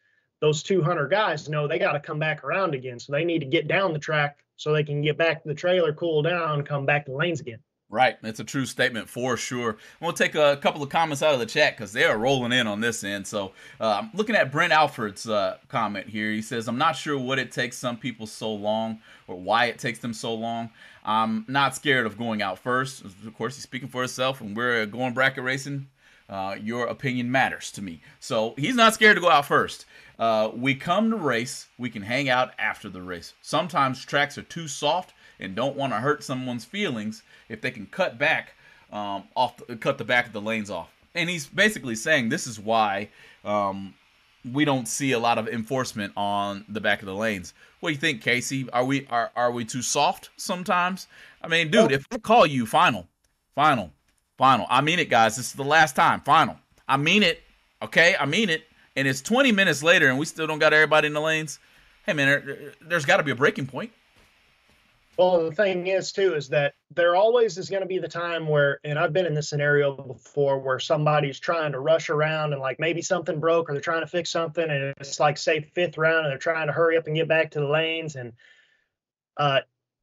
those 0.41 0.65
200 0.65 1.13
guys 1.13 1.49
know 1.49 1.69
they 1.69 1.79
got 1.79 1.93
to 1.93 2.01
come 2.01 2.19
back 2.19 2.43
around 2.43 2.75
again. 2.75 2.99
So 2.99 3.13
they 3.13 3.25
need 3.25 3.41
to 3.41 3.47
get 3.47 3.69
down 3.69 3.93
the 3.93 4.01
track 4.01 4.39
so 4.57 4.73
they 4.73 4.83
can 4.83 5.01
get 5.01 5.17
back 5.17 5.43
to 5.43 5.49
the 5.49 5.55
trailer, 5.55 5.93
cool 5.93 6.23
down, 6.23 6.65
come 6.65 6.87
back 6.87 7.07
to 7.07 7.13
lanes 7.13 7.39
again. 7.39 7.61
Right, 7.91 8.19
It's 8.23 8.39
a 8.39 8.45
true 8.45 8.67
statement 8.67 9.09
for 9.09 9.39
sure. 9.39 9.79
We'll 9.99 10.13
take 10.13 10.35
a 10.35 10.59
couple 10.59 10.83
of 10.83 10.91
comments 10.91 11.23
out 11.23 11.33
of 11.33 11.41
the 11.41 11.47
chat 11.47 11.75
because 11.75 11.91
they 11.91 12.05
are 12.05 12.19
rolling 12.19 12.53
in 12.53 12.67
on 12.67 12.83
this 12.83 13.03
end. 13.03 13.27
So 13.27 13.53
uh, 13.81 14.03
I'm 14.03 14.11
looking 14.13 14.37
at 14.37 14.53
Brent 14.53 14.75
Alford's 14.75 15.27
uh, 15.27 15.57
comment 15.69 16.07
here. 16.07 16.31
He 16.31 16.43
says, 16.43 16.69
"I'm 16.69 16.77
not 16.77 16.97
sure 16.97 17.19
what 17.19 17.39
it 17.39 17.51
takes 17.51 17.79
some 17.79 17.97
people 17.97 18.27
so 18.27 18.53
long, 18.53 18.99
or 19.27 19.37
why 19.37 19.67
it 19.67 19.79
takes 19.79 20.01
them 20.01 20.13
so 20.13 20.35
long. 20.35 20.69
I'm 21.03 21.47
not 21.49 21.75
scared 21.75 22.05
of 22.05 22.19
going 22.19 22.43
out 22.43 22.59
first. 22.59 23.03
Of 23.03 23.35
course, 23.39 23.55
he's 23.55 23.63
speaking 23.63 23.89
for 23.89 24.03
himself, 24.03 24.43
and 24.43 24.55
we're 24.55 24.85
going 24.85 25.15
bracket 25.15 25.43
racing. 25.43 25.87
Uh, 26.29 26.57
your 26.61 26.89
opinion 26.89 27.31
matters 27.31 27.71
to 27.73 27.81
me. 27.81 28.03
So 28.21 28.53
he's 28.59 28.75
not 28.75 28.93
scared 28.93 29.17
to 29.17 29.23
go 29.23 29.31
out 29.31 29.47
first. 29.47 29.87
Uh, 30.19 30.51
we 30.55 30.75
come 30.75 31.11
to 31.11 31.17
race. 31.17 31.69
We 31.79 31.89
can 31.89 32.03
hang 32.03 32.29
out 32.29 32.53
after 32.59 32.91
the 32.91 33.01
race. 33.01 33.33
Sometimes 33.41 34.05
tracks 34.05 34.37
are 34.37 34.43
too 34.43 34.69
soft 34.69 35.15
and 35.41 35.55
don't 35.55 35.77
want 35.77 35.93
to 35.93 35.99
hurt 35.99 36.23
someone's 36.23 36.65
feelings 36.65 37.23
if 37.49 37.61
they 37.61 37.71
can 37.71 37.87
cut 37.87 38.19
back 38.19 38.55
um, 38.93 39.25
off, 39.35 39.61
cut 39.81 39.99
the 39.99 40.05
back 40.05 40.27
of 40.27 40.33
the 40.33 40.41
lanes 40.41 40.71
off. 40.71 40.91
And 41.15 41.29
he's 41.29 41.47
basically 41.47 41.95
saying 41.95 42.29
this 42.29 42.47
is 42.47 42.61
why 42.61 43.09
um, 43.45 43.95
we 44.53 44.65
don't 44.65 44.87
see 44.87 45.13
a 45.13 45.19
lot 45.19 45.39
of 45.39 45.49
enforcement 45.49 46.13
on 46.17 46.65
the 46.69 46.81
back 46.81 47.01
of 47.01 47.07
the 47.07 47.15
lanes. 47.15 47.55
What 47.81 47.91
do 47.91 47.95
you 47.95 48.01
think, 48.01 48.23
Casey? 48.23 48.69
Are 48.71 48.85
we 48.85 49.07
are 49.09 49.31
are 49.37 49.51
we 49.51 49.65
too 49.65 49.83
soft 49.83 50.31
sometimes? 50.37 51.07
I 51.43 51.49
mean, 51.49 51.71
dude, 51.71 51.93
if 51.93 52.07
I 52.11 52.19
call 52.19 52.47
you 52.47 52.67
final, 52.67 53.07
final, 53.55 53.91
final, 54.37 54.67
I 54.69 54.81
mean 54.81 54.99
it, 54.99 55.09
guys. 55.09 55.37
This 55.37 55.47
is 55.47 55.53
the 55.55 55.65
last 55.65 55.97
time, 55.97 56.21
final. 56.21 56.57
I 56.89 56.97
mean 56.97 57.23
it. 57.23 57.43
Okay, 57.83 58.17
I 58.19 58.27
mean 58.27 58.51
it. 58.51 58.65
And 58.97 59.07
it's 59.07 59.23
20 59.23 59.53
minutes 59.53 59.83
later, 59.83 60.09
and 60.09 60.19
we 60.19 60.27
still 60.27 60.49
don't 60.49 60.59
got 60.59 60.73
everybody 60.73 61.07
in 61.07 61.13
the 61.15 61.21
lanes. 61.21 61.61
Hey, 62.05 62.15
man, 62.15 62.73
there's 62.81 63.05
got 63.05 63.19
to 63.19 63.23
be 63.23 63.31
a 63.31 63.37
breaking 63.37 63.67
point. 63.67 63.93
Well, 65.19 65.51
the 65.51 65.55
thing 65.55 65.89
is 65.89 66.13
too 66.13 66.35
is 66.35 66.49
that 66.51 66.75
there 66.95 67.17
always 67.17 67.59
is 67.59 67.69
going 67.69 67.83
to 67.83 67.89
be 67.89 67.99
the 67.99 68.07
time 68.07 68.47
where, 68.47 68.79
and 68.85 68.97
I've 68.97 69.13
been 69.13 69.27
in 69.27 69.35
this 69.35 69.49
scenario 69.49 69.97
before, 69.97 70.61
where 70.61 70.79
somebody's 70.79 71.41
trying 71.41 71.73
to 71.73 71.81
rush 71.81 72.09
around 72.09 72.53
and 72.53 72.63
like 72.63 72.79
maybe 72.79 73.03
something 73.03 73.41
broke 73.41 73.69
or 73.69 73.73
they're 73.73 73.83
trying 73.83 74.03
to 74.03 74.07
fix 74.07 74.31
something, 74.31 74.63
and 74.63 74.95
it's 75.01 75.19
like 75.19 75.37
say 75.37 75.61
fifth 75.61 75.99
round 75.99 76.27
and 76.27 76.31
they're 76.31 76.39
trying 76.39 76.69
to 76.69 76.73
hurry 76.73 76.97
up 76.97 77.09
and 77.09 77.17
get 77.17 77.27
back 77.27 77.51
to 77.51 77.59
the 77.59 77.67
lanes, 77.67 78.15
and 78.15 78.33
uh, 79.37 79.61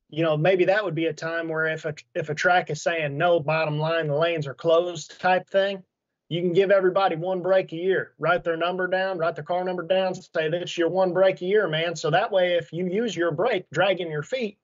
you 0.10 0.22
know 0.22 0.36
maybe 0.36 0.66
that 0.66 0.84
would 0.84 0.96
be 0.96 1.06
a 1.06 1.14
time 1.14 1.48
where 1.48 1.68
if 1.68 1.86
a 1.86 1.96
if 2.14 2.30
a 2.30 2.36
track 2.36 2.70
is 2.70 2.82
saying 2.82 3.18
no, 3.18 3.40
bottom 3.40 3.80
line 3.80 4.08
the 4.08 4.18
lanes 4.18 4.48
are 4.48 4.54
closed 4.54 5.22
type 5.22 5.50
thing, 5.50 5.82
you 6.28 6.42
can 6.42 6.52
give 6.52 6.72
everybody 6.72 7.16
one 7.16 7.42
break 7.42 7.72
a 7.72 7.78
year. 7.78 8.12
Write 8.20 8.44
their 8.44 8.58
number 8.58 8.86
down, 8.88 9.18
write 9.18 9.36
their 9.36 9.46
car 9.46 9.64
number 9.64 9.84
down, 9.84 10.14
say 10.14 10.50
that's 10.50 10.78
your 10.78 10.90
one 10.90 11.14
break 11.14 11.42
a 11.42 11.46
year, 11.46 11.70
man. 11.70 11.96
So 11.96 12.12
that 12.12 12.34
way, 12.34 12.56
if 12.56 12.74
you 12.74 12.86
use 12.88 13.16
your 13.16 13.32
break 13.32 13.66
dragging 13.72 14.12
your 14.12 14.24
feet 14.24 14.58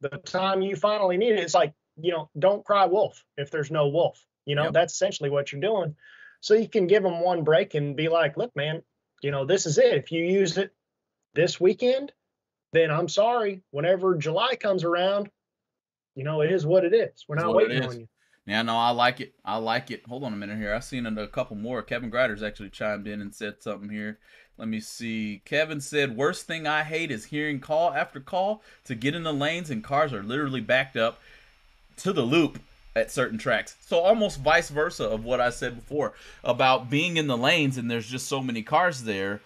the 0.00 0.18
time 0.18 0.62
you 0.62 0.76
finally 0.76 1.16
need 1.16 1.32
it, 1.32 1.40
it's 1.40 1.54
like, 1.54 1.72
you 1.96 2.12
know, 2.12 2.30
don't 2.38 2.64
cry 2.64 2.86
wolf 2.86 3.24
if 3.36 3.50
there's 3.50 3.70
no 3.70 3.88
wolf. 3.88 4.24
You 4.46 4.54
know, 4.54 4.64
Yep. 4.64 4.72
that's 4.72 4.94
essentially 4.94 5.30
what 5.30 5.52
you're 5.52 5.60
doing. 5.60 5.96
So 6.40 6.54
you 6.54 6.68
can 6.68 6.86
give 6.86 7.02
them 7.02 7.20
one 7.20 7.42
break 7.44 7.74
and 7.74 7.96
be 7.96 8.08
like, 8.08 8.36
look, 8.36 8.54
man, 8.54 8.82
you 9.22 9.30
know, 9.30 9.44
this 9.44 9.66
is 9.66 9.78
it. 9.78 9.94
If 9.94 10.12
you 10.12 10.24
use 10.24 10.56
it 10.56 10.72
this 11.34 11.60
weekend, 11.60 12.12
then 12.72 12.90
I'm 12.90 13.08
sorry. 13.08 13.62
Whenever 13.70 14.14
July 14.16 14.54
comes 14.56 14.84
around, 14.84 15.30
you 16.14 16.24
know, 16.24 16.40
it 16.42 16.52
is 16.52 16.64
what 16.64 16.84
it 16.84 16.94
is. 16.94 17.24
We're 17.28 17.36
not 17.36 17.54
waiting 17.54 17.82
on 17.82 18.00
you. 18.00 18.08
Yeah, 18.48 18.62
no, 18.62 18.78
I 18.78 18.90
like 18.90 19.20
it. 19.20 19.34
I 19.44 19.58
like 19.58 19.90
it. 19.90 20.04
Hold 20.08 20.24
on 20.24 20.32
a 20.32 20.36
minute 20.36 20.56
here. 20.56 20.74
I've 20.74 20.82
seen 20.82 21.04
a 21.04 21.26
couple 21.26 21.54
more. 21.54 21.82
Kevin 21.82 22.08
Grider's 22.08 22.42
actually 22.42 22.70
chimed 22.70 23.06
in 23.06 23.20
and 23.20 23.34
said 23.34 23.62
something 23.62 23.90
here. 23.90 24.18
Let 24.56 24.68
me 24.68 24.80
see. 24.80 25.42
Kevin 25.44 25.82
said, 25.82 26.16
"Worst 26.16 26.46
thing 26.46 26.66
I 26.66 26.82
hate 26.82 27.10
is 27.10 27.26
hearing 27.26 27.60
call 27.60 27.92
after 27.92 28.20
call 28.20 28.62
to 28.84 28.94
get 28.94 29.14
in 29.14 29.22
the 29.22 29.34
lanes 29.34 29.68
and 29.68 29.84
cars 29.84 30.14
are 30.14 30.22
literally 30.22 30.62
backed 30.62 30.96
up 30.96 31.20
to 31.98 32.10
the 32.14 32.22
loop 32.22 32.58
at 32.96 33.10
certain 33.10 33.36
tracks." 33.36 33.76
So 33.82 33.98
almost 33.98 34.40
vice 34.40 34.70
versa 34.70 35.04
of 35.04 35.26
what 35.26 35.42
I 35.42 35.50
said 35.50 35.76
before 35.76 36.14
about 36.42 36.88
being 36.88 37.18
in 37.18 37.26
the 37.26 37.36
lanes 37.36 37.76
and 37.76 37.90
there's 37.90 38.08
just 38.08 38.28
so 38.28 38.42
many 38.42 38.62
cars 38.62 39.04
there 39.04 39.42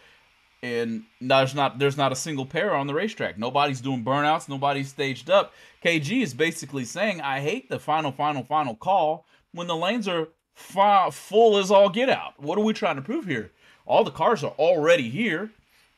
and 0.63 1.03
there's 1.21 1.55
not 1.55 1.79
there's 1.79 1.97
not 1.97 2.13
a 2.13 2.17
single 2.17 2.47
pair 2.47 2.75
on 2.75 2.87
the 2.87 2.95
racetrack. 2.95 3.37
Nobody's 3.37 3.81
doing 3.81 4.05
burnouts. 4.05 4.49
Nobody's 4.49 4.89
staged 4.89 5.29
up. 5.29 5.53
KG 5.85 6.23
is 6.23 6.35
basically 6.35 6.85
saying, 6.85 7.21
"I 7.21 7.41
hate 7.41 7.69
the 7.69 7.79
final, 7.79 8.13
final, 8.13 8.45
final 8.45 8.77
call 8.77 9.27
when 9.53 9.67
the 9.67 9.77
lanes 9.77 10.07
are 10.07 10.29
fi- 10.55 11.11
full 11.11 11.57
as 11.57 11.71
all 11.71 11.89
get 11.89 12.09
out." 12.09 12.41
What 12.41 12.59
are 12.59 12.65
we 12.65 12.73
trying 12.73 12.97
to 12.97 13.03
prove 13.03 13.27
here? 13.27 13.51
All 13.87 14.05
the 14.05 14.13
cars 14.13 14.45
are 14.45 14.55
already 14.59 15.11
here. 15.11 15.51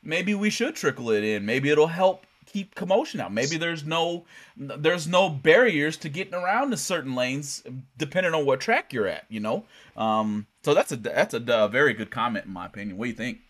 Maybe 0.02 0.34
we 0.34 0.50
should 0.50 0.74
trickle 0.74 1.10
it 1.10 1.24
in. 1.24 1.44
Maybe 1.44 1.70
it'll 1.70 1.86
help 1.88 2.26
keep 2.46 2.74
commotion 2.74 3.20
out. 3.20 3.32
Maybe 3.32 3.58
there's 3.58 3.84
no 3.84 4.24
there's 4.56 5.06
no 5.06 5.28
barriers 5.28 5.98
to 5.98 6.08
getting 6.08 6.34
around 6.34 6.70
to 6.70 6.76
certain 6.78 7.14
lanes 7.14 7.62
depending 7.98 8.32
on 8.32 8.46
what 8.46 8.60
track 8.60 8.94
you're 8.94 9.08
at. 9.08 9.24
You 9.28 9.40
know, 9.40 9.64
um, 9.96 10.46
so 10.62 10.72
that's 10.72 10.92
a 10.92 10.96
that's 10.96 11.34
a 11.34 11.54
uh, 11.54 11.68
very 11.68 11.92
good 11.92 12.10
comment 12.10 12.46
in 12.46 12.52
my 12.52 12.64
opinion. 12.64 12.96
What 12.96 13.04
do 13.04 13.10
you 13.10 13.16
think? 13.16 13.40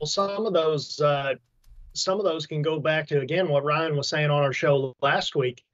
Well, 0.00 0.06
some 0.06 0.46
of 0.46 0.52
those, 0.52 1.00
uh, 1.00 1.34
some 1.92 2.18
of 2.18 2.24
those 2.24 2.46
can 2.46 2.62
go 2.62 2.80
back 2.80 3.06
to 3.08 3.20
again 3.20 3.48
what 3.48 3.64
Ryan 3.64 3.96
was 3.96 4.08
saying 4.08 4.30
on 4.30 4.42
our 4.42 4.52
show 4.52 4.94
last 5.00 5.36
week, 5.36 5.64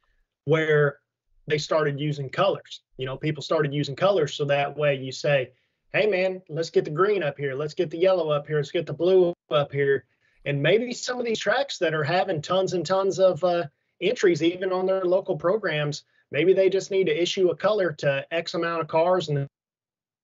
where 0.45 0.99
they 1.47 1.59
started 1.59 1.99
using 1.99 2.29
colors. 2.29 2.83
You 2.97 3.07
know, 3.07 3.17
people 3.17 3.43
started 3.43 3.73
using 3.73 3.97
colors 3.97 4.35
so 4.35 4.45
that 4.45 4.77
way 4.77 4.97
you 4.97 5.13
say, 5.13 5.53
"Hey, 5.93 6.07
man, 6.07 6.43
let's 6.49 6.71
get 6.71 6.85
the 6.85 6.91
green 6.91 7.23
up 7.23 7.39
here, 7.39 7.55
let's 7.55 7.75
get 7.75 7.91
the 7.91 7.99
yellow 7.99 8.31
up 8.31 8.47
here, 8.47 8.57
let's 8.57 8.71
get 8.71 8.87
the 8.87 8.93
blue 8.93 9.33
up 9.51 9.73
here," 9.73 10.05
and 10.45 10.63
maybe 10.63 10.93
some 10.93 11.19
of 11.19 11.25
these 11.25 11.39
tracks 11.39 11.79
that 11.79 11.95
are 11.95 12.05
having 12.05 12.43
tons 12.43 12.75
and 12.75 12.85
tons 12.85 13.19
of 13.19 13.43
uh, 13.43 13.65
entries, 14.01 14.43
even 14.43 14.73
on 14.73 14.87
their 14.87 15.05
local 15.05 15.37
programs, 15.37 16.05
maybe 16.31 16.53
they 16.53 16.69
just 16.69 16.91
need 16.91 17.07
to 17.07 17.23
issue 17.23 17.49
a 17.49 17.57
color 17.57 17.93
to 17.93 18.27
X 18.31 18.55
amount 18.55 18.83
of 18.83 18.89
cars 18.89 19.29
and 19.29 19.49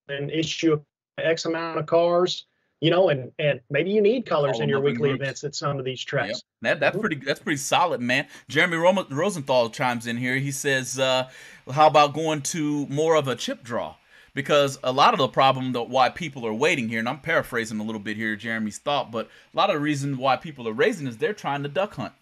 then 0.06 0.30
issue 0.30 0.80
X 1.18 1.46
amount 1.46 1.78
of 1.78 1.86
cars 1.86 2.46
you 2.80 2.90
know, 2.90 3.08
and 3.08 3.32
and 3.38 3.60
maybe 3.70 3.90
you 3.90 4.00
need 4.02 4.26
colors 4.26 4.60
in 4.60 4.68
your 4.68 4.78
them 4.80 4.86
up 4.86 4.88
in 4.88 4.92
weekly 4.94 5.08
groups. 5.10 5.22
events 5.22 5.44
at 5.44 5.54
some 5.54 5.78
of 5.78 5.84
these 5.84 6.02
tracks. 6.02 6.42
That 6.62 6.80
that's 6.80 6.96
Mhm. 6.96 7.00
pretty 7.00 7.16
that's 7.16 7.40
pretty 7.40 7.56
solid, 7.58 8.00
man. 8.00 8.26
Jeremy 8.48 8.76
Ro- 8.76 9.06
Rosenthal 9.10 9.70
chimes 9.70 10.06
in 10.06 10.16
here. 10.18 10.36
He 10.36 10.50
says, 10.50 10.98
uh, 10.98 11.28
"How 11.72 11.86
about 11.86 12.12
going 12.14 12.42
to 12.42 12.86
more 12.88 13.14
of 13.14 13.28
a 13.28 13.36
chip 13.36 13.62
draw?" 13.62 13.94
Because 14.34 14.78
a 14.84 14.92
lot 14.92 15.14
of 15.14 15.18
the 15.18 15.28
problem 15.28 15.72
that 15.72 15.84
why 15.88 16.10
people 16.10 16.46
are 16.46 16.52
waiting 16.52 16.90
here, 16.90 16.98
and 16.98 17.08
I'm 17.08 17.20
paraphrasing 17.20 17.80
a 17.80 17.82
little 17.82 18.00
bit 18.00 18.18
here, 18.18 18.36
Jeremy's 18.36 18.76
thought, 18.76 19.10
but 19.10 19.30
a 19.54 19.56
lot 19.56 19.70
of 19.70 19.76
the 19.76 19.80
reason 19.80 20.18
why 20.18 20.36
people 20.36 20.68
are 20.68 20.72
raising 20.74 21.06
is 21.06 21.16
they're 21.16 21.32
trying 21.32 21.62
to 21.62 21.70
duck 21.70 21.94
hunt. 21.94 22.12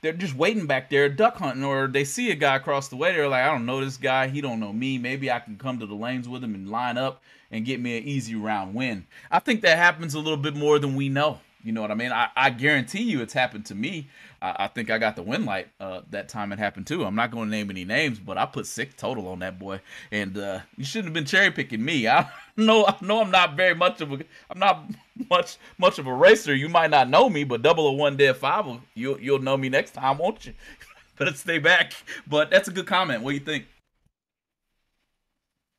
They're 0.00 0.12
just 0.14 0.34
waiting 0.34 0.66
back 0.66 0.88
there, 0.90 1.08
duck 1.10 1.36
hunting, 1.38 1.62
or 1.64 1.86
they 1.86 2.04
see 2.04 2.30
a 2.30 2.34
guy 2.34 2.56
across 2.56 2.88
the 2.88 2.96
way. 2.96 3.12
They're 3.12 3.28
like, 3.28 3.44
I 3.44 3.50
don't 3.50 3.64
know 3.66 3.82
this 3.84 3.96
guy. 3.98 4.28
He 4.28 4.40
don't 4.40 4.60
know 4.60 4.72
me. 4.72 4.96
Maybe 4.98 5.30
I 5.30 5.38
can 5.38 5.56
come 5.56 5.78
to 5.78 5.86
the 5.86 5.94
lanes 5.94 6.28
with 6.28 6.42
him 6.44 6.54
and 6.54 6.70
line 6.70 6.96
up 6.98 7.22
and 7.54 7.64
get 7.64 7.80
me 7.80 7.96
an 7.96 8.02
easy 8.02 8.34
round 8.34 8.74
win. 8.74 9.06
I 9.30 9.38
think 9.38 9.62
that 9.62 9.78
happens 9.78 10.14
a 10.14 10.18
little 10.18 10.36
bit 10.36 10.56
more 10.56 10.80
than 10.80 10.96
we 10.96 11.08
know. 11.08 11.38
You 11.62 11.70
know 11.70 11.80
what 11.80 11.92
I 11.92 11.94
mean? 11.94 12.10
I, 12.10 12.28
I 12.34 12.50
guarantee 12.50 13.04
you 13.04 13.22
it's 13.22 13.32
happened 13.32 13.64
to 13.66 13.76
me. 13.76 14.08
I, 14.42 14.64
I 14.64 14.66
think 14.66 14.90
I 14.90 14.98
got 14.98 15.14
the 15.14 15.22
win 15.22 15.44
light 15.44 15.68
uh, 15.78 16.00
that 16.10 16.28
time 16.28 16.52
it 16.52 16.58
happened 16.58 16.88
too. 16.88 17.04
I'm 17.04 17.14
not 17.14 17.30
going 17.30 17.44
to 17.44 17.50
name 17.50 17.70
any 17.70 17.84
names, 17.84 18.18
but 18.18 18.36
I 18.36 18.44
put 18.44 18.66
six 18.66 18.94
total 18.96 19.28
on 19.28 19.38
that 19.38 19.60
boy. 19.60 19.80
And 20.10 20.36
uh, 20.36 20.60
you 20.76 20.84
shouldn't 20.84 21.06
have 21.06 21.14
been 21.14 21.24
cherry 21.26 21.52
picking 21.52 21.82
me. 21.82 22.08
I 22.08 22.28
know 22.56 22.84
I 22.86 22.96
know 23.00 23.20
I'm 23.20 23.30
not 23.30 23.56
very 23.56 23.74
much 23.74 24.00
of 24.00 24.12
a 24.12 24.18
I'm 24.50 24.58
not 24.58 24.90
much 25.30 25.56
much 25.78 26.00
of 26.00 26.08
a 26.08 26.12
racer. 26.12 26.56
You 26.56 26.68
might 26.68 26.90
not 26.90 27.08
know 27.08 27.30
me, 27.30 27.44
but 27.44 27.62
double 27.62 27.86
or 27.86 27.96
one 27.96 28.16
dead 28.16 28.36
five, 28.36 28.66
you'll 28.94 29.20
you'll 29.20 29.38
know 29.38 29.56
me 29.56 29.68
next 29.68 29.92
time, 29.92 30.18
won't 30.18 30.44
you? 30.44 30.54
Better 31.18 31.32
stay 31.34 31.58
back. 31.60 31.92
But 32.26 32.50
that's 32.50 32.66
a 32.66 32.72
good 32.72 32.86
comment. 32.88 33.22
What 33.22 33.30
do 33.30 33.34
you 33.36 33.40
think? 33.44 33.66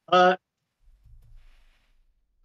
Uh, 0.07 0.37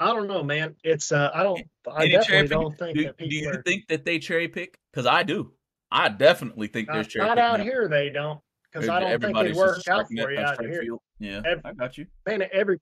I 0.01 0.07
don't 0.15 0.27
know, 0.29 0.43
man. 0.43 0.77
It's 0.83 1.13
uh, 1.13 1.31
I 1.35 1.43
don't. 1.43 1.61
I 1.91 2.05
Any 2.05 2.13
definitely 2.15 2.49
don't 2.49 2.79
think 2.79 2.97
Do, 2.97 3.05
that 3.05 3.19
do 3.19 3.27
you 3.27 3.51
are. 3.51 3.63
think 3.63 3.87
that 3.89 4.05
they 4.07 4.19
cherry 4.19 4.49
pick? 4.49 4.79
Because 4.91 5.07
I 5.07 5.23
do. 5.23 5.53
I 5.91 6.09
definitely 6.09 6.69
think 6.69 6.89
there's 6.91 7.07
cherry 7.07 7.27
not 7.29 7.39
out 7.39 7.51
happening. 7.59 7.67
here, 7.67 7.89
they 7.89 8.09
don't, 8.11 8.41
because 8.73 8.89
I 8.89 9.01
don't 9.01 9.21
think 9.21 9.37
just 9.49 9.59
works 9.59 9.89
out 9.89 10.07
for 10.09 10.31
you 10.33 10.39
out 10.41 10.61
here. 10.65 10.81
field. 10.83 11.01
Yeah, 11.19 11.43
Ev- 11.45 11.61
I 11.65 11.73
got 11.75 11.99
you. 11.99 12.07
Man, 12.27 12.43
every 12.53 12.81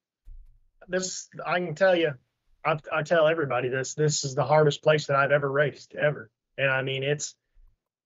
this 0.87 1.29
I 1.45 1.59
can 1.59 1.75
tell 1.75 1.97
you, 1.97 2.13
I, 2.65 2.79
I 2.93 3.03
tell 3.03 3.27
everybody 3.27 3.69
this. 3.69 3.95
This 3.95 4.25
is 4.25 4.35
the 4.37 4.45
hardest 4.45 4.83
place 4.83 5.07
that 5.09 5.17
I've 5.17 5.33
ever 5.33 5.51
raced 5.51 5.95
ever, 5.97 6.31
and 6.57 6.71
I 6.71 6.83
mean 6.83 7.03
it's 7.03 7.35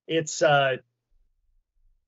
it's 0.08 0.40
uh 0.40 0.76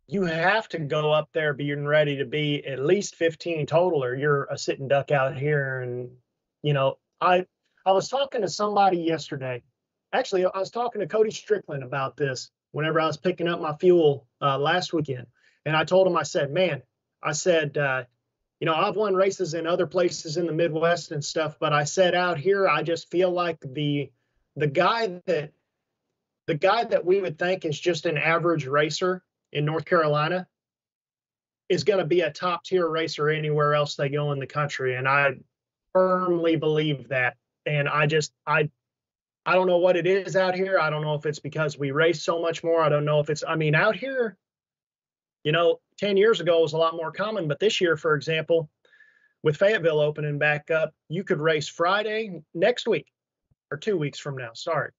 you 0.07 0.23
have 0.25 0.69
to 0.71 0.79
go 0.79 1.13
up 1.13 1.29
there 1.33 1.53
being 1.55 1.87
ready 1.87 2.17
to 2.19 2.25
be 2.27 2.65
at 2.67 2.79
least 2.85 3.15
15 3.17 3.67
total 3.67 4.05
or 4.05 4.15
you're 4.15 4.45
a 4.45 4.59
sitting 4.59 4.87
duck 4.89 5.11
out 5.11 5.37
here 5.37 5.81
and 5.81 6.11
you 6.65 6.73
know 6.73 6.97
i 7.21 7.45
i 7.87 7.93
was 7.93 8.09
talking 8.09 8.41
to 8.41 8.49
somebody 8.49 8.99
yesterday. 8.99 9.63
Actually 10.13 10.47
i 10.47 10.59
was 10.59 10.71
talking 10.71 11.01
to 11.01 11.07
cody 11.07 11.31
strickland 11.31 11.85
about 11.85 12.17
this 12.17 12.51
whenever 12.73 13.01
i 13.01 13.07
was 13.07 13.19
picking 13.19 13.47
up 13.47 13.61
my 13.61 13.77
fuel 13.77 14.27
uh, 14.41 14.59
last 14.59 14.93
weekend. 14.93 15.27
And 15.67 15.77
i 15.77 15.85
told 15.85 16.07
him 16.07 16.17
i 16.17 16.23
said 16.23 16.51
man 16.51 16.83
i 17.23 17.33
said 17.33 17.77
uh, 17.77 18.05
you 18.61 18.67
know 18.67 18.75
i've 18.75 18.97
won 18.97 19.15
races 19.15 19.53
in 19.53 19.67
other 19.67 19.87
places 19.87 20.39
in 20.39 20.47
the 20.47 20.53
midwest 20.53 21.13
and 21.13 21.23
stuff 21.23 21.57
but 21.61 21.73
i 21.73 21.85
said 21.85 22.15
out 22.15 22.39
here. 22.39 22.67
I 22.67 22.83
just 22.83 23.11
feel 23.11 23.31
like 23.31 23.61
the 23.61 24.11
the 24.57 24.67
guy 24.67 25.21
that 25.27 25.53
the 26.47 26.55
guy 26.55 26.85
that 26.85 27.05
we 27.05 27.21
would 27.21 27.39
think 27.39 27.65
is 27.65 27.79
just 27.79 28.07
an 28.07 28.17
average 28.17 28.67
racer 28.67 29.23
in 29.53 29.65
North 29.65 29.85
Carolina 29.85 30.47
is 31.69 31.85
going 31.85 31.99
to 31.99 32.05
be 32.05 32.21
a 32.21 32.31
top 32.31 32.65
tier 32.65 32.87
racer 32.87 33.29
anywhere 33.29 33.75
else 33.75 33.97
they 33.97 34.11
go 34.11 34.33
in 34.33 34.39
the 34.39 34.47
country. 34.47 34.95
And 34.97 35.09
I 35.09 35.37
firmly 35.95 36.57
believe 36.57 37.09
that. 37.09 37.37
And 37.65 37.89
I 37.89 38.07
just, 38.07 38.33
I, 38.47 38.69
I 39.47 39.55
don't 39.55 39.67
know 39.67 39.79
what 39.79 39.97
it 39.97 40.07
is 40.07 40.37
out 40.37 40.55
here. 40.55 40.79
I 40.79 40.91
don't 40.91 41.01
know 41.01 41.15
if 41.15 41.25
it's 41.25 41.39
because 41.39 41.79
we 41.79 41.91
race 41.91 42.23
so 42.23 42.41
much 42.41 42.63
more. 42.63 42.83
I 42.83 42.91
don't 42.91 43.07
know 43.07 43.21
if 43.21 43.31
it's, 43.31 43.43
I 43.47 43.57
mean, 43.57 43.75
out 43.75 43.97
here, 43.97 44.37
you 45.45 45.53
know, 45.53 45.81
10 45.99 46.19
years 46.19 46.41
ago 46.41 46.61
was 46.61 46.75
a 46.75 46.79
lot 46.79 46.97
more 46.97 47.13
common. 47.13 47.49
But 47.49 47.61
this 47.61 47.81
year, 47.81 47.97
for 47.97 48.15
example, 48.15 48.69
with 49.43 49.57
Fayetteville 49.57 50.01
opening 50.01 50.39
back 50.39 50.71
up, 50.71 50.93
you 51.09 51.25
could 51.25 51.41
race 51.41 51.69
Friday 51.69 52.43
next 52.53 52.87
week 52.87 53.07
or 53.71 53.79
two 53.79 53.97
weeks 53.97 54.19
from 54.19 54.37
now. 54.37 54.51
Sorry 54.55 54.91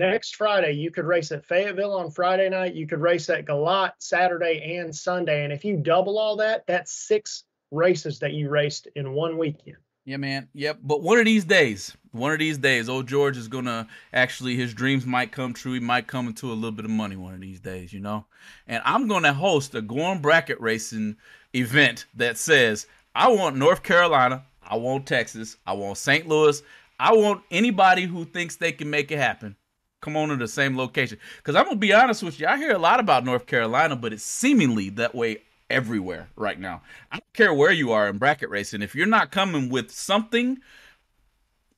next 0.00 0.36
Friday, 0.36 0.72
you 0.72 0.90
could 0.90 1.04
race 1.04 1.30
at 1.30 1.44
Fayetteville 1.44 1.92
on 1.92 2.10
Friday 2.10 2.48
night. 2.48 2.74
You 2.74 2.86
could 2.86 3.00
race 3.00 3.28
at 3.28 3.44
GALOT 3.44 3.92
Saturday 3.98 4.76
and 4.78 4.94
Sunday. 4.94 5.44
And 5.44 5.52
if 5.52 5.64
you 5.64 5.76
double 5.76 6.18
all 6.18 6.36
that, 6.36 6.66
that's 6.66 6.90
six 6.90 7.44
races 7.70 8.20
that 8.20 8.32
you 8.32 8.48
raced 8.48 8.88
in 8.96 9.12
one 9.12 9.36
weekend. 9.36 9.76
Yeah, 10.10 10.16
man. 10.16 10.48
Yep. 10.54 10.80
But 10.82 11.02
one 11.02 11.20
of 11.20 11.24
these 11.24 11.44
days, 11.44 11.96
One 12.10 12.32
of 12.32 12.40
these 12.40 12.58
days, 12.58 12.88
old 12.88 13.06
George 13.06 13.36
is 13.36 13.46
gonna 13.46 13.86
actually 14.12 14.56
his 14.56 14.74
dreams 14.74 15.06
might 15.06 15.30
come 15.30 15.54
true. 15.54 15.74
He 15.74 15.78
might 15.78 16.08
come 16.08 16.26
into 16.26 16.50
a 16.50 16.54
little 16.54 16.72
bit 16.72 16.84
of 16.84 16.90
money 16.90 17.14
one 17.14 17.32
of 17.34 17.40
these 17.40 17.60
days, 17.60 17.92
you 17.92 18.00
know. 18.00 18.26
And 18.66 18.82
I'm 18.84 19.06
gonna 19.06 19.32
host 19.32 19.76
a 19.76 19.80
Going 19.80 20.18
Bracket 20.20 20.60
Racing 20.60 21.16
event 21.54 22.06
that 22.16 22.36
says 22.36 22.88
I 23.14 23.28
want 23.28 23.54
North 23.54 23.84
Carolina, 23.84 24.42
I 24.68 24.76
want 24.78 25.06
Texas, 25.06 25.56
I 25.64 25.74
want 25.74 25.98
St. 25.98 26.26
Louis, 26.26 26.60
I 26.98 27.12
want 27.12 27.42
anybody 27.52 28.02
who 28.02 28.24
thinks 28.24 28.56
they 28.56 28.72
can 28.72 28.90
make 28.90 29.12
it 29.12 29.18
happen. 29.18 29.54
Come 30.00 30.16
on 30.16 30.30
to 30.30 30.36
the 30.36 30.48
same 30.48 30.76
location. 30.76 31.18
Because 31.36 31.54
I'm 31.54 31.66
gonna 31.66 31.76
be 31.76 31.92
honest 31.92 32.24
with 32.24 32.40
you, 32.40 32.48
I 32.48 32.56
hear 32.56 32.72
a 32.72 32.78
lot 32.78 32.98
about 32.98 33.24
North 33.24 33.46
Carolina, 33.46 33.94
but 33.94 34.12
it's 34.12 34.24
seemingly 34.24 34.88
that 34.90 35.14
way 35.14 35.42
everywhere 35.70 36.28
right 36.36 36.58
now. 36.58 36.82
I 37.10 37.16
don't 37.16 37.32
care 37.32 37.54
where 37.54 37.72
you 37.72 37.92
are 37.92 38.08
in 38.08 38.18
bracket 38.18 38.50
racing. 38.50 38.82
If 38.82 38.94
you're 38.94 39.06
not 39.06 39.30
coming 39.30 39.70
with 39.70 39.90
something, 39.90 40.58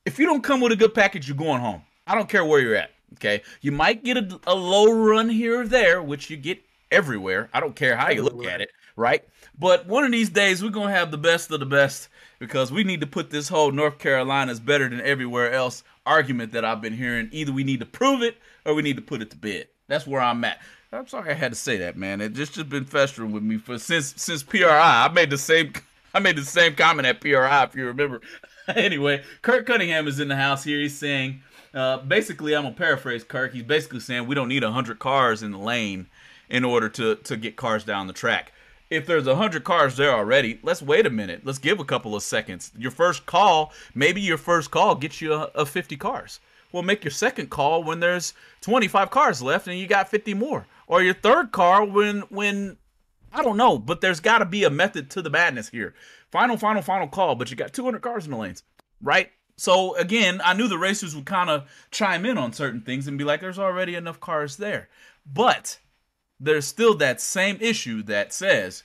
if 0.05 0.19
you 0.19 0.25
don't 0.25 0.43
come 0.43 0.59
with 0.59 0.71
a 0.71 0.75
good 0.75 0.93
package, 0.93 1.27
you're 1.27 1.37
going 1.37 1.61
home. 1.61 1.81
I 2.05 2.15
don't 2.15 2.27
care 2.27 2.43
where 2.43 2.59
you're 2.59 2.75
at. 2.75 2.91
Okay, 3.13 3.43
you 3.61 3.71
might 3.71 4.03
get 4.03 4.17
a, 4.17 4.39
a 4.47 4.55
low 4.55 4.91
run 4.91 5.29
here 5.29 5.61
or 5.61 5.67
there, 5.67 6.01
which 6.01 6.31
you 6.31 6.37
get 6.37 6.59
everywhere. 6.91 7.49
I 7.53 7.59
don't 7.59 7.75
care 7.75 7.95
how 7.95 8.09
you 8.09 8.23
look 8.23 8.43
at 8.45 8.59
it, 8.59 8.71
right? 8.95 9.23
But 9.57 9.85
one 9.85 10.03
of 10.03 10.11
these 10.11 10.29
days, 10.29 10.63
we're 10.63 10.71
gonna 10.71 10.91
have 10.91 11.11
the 11.11 11.17
best 11.17 11.51
of 11.51 11.59
the 11.59 11.65
best 11.67 12.09
because 12.39 12.71
we 12.71 12.83
need 12.83 13.01
to 13.01 13.07
put 13.07 13.29
this 13.29 13.47
whole 13.47 13.71
North 13.71 13.99
Carolina 13.99 14.51
is 14.51 14.59
better 14.59 14.89
than 14.89 14.99
everywhere 15.01 15.51
else 15.51 15.83
argument 16.05 16.51
that 16.53 16.65
I've 16.65 16.81
been 16.81 16.93
hearing. 16.93 17.29
Either 17.31 17.51
we 17.51 17.63
need 17.63 17.79
to 17.79 17.85
prove 17.85 18.21
it 18.21 18.37
or 18.65 18.73
we 18.73 18.81
need 18.81 18.95
to 18.95 19.01
put 19.01 19.21
it 19.21 19.29
to 19.31 19.37
bed. 19.37 19.67
That's 19.87 20.07
where 20.07 20.21
I'm 20.21 20.43
at. 20.43 20.59
I'm 20.93 21.07
sorry 21.07 21.31
I 21.31 21.33
had 21.33 21.51
to 21.51 21.57
say 21.57 21.77
that, 21.77 21.97
man. 21.97 22.21
It 22.21 22.33
just 22.33 22.53
just 22.53 22.69
been 22.69 22.85
festering 22.85 23.31
with 23.31 23.41
me 23.41 23.57
for 23.57 23.79
since 23.79 24.13
since 24.15 24.43
PRI. 24.43 25.05
I 25.05 25.09
made 25.11 25.31
the 25.31 25.37
same 25.37 25.73
I 26.13 26.19
made 26.19 26.35
the 26.35 26.45
same 26.45 26.75
comment 26.75 27.07
at 27.07 27.19
PRI 27.19 27.63
if 27.63 27.75
you 27.75 27.87
remember. 27.87 28.21
anyway, 28.67 29.23
Kirk 29.41 29.65
Cunningham 29.65 30.07
is 30.07 30.19
in 30.19 30.27
the 30.27 30.35
house 30.35 30.63
here. 30.63 30.79
He's 30.79 30.97
saying, 30.97 31.41
uh, 31.73 31.97
basically, 31.97 32.55
I'm 32.55 32.63
gonna 32.63 32.75
paraphrase 32.75 33.23
Kirk. 33.23 33.53
He's 33.53 33.63
basically 33.63 34.01
saying 34.01 34.27
we 34.27 34.35
don't 34.35 34.49
need 34.49 34.63
hundred 34.63 34.99
cars 34.99 35.41
in 35.41 35.51
the 35.51 35.57
lane 35.57 36.07
in 36.49 36.63
order 36.63 36.89
to 36.89 37.15
to 37.15 37.37
get 37.37 37.55
cars 37.55 37.83
down 37.83 38.05
the 38.05 38.13
track. 38.13 38.51
If 38.91 39.07
there's 39.07 39.25
hundred 39.25 39.63
cars 39.63 39.97
there 39.97 40.11
already, 40.11 40.59
let's 40.61 40.83
wait 40.83 41.07
a 41.07 41.09
minute. 41.09 41.41
Let's 41.43 41.57
give 41.57 41.79
a 41.79 41.85
couple 41.85 42.15
of 42.15 42.21
seconds. 42.21 42.71
Your 42.77 42.91
first 42.91 43.25
call, 43.25 43.73
maybe 43.95 44.21
your 44.21 44.37
first 44.37 44.69
call 44.69 44.93
gets 44.93 45.19
you 45.19 45.33
a, 45.33 45.49
a 45.55 45.65
50 45.65 45.97
cars. 45.97 46.39
Well, 46.71 46.83
make 46.83 47.03
your 47.03 47.11
second 47.11 47.49
call 47.49 47.83
when 47.83 47.99
there's 47.99 48.33
25 48.61 49.09
cars 49.09 49.41
left 49.41 49.67
and 49.67 49.77
you 49.77 49.87
got 49.87 50.09
50 50.09 50.33
more, 50.33 50.65
or 50.87 51.01
your 51.01 51.13
third 51.13 51.51
car 51.51 51.83
when 51.85 52.21
when 52.29 52.77
I 53.31 53.41
don't 53.43 53.57
know, 53.57 53.79
but 53.79 54.01
there's 54.01 54.19
got 54.19 54.39
to 54.39 54.45
be 54.45 54.63
a 54.63 54.69
method 54.69 55.09
to 55.11 55.21
the 55.21 55.29
madness 55.29 55.69
here. 55.69 55.95
Final, 56.31 56.57
final, 56.57 56.81
final 56.81 57.07
call, 57.07 57.35
but 57.35 57.49
you 57.49 57.57
got 57.57 57.73
200 57.73 58.01
cars 58.01 58.25
in 58.25 58.31
the 58.31 58.37
lanes, 58.37 58.63
right? 59.01 59.31
So 59.57 59.95
again, 59.95 60.41
I 60.43 60.53
knew 60.53 60.67
the 60.67 60.77
racers 60.77 61.15
would 61.15 61.25
kind 61.25 61.49
of 61.49 61.69
chime 61.91 62.25
in 62.25 62.37
on 62.37 62.53
certain 62.53 62.81
things 62.81 63.07
and 63.07 63.17
be 63.17 63.23
like, 63.23 63.41
"There's 63.41 63.59
already 63.59 63.95
enough 63.95 64.19
cars 64.19 64.57
there," 64.57 64.89
but 65.25 65.79
there's 66.39 66.65
still 66.65 66.95
that 66.95 67.21
same 67.21 67.57
issue 67.61 68.03
that 68.03 68.33
says 68.33 68.83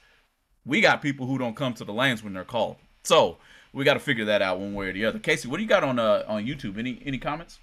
we 0.64 0.80
got 0.80 1.02
people 1.02 1.26
who 1.26 1.38
don't 1.38 1.56
come 1.56 1.74
to 1.74 1.84
the 1.84 1.92
lanes 1.92 2.22
when 2.22 2.34
they're 2.34 2.44
called. 2.44 2.76
So 3.02 3.38
we 3.72 3.84
got 3.84 3.94
to 3.94 4.00
figure 4.00 4.26
that 4.26 4.42
out 4.42 4.60
one 4.60 4.74
way 4.74 4.88
or 4.88 4.92
the 4.92 5.06
other. 5.06 5.18
Casey, 5.18 5.48
what 5.48 5.56
do 5.56 5.62
you 5.62 5.68
got 5.68 5.84
on 5.84 5.98
uh, 5.98 6.24
on 6.28 6.44
YouTube? 6.44 6.78
Any 6.78 7.00
any 7.04 7.18
comments? 7.18 7.58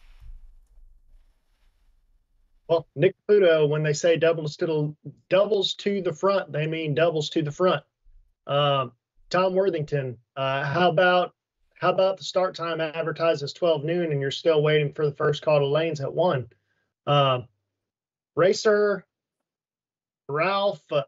Well, 2.68 2.88
Nick 2.96 3.16
Pluto, 3.28 3.68
when 3.68 3.84
they 3.84 3.94
say 3.94 4.18
doubles 4.18 4.58
to 4.58 4.66
the 4.66 4.96
doubles 5.30 5.76
to 5.76 6.02
the 6.02 6.14
front, 6.14 6.52
they 6.52 6.66
mean 6.66 6.96
doubles 6.96 7.30
to 7.32 7.42
the 7.42 7.52
front. 7.52 7.84
Um, 8.48 8.92
Tom 9.30 9.54
Worthington, 9.54 10.18
uh, 10.36 10.64
how 10.64 10.90
about 10.90 11.34
how 11.80 11.90
about 11.90 12.18
the 12.18 12.24
start 12.24 12.56
time 12.56 12.80
advertised 12.80 13.44
as 13.44 13.54
12 13.54 13.84
noon 13.84 14.12
and 14.12 14.22
you're 14.22 14.32
still 14.32 14.64
waiting 14.64 14.94
for 14.94 15.06
the 15.06 15.16
first 15.16 15.42
call 15.42 15.60
to 15.60 15.66
lanes 15.66 16.02
at 16.02 16.14
one? 16.14 16.48
Um, 17.06 17.48
racer 18.36 19.06
Ralph, 20.28 20.82
uh, 20.92 21.04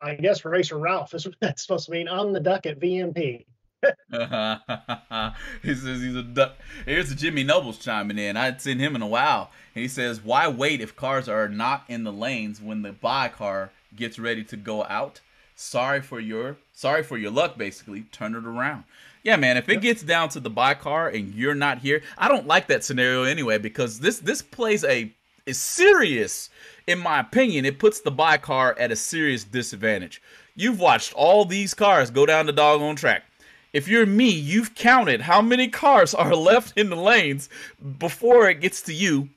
I 0.00 0.14
guess 0.14 0.44
Racer 0.44 0.78
Ralph 0.78 1.14
is 1.14 1.26
what 1.26 1.36
that's 1.40 1.62
supposed 1.62 1.86
to 1.86 1.92
mean. 1.92 2.08
On 2.08 2.32
the 2.32 2.40
duck 2.40 2.66
at 2.66 2.80
VMP. 2.80 3.46
he 5.62 5.74
says 5.74 6.00
he's 6.00 6.16
a 6.16 6.22
duck. 6.22 6.56
Here's 6.84 7.14
Jimmy 7.14 7.44
Nobles 7.44 7.78
chiming 7.78 8.18
in. 8.18 8.36
I 8.36 8.46
hadn't 8.46 8.60
seen 8.60 8.78
him 8.78 8.96
in 8.96 9.02
a 9.02 9.06
while. 9.06 9.50
And 9.74 9.82
he 9.82 9.88
says, 9.88 10.22
Why 10.22 10.48
wait 10.48 10.80
if 10.80 10.96
cars 10.96 11.28
are 11.28 11.48
not 11.48 11.84
in 11.88 12.04
the 12.04 12.12
lanes 12.12 12.60
when 12.60 12.82
the 12.82 12.92
buy 12.92 13.28
car 13.28 13.70
gets 13.94 14.18
ready 14.18 14.44
to 14.44 14.56
go 14.56 14.84
out? 14.84 15.20
Sorry 15.54 16.00
for 16.00 16.20
your 16.20 16.56
sorry 16.72 17.02
for 17.02 17.16
your 17.16 17.30
luck, 17.30 17.56
basically. 17.56 18.02
Turn 18.12 18.34
it 18.34 18.44
around. 18.44 18.84
Yeah, 19.22 19.36
man, 19.36 19.56
if 19.56 19.68
it 19.68 19.80
gets 19.80 20.02
down 20.02 20.28
to 20.30 20.40
the 20.40 20.50
buy 20.50 20.74
car 20.74 21.08
and 21.08 21.34
you're 21.34 21.54
not 21.54 21.78
here, 21.78 22.02
I 22.16 22.28
don't 22.28 22.46
like 22.46 22.68
that 22.68 22.84
scenario 22.84 23.24
anyway, 23.24 23.58
because 23.58 23.98
this 24.00 24.20
this 24.20 24.40
plays 24.42 24.84
a, 24.84 25.12
a 25.46 25.54
serious 25.54 26.50
in 26.86 26.98
my 27.00 27.20
opinion, 27.20 27.64
it 27.64 27.78
puts 27.78 28.00
the 28.00 28.10
buy 28.10 28.36
car 28.36 28.76
at 28.78 28.92
a 28.92 28.96
serious 28.96 29.44
disadvantage. 29.44 30.22
You've 30.54 30.80
watched 30.80 31.12
all 31.14 31.44
these 31.44 31.74
cars 31.74 32.10
go 32.10 32.26
down 32.26 32.46
the 32.46 32.52
doggone 32.52 32.96
track. 32.96 33.24
If 33.76 33.88
you're 33.88 34.06
me, 34.06 34.30
you've 34.30 34.74
counted 34.74 35.20
how 35.20 35.42
many 35.42 35.68
cars 35.68 36.14
are 36.14 36.34
left 36.50 36.78
in 36.78 36.88
the 36.88 36.96
lanes 36.96 37.50
before 37.98 38.48
it 38.48 38.62
gets 38.62 38.80
to 38.84 38.94
you. 38.94 39.28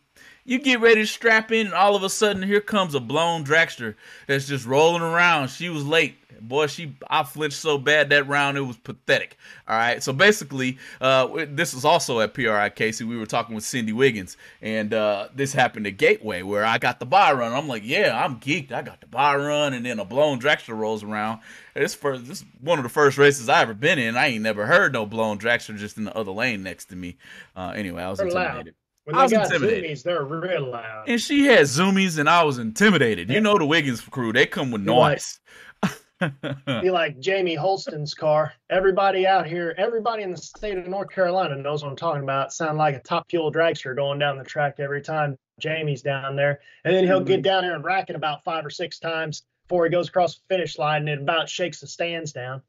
You 0.50 0.58
get 0.58 0.82
ready 0.82 1.02
to 1.02 1.08
strap 1.08 1.52
in, 1.52 1.68
and 1.68 1.76
all 1.76 1.96
of 1.96 2.02
a 2.02 2.10
sudden, 2.10 2.42
here 2.42 2.60
comes 2.60 2.96
a 2.96 3.00
blown 3.00 3.44
dragster 3.44 3.94
that's 4.26 4.48
just 4.48 4.66
rolling 4.66 5.04
around. 5.04 5.50
She 5.50 5.70
was 5.70 5.86
late 5.86 6.16
boy, 6.42 6.68
she 6.68 6.96
I 7.10 7.24
flinched 7.24 7.58
so 7.58 7.78
bad 7.78 8.10
that 8.10 8.28
round 8.28 8.58
it 8.58 8.62
was 8.62 8.78
pathetic. 8.78 9.38
All 9.68 9.76
right, 9.76 10.02
so 10.02 10.14
basically, 10.14 10.78
uh, 11.02 11.46
this 11.50 11.74
was 11.74 11.86
also 11.86 12.20
at 12.20 12.34
PRI 12.34 12.70
Casey. 12.70 13.04
We 13.04 13.18
were 13.18 13.26
talking 13.26 13.56
with 13.56 13.64
Cindy 13.64 13.94
Wiggins, 13.94 14.38
and 14.62 14.94
uh, 14.94 15.30
this 15.34 15.54
happened 15.54 15.88
at 15.88 15.98
Gateway 15.98 16.42
where 16.42 16.66
I 16.66 16.78
got 16.78 17.00
the 17.00 17.06
buy 17.06 17.32
run. 17.34 17.54
I'm 17.54 17.68
like, 17.68 17.84
yeah, 17.86 18.24
I'm 18.24 18.40
geeked. 18.40 18.72
I 18.72 18.82
got 18.82 19.02
the 19.02 19.08
buy 19.08 19.36
run, 19.36 19.74
and 19.74 19.86
then 19.86 20.00
a 20.00 20.06
blown 20.06 20.40
dragster 20.40 20.78
rolls 20.78 21.04
around. 21.04 21.42
This 21.74 21.94
first, 21.96 22.26
this 22.26 22.44
one 22.62 22.80
of 22.80 22.84
the 22.84 22.90
first 22.90 23.18
races 23.18 23.50
I 23.50 23.62
ever 23.62 23.74
been 23.74 24.00
in. 24.00 24.18
I 24.18 24.28
ain't 24.28 24.44
never 24.44 24.66
heard 24.66 24.94
no 24.94 25.06
blown 25.06 25.38
dragster 25.38 25.78
just 25.78 25.98
in 25.98 26.04
the 26.06 26.16
other 26.16 26.32
lane 26.32 26.64
next 26.64 26.86
to 26.86 26.96
me. 26.96 27.18
Uh, 27.56 27.74
anyway, 27.76 28.04
I 28.04 28.10
was 28.10 28.20
They're 28.20 28.28
intimidated. 28.28 28.66
loud. 28.68 28.79
When 29.10 29.20
I 29.20 29.24
was 29.24 29.34
intimidated. 29.34 29.90
zoomies, 29.90 30.04
they're 30.04 30.24
real 30.24 30.70
loud. 30.70 31.10
And 31.10 31.20
she 31.20 31.46
had 31.46 31.62
zoomies, 31.62 32.20
and 32.20 32.30
I 32.30 32.44
was 32.44 32.60
intimidated. 32.60 33.30
You 33.30 33.42
know 33.42 33.58
the 33.58 33.66
Wiggins 33.66 34.02
crew; 34.02 34.32
they 34.32 34.46
come 34.46 34.70
with 34.70 34.88
right. 34.88 34.96
noise. 34.96 35.40
be 36.82 36.92
like 36.92 37.20
Jamie 37.20 37.56
Holston's 37.56 38.14
car. 38.14 38.54
Everybody 38.70 39.26
out 39.26 39.48
here, 39.48 39.74
everybody 39.78 40.22
in 40.22 40.32
the 40.32 40.38
state 40.38 40.78
of 40.78 40.88
North 40.88 41.10
Carolina 41.10 41.56
knows 41.56 41.82
what 41.82 41.90
I'm 41.90 41.96
talking 41.96 42.22
about. 42.22 42.54
Sound 42.54 42.78
like 42.78 42.96
a 42.96 43.00
top 43.00 43.30
fuel 43.30 43.52
dragster 43.52 43.96
going 43.96 44.20
down 44.20 44.38
the 44.38 44.44
track 44.44 44.76
every 44.80 45.02
time 45.02 45.38
Jamie's 45.60 46.02
down 46.02 46.36
there. 46.36 46.60
And 46.84 46.94
then 46.94 47.06
he'll 47.06 47.22
get 47.22 47.38
mm-hmm. 47.38 47.42
down 47.44 47.64
there 47.64 47.74
and 47.74 47.84
rack 47.84 48.10
it 48.10 48.16
about 48.16 48.44
five 48.44 48.66
or 48.66 48.70
six 48.70 49.00
times 49.00 49.44
before 49.68 49.86
he 49.86 49.92
goes 49.92 50.10
across 50.10 50.36
the 50.36 50.42
finish 50.50 50.78
line 50.78 51.08
and 51.08 51.10
it 51.10 51.20
about 51.22 51.50
shakes 51.50 51.80
the 51.80 51.88
stands 51.88 52.32
down. 52.32 52.62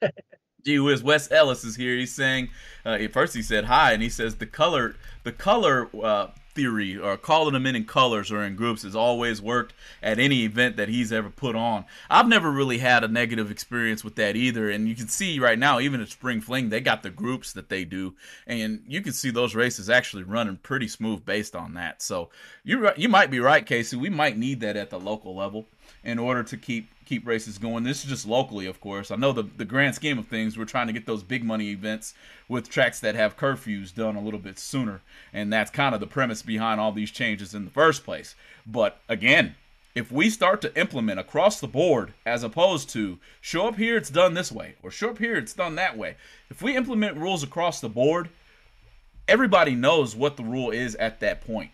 Gee 0.64 0.78
whiz, 0.78 1.02
Wes 1.02 1.30
Ellis 1.30 1.62
is 1.62 1.76
here. 1.76 1.94
He's 1.94 2.14
saying, 2.14 2.48
uh, 2.86 2.98
first 3.12 3.34
he 3.34 3.42
said 3.42 3.66
hi, 3.66 3.92
and 3.92 4.02
he 4.02 4.08
says 4.08 4.36
the 4.36 4.46
color, 4.46 4.96
the 5.22 5.32
color 5.32 5.90
uh, 6.02 6.28
theory, 6.54 6.96
or 6.96 7.18
calling 7.18 7.52
them 7.52 7.66
in 7.66 7.76
in 7.76 7.84
colors 7.84 8.32
or 8.32 8.42
in 8.42 8.56
groups, 8.56 8.82
has 8.82 8.96
always 8.96 9.42
worked 9.42 9.74
at 10.02 10.18
any 10.18 10.44
event 10.44 10.78
that 10.78 10.88
he's 10.88 11.12
ever 11.12 11.28
put 11.28 11.54
on. 11.54 11.84
I've 12.08 12.28
never 12.28 12.50
really 12.50 12.78
had 12.78 13.04
a 13.04 13.08
negative 13.08 13.50
experience 13.50 14.02
with 14.02 14.14
that 14.14 14.36
either, 14.36 14.70
and 14.70 14.88
you 14.88 14.94
can 14.94 15.08
see 15.08 15.38
right 15.38 15.58
now, 15.58 15.80
even 15.80 16.00
at 16.00 16.08
Spring 16.08 16.40
Fling, 16.40 16.70
they 16.70 16.80
got 16.80 17.02
the 17.02 17.10
groups 17.10 17.52
that 17.52 17.68
they 17.68 17.84
do, 17.84 18.14
and 18.46 18.82
you 18.88 19.02
can 19.02 19.12
see 19.12 19.30
those 19.30 19.54
races 19.54 19.90
actually 19.90 20.22
running 20.22 20.56
pretty 20.56 20.88
smooth 20.88 21.26
based 21.26 21.54
on 21.54 21.74
that. 21.74 22.00
So 22.00 22.30
you 22.62 22.90
you 22.96 23.10
might 23.10 23.30
be 23.30 23.40
right, 23.40 23.66
Casey. 23.66 23.96
We 23.96 24.08
might 24.08 24.38
need 24.38 24.60
that 24.60 24.76
at 24.76 24.88
the 24.88 24.98
local 24.98 25.36
level 25.36 25.66
in 26.02 26.18
order 26.18 26.42
to 26.42 26.56
keep 26.56 26.88
keep 27.04 27.26
races 27.26 27.58
going. 27.58 27.84
This 27.84 28.04
is 28.04 28.10
just 28.10 28.26
locally, 28.26 28.66
of 28.66 28.80
course. 28.80 29.10
I 29.10 29.16
know 29.16 29.32
the 29.32 29.42
the 29.42 29.64
grand 29.64 29.94
scheme 29.94 30.18
of 30.18 30.26
things, 30.26 30.58
we're 30.58 30.64
trying 30.64 30.86
to 30.86 30.92
get 30.92 31.06
those 31.06 31.22
big 31.22 31.44
money 31.44 31.70
events 31.70 32.14
with 32.48 32.68
tracks 32.68 33.00
that 33.00 33.14
have 33.14 33.36
curfews 33.36 33.94
done 33.94 34.16
a 34.16 34.22
little 34.22 34.40
bit 34.40 34.58
sooner, 34.58 35.02
and 35.32 35.52
that's 35.52 35.70
kind 35.70 35.94
of 35.94 36.00
the 36.00 36.06
premise 36.06 36.42
behind 36.42 36.80
all 36.80 36.92
these 36.92 37.10
changes 37.10 37.54
in 37.54 37.64
the 37.64 37.70
first 37.70 38.04
place. 38.04 38.34
But 38.66 39.00
again, 39.08 39.54
if 39.94 40.10
we 40.10 40.28
start 40.28 40.60
to 40.62 40.76
implement 40.78 41.20
across 41.20 41.60
the 41.60 41.68
board 41.68 42.12
as 42.26 42.42
opposed 42.42 42.90
to 42.90 43.18
show 43.40 43.68
up 43.68 43.76
here 43.76 43.96
it's 43.96 44.10
done 44.10 44.34
this 44.34 44.50
way 44.50 44.74
or 44.82 44.90
show 44.90 45.10
up 45.10 45.18
here 45.18 45.36
it's 45.36 45.54
done 45.54 45.76
that 45.76 45.96
way 45.96 46.16
if 46.50 46.60
we 46.60 46.76
implement 46.76 47.16
rules 47.16 47.42
across 47.42 47.80
the 47.80 47.88
board 47.88 48.28
everybody 49.28 49.74
knows 49.74 50.16
what 50.16 50.36
the 50.36 50.42
rule 50.42 50.70
is 50.70 50.94
at 50.96 51.20
that 51.20 51.40
point 51.40 51.70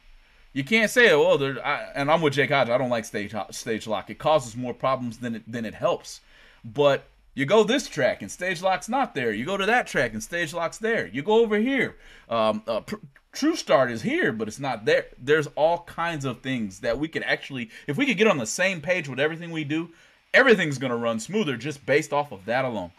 you 0.53 0.65
can't 0.65 0.91
say, 0.91 1.13
"Oh, 1.13 1.37
there." 1.37 1.59
And 1.95 2.11
I'm 2.11 2.23
with 2.23 2.35
Jake 2.35 2.51
Hodge. 2.51 2.69
I 2.69 2.79
don't 2.79 2.91
like 2.91 3.05
stage 3.05 3.35
stage 3.51 3.87
lock. 3.87 4.11
It 4.11 4.19
causes 4.19 4.57
more 4.57 4.75
problems 4.75 5.19
than 5.19 5.37
it 5.37 5.51
than 5.51 5.65
it 5.65 5.75
helps. 5.75 6.21
But 6.65 7.05
you 7.35 7.47
go 7.47 7.63
this 7.63 7.89
track 7.89 8.23
and 8.23 8.31
stage 8.31 8.61
lock's 8.61 8.89
not 8.89 9.15
there. 9.15 9.33
You 9.33 9.45
go 9.45 9.57
to 9.57 9.67
that 9.67 9.87
track 9.87 10.13
and 10.13 10.23
stage 10.23 10.53
lock's 10.53 10.79
there. 10.79 11.07
You 11.07 11.23
go 11.23 11.41
over 11.41 11.59
here. 11.59 11.97
Um, 12.29 12.63
uh, 12.67 12.81
pr- 12.81 12.97
True 13.33 13.55
Start 13.55 13.93
is 13.93 14.03
here, 14.03 14.33
but 14.33 14.49
it's 14.49 14.59
not 14.59 14.85
there. 14.85 15.07
There's 15.17 15.47
all 15.55 15.85
kinds 15.85 16.25
of 16.25 16.41
things 16.41 16.81
that 16.81 16.99
we 16.99 17.07
could 17.07 17.23
actually, 17.23 17.71
if 17.87 17.97
we 17.97 18.05
could 18.05 18.19
get 18.19 18.27
on 18.27 18.39
the 18.39 18.47
same 18.47 18.81
page 18.81 19.09
with 19.09 19.21
everything 19.21 19.53
we 19.53 19.63
do, 19.63 19.91
everything's 20.35 20.79
gonna 20.79 20.97
run 20.97 21.21
smoother 21.21 21.57
just 21.57 21.87
based 21.87 22.13
off 22.13 22.33
of 22.33 22.45
that 22.47 22.65
alone. 22.65 22.91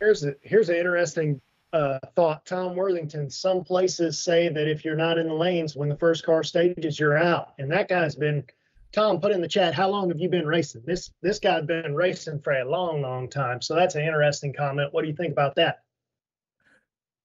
Here's 0.00 0.22
a, 0.22 0.34
here's 0.42 0.68
an 0.68 0.76
interesting 0.76 1.40
uh, 1.72 1.98
thought, 2.16 2.46
Tom 2.46 2.76
Worthington. 2.76 3.30
Some 3.30 3.64
places 3.64 4.22
say 4.22 4.48
that 4.48 4.68
if 4.68 4.84
you're 4.84 4.96
not 4.96 5.18
in 5.18 5.28
the 5.28 5.34
lanes 5.34 5.76
when 5.76 5.88
the 5.88 5.96
first 5.96 6.24
car 6.24 6.42
stages, 6.42 6.98
you're 6.98 7.18
out. 7.18 7.54
And 7.58 7.70
that 7.72 7.88
guy's 7.88 8.14
been. 8.14 8.44
Tom, 8.90 9.20
put 9.20 9.32
in 9.32 9.42
the 9.42 9.48
chat. 9.48 9.74
How 9.74 9.90
long 9.90 10.08
have 10.08 10.18
you 10.18 10.30
been 10.30 10.46
racing? 10.46 10.82
This 10.86 11.10
this 11.20 11.38
guy's 11.38 11.66
been 11.66 11.94
racing 11.94 12.40
for 12.40 12.54
a 12.54 12.64
long, 12.64 13.02
long 13.02 13.28
time. 13.28 13.60
So 13.60 13.74
that's 13.74 13.96
an 13.96 14.02
interesting 14.02 14.54
comment. 14.54 14.94
What 14.94 15.02
do 15.02 15.08
you 15.08 15.14
think 15.14 15.32
about 15.32 15.56
that? 15.56 15.82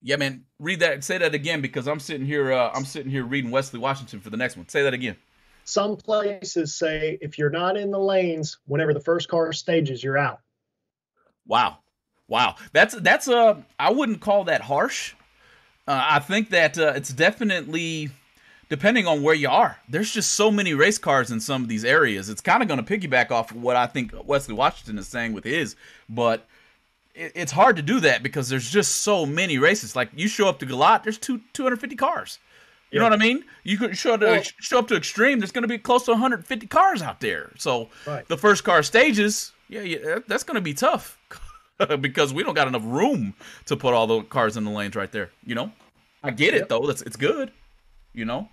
Yeah, 0.01 0.17
man. 0.17 0.43
Read 0.59 0.81
that. 0.81 1.05
Say 1.05 1.17
that 1.17 1.33
again 1.33 1.61
because 1.61 1.87
I'm 1.87 2.01
sitting 2.01 2.25
here. 2.25 2.51
Uh, 2.51 2.69
I'm 2.73 2.83
sitting 2.83 3.09
here 3.09 3.23
reading 3.23 3.49
Wesley 3.49 3.79
Washington 3.79 4.19
for 4.19 4.29
the 4.29 4.35
next 4.35 4.57
one. 4.57 4.67
Say 4.67 4.83
that 4.83 4.93
again. 4.93 5.15
Some 5.63 5.95
places 5.95 6.75
say 6.75 7.17
if 7.21 7.37
you're 7.37 7.49
not 7.49 7.77
in 7.77 7.89
the 7.89 7.99
lanes 7.99 8.57
whenever 8.65 8.93
the 8.93 8.99
first 8.99 9.29
car 9.29 9.53
stages, 9.53 10.03
you're 10.03 10.17
out. 10.17 10.41
Wow, 11.47 11.77
wow. 12.27 12.55
That's 12.71 12.95
that's 12.95 13.27
a. 13.27 13.37
Uh, 13.37 13.61
I 13.79 13.91
wouldn't 13.91 14.21
call 14.21 14.45
that 14.45 14.61
harsh. 14.61 15.13
Uh, 15.87 16.05
I 16.11 16.19
think 16.19 16.49
that 16.51 16.77
uh, 16.77 16.93
it's 16.95 17.11
definitely 17.11 18.09
depending 18.69 19.05
on 19.05 19.21
where 19.21 19.35
you 19.35 19.49
are. 19.49 19.77
There's 19.89 20.11
just 20.11 20.33
so 20.33 20.49
many 20.49 20.73
race 20.73 20.97
cars 20.97 21.29
in 21.29 21.39
some 21.39 21.61
of 21.61 21.69
these 21.69 21.85
areas. 21.85 22.29
It's 22.29 22.41
kind 22.41 22.63
of 22.63 22.67
going 22.67 22.83
to 22.83 22.97
piggyback 22.97 23.31
off 23.31 23.51
of 23.51 23.61
what 23.61 23.75
I 23.75 23.85
think 23.85 24.13
Wesley 24.25 24.55
Washington 24.55 24.97
is 24.97 25.07
saying 25.07 25.33
with 25.33 25.43
his, 25.43 25.75
but 26.09 26.47
it's 27.13 27.51
hard 27.51 27.75
to 27.75 27.81
do 27.81 27.99
that 27.99 28.23
because 28.23 28.49
there's 28.49 28.69
just 28.69 29.01
so 29.01 29.25
many 29.25 29.57
races. 29.57 29.95
Like 29.95 30.09
you 30.15 30.27
show 30.27 30.47
up 30.47 30.59
to 30.59 30.65
GALOT, 30.65 31.03
there's 31.03 31.17
two 31.17 31.41
250 31.53 31.95
cars. 31.95 32.39
You 32.89 32.97
yeah. 32.97 33.09
know 33.09 33.15
what 33.15 33.21
I 33.21 33.23
mean? 33.23 33.43
You 33.63 33.77
could 33.77 33.97
show 33.97 34.13
up 34.13 34.19
to, 34.21 34.25
well, 34.27 34.43
show 34.59 34.79
up 34.79 34.87
to 34.87 34.95
Extreme. 34.95 35.39
There's 35.39 35.51
going 35.51 35.63
to 35.63 35.67
be 35.67 35.77
close 35.77 36.05
to 36.05 36.11
150 36.11 36.67
cars 36.67 37.01
out 37.01 37.19
there. 37.19 37.51
So 37.57 37.89
right. 38.05 38.27
the 38.27 38.37
first 38.37 38.63
car 38.63 38.83
stages, 38.83 39.51
yeah, 39.67 39.81
yeah 39.81 40.19
that's 40.27 40.43
going 40.43 40.55
to 40.55 40.61
be 40.61 40.73
tough 40.73 41.19
because 42.01 42.33
we 42.33 42.43
don't 42.43 42.53
got 42.53 42.67
enough 42.67 42.83
room 42.85 43.33
to 43.65 43.75
put 43.75 43.93
all 43.93 44.07
the 44.07 44.21
cars 44.23 44.57
in 44.57 44.63
the 44.63 44.71
lanes 44.71 44.95
right 44.95 45.11
there. 45.11 45.31
You 45.45 45.55
know, 45.55 45.71
I 46.23 46.31
get 46.31 46.53
it 46.53 46.69
though. 46.69 46.85
That's 46.85 47.01
it's 47.01 47.15
good. 47.15 47.51
You 48.13 48.25
know. 48.25 48.49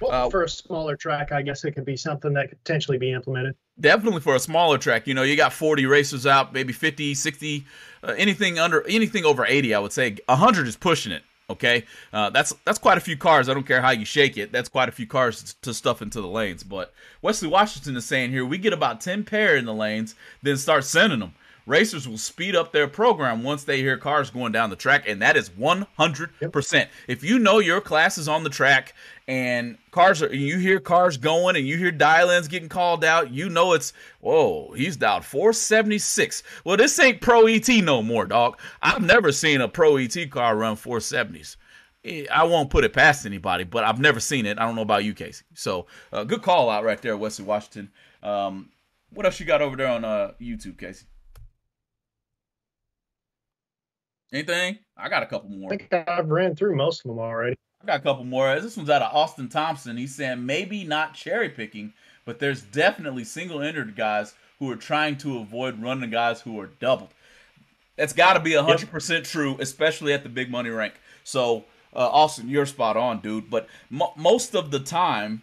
Well, 0.00 0.12
uh, 0.12 0.30
for 0.30 0.44
a 0.44 0.48
smaller 0.48 0.96
track, 0.96 1.32
I 1.32 1.42
guess 1.42 1.64
it 1.64 1.72
could 1.72 1.84
be 1.84 1.96
something 1.96 2.32
that 2.34 2.50
could 2.50 2.62
potentially 2.62 2.98
be 2.98 3.12
implemented. 3.12 3.56
Definitely 3.80 4.20
for 4.20 4.36
a 4.36 4.38
smaller 4.38 4.78
track. 4.78 5.08
You 5.08 5.14
know, 5.14 5.24
you 5.24 5.34
got 5.36 5.52
40 5.52 5.86
racers 5.86 6.24
out, 6.24 6.52
maybe 6.52 6.72
50, 6.72 7.14
60, 7.14 7.66
uh, 8.04 8.14
anything 8.16 8.60
under, 8.60 8.86
anything 8.86 9.24
over 9.24 9.44
80, 9.44 9.74
I 9.74 9.78
would 9.80 9.92
say. 9.92 10.16
100 10.26 10.68
is 10.68 10.76
pushing 10.76 11.10
it. 11.10 11.22
Okay, 11.50 11.84
uh, 12.12 12.28
that's 12.28 12.52
that's 12.66 12.78
quite 12.78 12.98
a 12.98 13.00
few 13.00 13.16
cars. 13.16 13.48
I 13.48 13.54
don't 13.54 13.66
care 13.66 13.80
how 13.80 13.90
you 13.90 14.04
shake 14.04 14.36
it. 14.36 14.52
That's 14.52 14.68
quite 14.68 14.90
a 14.90 14.92
few 14.92 15.06
cars 15.06 15.56
to 15.62 15.72
stuff 15.72 16.02
into 16.02 16.20
the 16.20 16.28
lanes. 16.28 16.62
But 16.62 16.92
Wesley 17.22 17.48
Washington 17.48 17.96
is 17.96 18.04
saying 18.04 18.32
here 18.32 18.44
we 18.44 18.58
get 18.58 18.74
about 18.74 19.00
ten 19.00 19.24
pair 19.24 19.56
in 19.56 19.64
the 19.64 19.72
lanes, 19.72 20.14
then 20.42 20.58
start 20.58 20.84
sending 20.84 21.20
them 21.20 21.32
racers 21.68 22.08
will 22.08 22.18
speed 22.18 22.56
up 22.56 22.72
their 22.72 22.88
program 22.88 23.44
once 23.44 23.64
they 23.64 23.78
hear 23.78 23.96
cars 23.96 24.30
going 24.30 24.52
down 24.52 24.70
the 24.70 24.76
track, 24.76 25.06
and 25.06 25.20
that 25.22 25.36
is 25.36 25.50
100%. 25.50 26.72
Yep. 26.72 26.90
If 27.06 27.22
you 27.22 27.38
know 27.38 27.58
your 27.58 27.80
class 27.80 28.18
is 28.18 28.26
on 28.26 28.42
the 28.42 28.50
track 28.50 28.94
and 29.28 29.76
cars 29.90 30.22
are, 30.22 30.34
you 30.34 30.58
hear 30.58 30.80
cars 30.80 31.18
going 31.18 31.56
and 31.56 31.66
you 31.66 31.76
hear 31.76 31.92
dial-ins 31.92 32.48
getting 32.48 32.70
called 32.70 33.04
out, 33.04 33.30
you 33.30 33.50
know 33.50 33.74
it's, 33.74 33.92
whoa, 34.20 34.72
he's 34.72 34.96
dialed 34.96 35.24
476. 35.24 36.42
Well, 36.64 36.78
this 36.78 36.98
ain't 36.98 37.20
Pro 37.20 37.46
ET 37.46 37.68
no 37.68 38.02
more, 38.02 38.24
dog. 38.24 38.58
I've 38.82 39.02
never 39.02 39.30
seen 39.30 39.60
a 39.60 39.68
Pro 39.68 39.98
ET 39.98 40.30
car 40.30 40.56
run 40.56 40.76
470s. 40.76 41.56
I 42.32 42.44
won't 42.44 42.70
put 42.70 42.84
it 42.84 42.94
past 42.94 43.26
anybody, 43.26 43.64
but 43.64 43.84
I've 43.84 44.00
never 44.00 44.20
seen 44.20 44.46
it. 44.46 44.58
I 44.58 44.64
don't 44.64 44.76
know 44.76 44.82
about 44.82 45.04
you, 45.04 45.12
Casey. 45.12 45.44
So, 45.54 45.86
uh, 46.12 46.24
good 46.24 46.42
call 46.42 46.70
out 46.70 46.84
right 46.84 47.00
there, 47.02 47.16
Wesley 47.16 47.44
Washington. 47.44 47.90
Um, 48.22 48.70
what 49.10 49.26
else 49.26 49.38
you 49.38 49.46
got 49.46 49.60
over 49.60 49.76
there 49.76 49.88
on 49.88 50.04
uh, 50.04 50.32
YouTube, 50.40 50.78
Casey? 50.78 51.06
Anything? 54.32 54.78
I 54.96 55.08
got 55.08 55.22
a 55.22 55.26
couple 55.26 55.50
more. 55.50 55.72
I 55.72 55.76
think 55.76 55.92
I've 55.92 56.28
ran 56.28 56.54
through 56.54 56.76
most 56.76 57.04
of 57.04 57.08
them 57.08 57.18
already. 57.18 57.56
I 57.82 57.86
got 57.86 58.00
a 58.00 58.02
couple 58.02 58.24
more. 58.24 58.60
This 58.60 58.76
one's 58.76 58.90
out 58.90 59.02
of 59.02 59.14
Austin 59.14 59.48
Thompson. 59.48 59.96
He's 59.96 60.14
saying 60.14 60.44
maybe 60.44 60.84
not 60.84 61.14
cherry 61.14 61.48
picking, 61.48 61.94
but 62.24 62.38
there's 62.38 62.62
definitely 62.62 63.24
single 63.24 63.62
entered 63.62 63.96
guys 63.96 64.34
who 64.58 64.70
are 64.70 64.76
trying 64.76 65.16
to 65.18 65.38
avoid 65.38 65.80
running 65.80 66.10
guys 66.10 66.40
who 66.40 66.60
are 66.60 66.66
doubled. 66.66 67.10
That's 67.96 68.12
got 68.12 68.34
to 68.34 68.40
be 68.40 68.50
100% 68.50 69.10
yep. 69.10 69.24
true, 69.24 69.56
especially 69.60 70.12
at 70.12 70.22
the 70.22 70.28
big 70.28 70.50
money 70.50 70.70
rank. 70.70 70.94
So, 71.24 71.64
uh, 71.94 72.08
Austin, 72.08 72.48
you're 72.48 72.66
spot 72.66 72.96
on, 72.96 73.20
dude. 73.20 73.50
But 73.50 73.66
most 73.90 74.54
of 74.54 74.70
the 74.70 74.80
time, 74.80 75.42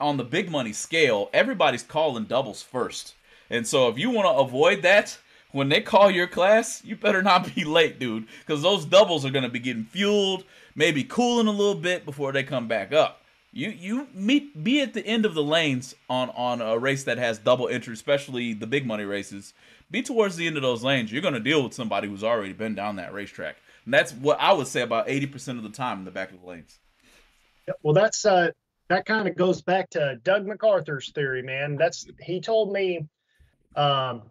on 0.00 0.16
the 0.16 0.24
big 0.24 0.50
money 0.50 0.72
scale, 0.72 1.30
everybody's 1.32 1.82
calling 1.82 2.24
doubles 2.24 2.62
first. 2.62 3.14
And 3.50 3.66
so, 3.66 3.88
if 3.88 3.98
you 3.98 4.10
want 4.10 4.26
to 4.26 4.42
avoid 4.42 4.82
that, 4.82 5.16
when 5.52 5.68
they 5.68 5.80
call 5.80 6.10
your 6.10 6.26
class, 6.26 6.84
you 6.84 6.96
better 6.96 7.22
not 7.22 7.54
be 7.54 7.64
late, 7.64 7.98
dude, 7.98 8.26
because 8.40 8.62
those 8.62 8.84
doubles 8.84 9.24
are 9.24 9.30
gonna 9.30 9.48
be 9.48 9.58
getting 9.58 9.84
fueled, 9.84 10.44
maybe 10.74 11.04
cooling 11.04 11.46
a 11.46 11.52
little 11.52 11.74
bit 11.74 12.04
before 12.04 12.32
they 12.32 12.42
come 12.42 12.68
back 12.68 12.92
up. 12.92 13.22
You 13.52 13.70
you 13.70 14.08
meet 14.12 14.62
be 14.62 14.82
at 14.82 14.92
the 14.92 15.04
end 15.06 15.24
of 15.24 15.34
the 15.34 15.42
lanes 15.42 15.94
on 16.10 16.30
on 16.30 16.60
a 16.60 16.78
race 16.78 17.04
that 17.04 17.18
has 17.18 17.38
double 17.38 17.68
entry, 17.68 17.94
especially 17.94 18.52
the 18.52 18.66
big 18.66 18.86
money 18.86 19.04
races. 19.04 19.54
Be 19.90 20.02
towards 20.02 20.36
the 20.36 20.46
end 20.46 20.56
of 20.56 20.62
those 20.62 20.84
lanes. 20.84 21.10
You're 21.10 21.22
gonna 21.22 21.40
deal 21.40 21.64
with 21.64 21.72
somebody 21.72 22.08
who's 22.08 22.22
already 22.22 22.52
been 22.52 22.74
down 22.74 22.96
that 22.96 23.14
racetrack, 23.14 23.56
and 23.86 23.94
that's 23.94 24.12
what 24.12 24.38
I 24.38 24.52
would 24.52 24.66
say 24.66 24.82
about 24.82 25.08
eighty 25.08 25.26
percent 25.26 25.56
of 25.56 25.64
the 25.64 25.70
time 25.70 26.00
in 26.00 26.04
the 26.04 26.10
back 26.10 26.30
of 26.30 26.42
the 26.42 26.46
lanes. 26.46 26.78
Well, 27.82 27.94
that's 27.94 28.26
uh, 28.26 28.50
that 28.88 29.06
kind 29.06 29.28
of 29.28 29.36
goes 29.36 29.62
back 29.62 29.90
to 29.90 30.18
Doug 30.22 30.46
MacArthur's 30.46 31.10
theory, 31.12 31.42
man. 31.42 31.76
That's 31.76 32.06
he 32.20 32.40
told 32.40 32.72
me 32.72 33.06
um, 33.76 34.22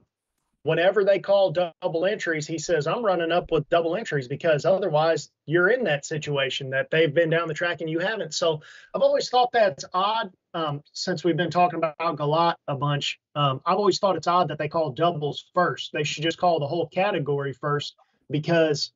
whenever 0.68 1.05
they 1.05 1.18
call 1.18 1.53
double 1.53 2.05
entries, 2.05 2.45
he 2.45 2.59
says, 2.59 2.88
I'm 2.88 3.03
running 3.03 3.32
up 3.32 3.51
with 3.51 3.70
double 3.70 3.95
entries 3.95 4.28
because 4.28 4.65
otherwise 4.65 5.30
you're 5.45 5.70
in 5.70 5.86
that 5.86 6.05
situation 6.05 6.70
that 6.72 6.91
they've 6.91 7.13
been 7.13 7.30
down 7.30 7.47
the 7.47 7.53
track 7.53 7.80
and 7.80 7.89
you 7.89 7.99
haven't. 7.99 8.34
So 8.34 8.61
I've 8.93 9.01
always 9.01 9.30
thought 9.30 9.49
that's 9.53 9.86
odd 9.93 10.30
um, 10.53 10.84
since 10.91 11.24
we've 11.24 11.38
been 11.38 11.51
talking 11.51 11.78
about 11.78 12.18
GALOT 12.18 12.55
a 12.68 12.76
bunch. 12.76 13.18
Um, 13.34 13.61
I've 13.65 13.78
always 13.78 13.97
thought 13.99 14.18
it's 14.18 14.28
odd 14.28 14.49
that 14.49 14.57
they 14.57 14.68
call 14.68 14.91
doubles 14.91 15.45
first. 15.53 15.91
They 15.93 16.03
should 16.03 16.24
just 16.24 16.38
call 16.38 16.59
the 16.59 16.68
whole 16.68 16.88
category 16.88 17.53
first 17.53 17.95
because 18.30 18.91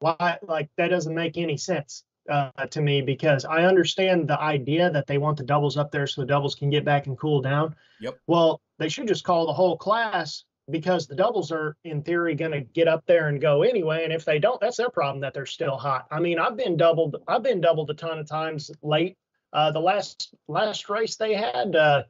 why, 0.00 0.38
like, 0.42 0.70
that 0.76 0.88
doesn't 0.88 1.14
make 1.14 1.38
any 1.38 1.56
sense. 1.56 2.02
Uh, 2.28 2.50
to 2.72 2.80
me 2.80 3.00
because 3.02 3.44
I 3.44 3.66
understand 3.66 4.26
the 4.26 4.40
idea 4.40 4.90
that 4.90 5.06
they 5.06 5.16
want 5.16 5.36
the 5.36 5.44
doubles 5.44 5.76
up 5.76 5.92
there 5.92 6.08
so 6.08 6.22
the 6.22 6.26
doubles 6.26 6.56
can 6.56 6.70
get 6.70 6.84
back 6.84 7.06
and 7.06 7.16
cool 7.16 7.40
down. 7.40 7.76
Yep. 8.00 8.18
Well, 8.26 8.60
they 8.80 8.88
should 8.88 9.06
just 9.06 9.22
call 9.22 9.46
the 9.46 9.52
whole 9.52 9.76
class 9.76 10.42
because 10.70 11.06
the 11.06 11.14
doubles 11.14 11.52
are 11.52 11.76
in 11.84 12.02
theory 12.02 12.34
going 12.34 12.52
to 12.52 12.60
get 12.60 12.88
up 12.88 13.04
there 13.06 13.28
and 13.28 13.40
go 13.40 13.62
anyway 13.62 14.04
and 14.04 14.12
if 14.12 14.24
they 14.24 14.38
don't 14.38 14.60
that's 14.60 14.76
their 14.76 14.90
problem 14.90 15.20
that 15.20 15.32
they're 15.32 15.46
still 15.46 15.76
hot. 15.76 16.06
I 16.10 16.20
mean 16.20 16.38
i've 16.38 16.56
been 16.56 16.76
doubled 16.76 17.16
i've 17.28 17.42
been 17.42 17.60
doubled 17.60 17.90
a 17.90 17.94
ton 17.94 18.18
of 18.18 18.28
times 18.28 18.70
late. 18.82 19.16
Uh, 19.52 19.70
the 19.70 19.80
last 19.80 20.34
last 20.48 20.88
race 20.88 21.16
they 21.16 21.34
had 21.34 21.74
uh, 21.76 22.02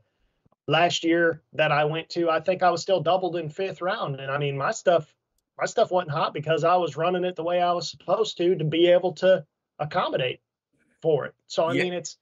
last 0.67 1.05
year 1.05 1.43
that 1.53 1.71
i 1.71 1.85
went 1.85 2.09
to 2.11 2.31
i 2.31 2.41
think 2.41 2.63
i 2.63 2.71
was 2.71 2.83
still 2.83 3.01
doubled 3.01 3.37
in 3.37 3.49
fifth 3.49 3.83
round 3.83 4.19
and 4.19 4.31
i 4.31 4.39
mean 4.39 4.57
my 4.57 4.73
stuff 4.73 5.15
my 5.59 5.67
stuff 5.67 5.91
wasn't 5.91 6.11
hot 6.11 6.35
because 6.35 6.65
i 6.65 6.75
was 6.77 6.97
running 6.97 7.25
it 7.25 7.37
the 7.37 7.45
way 7.45 7.61
i 7.61 7.73
was 7.73 7.91
supposed 7.91 8.37
to 8.39 8.57
to 8.57 8.65
be 8.65 8.89
able 8.89 9.13
to 9.13 9.45
accommodate 9.79 10.41
for 11.03 11.27
it. 11.27 11.35
So 11.47 11.67
i 11.67 11.73
yeah. 11.73 11.83
mean 11.85 11.93
it's 11.93 12.17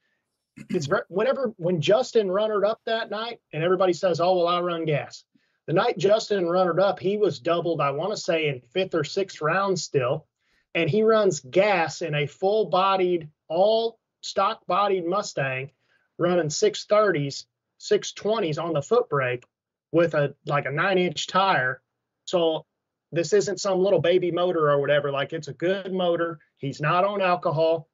it's 0.68 0.86
very, 0.86 1.02
whenever 1.08 1.54
when 1.56 1.80
justin 1.80 2.30
runnered 2.30 2.64
up 2.64 2.80
that 2.86 3.08
night 3.10 3.40
and 3.52 3.62
everybody 3.62 3.92
says 3.92 4.20
oh 4.20 4.36
well 4.36 4.48
i 4.48 4.60
run 4.60 4.84
gas 4.84 5.24
the 5.66 5.72
night 5.72 5.96
Justin 5.96 6.46
runnered 6.48 6.80
up, 6.80 6.98
he 6.98 7.16
was 7.16 7.38
doubled, 7.38 7.80
I 7.80 7.90
want 7.92 8.12
to 8.12 8.16
say, 8.16 8.48
in 8.48 8.60
fifth 8.72 8.94
or 8.94 9.04
sixth 9.04 9.40
round 9.40 9.78
still. 9.78 10.26
And 10.74 10.90
he 10.90 11.02
runs 11.02 11.40
gas 11.40 12.02
in 12.02 12.14
a 12.14 12.26
full 12.26 12.66
bodied, 12.66 13.30
all 13.48 13.98
stock 14.20 14.66
bodied 14.66 15.06
Mustang 15.06 15.70
running 16.18 16.48
630s, 16.48 17.46
620s 17.80 18.62
on 18.62 18.72
the 18.72 18.82
foot 18.82 19.08
brake 19.08 19.44
with 19.92 20.14
a 20.14 20.34
like 20.46 20.66
a 20.66 20.70
nine 20.70 20.98
inch 20.98 21.26
tire. 21.26 21.80
So 22.24 22.66
this 23.12 23.32
isn't 23.32 23.60
some 23.60 23.78
little 23.78 24.00
baby 24.00 24.32
motor 24.32 24.70
or 24.70 24.80
whatever. 24.80 25.10
Like 25.10 25.32
it's 25.32 25.48
a 25.48 25.54
good 25.54 25.92
motor. 25.92 26.40
He's 26.58 26.80
not 26.80 27.04
on 27.04 27.22
alcohol. 27.22 27.88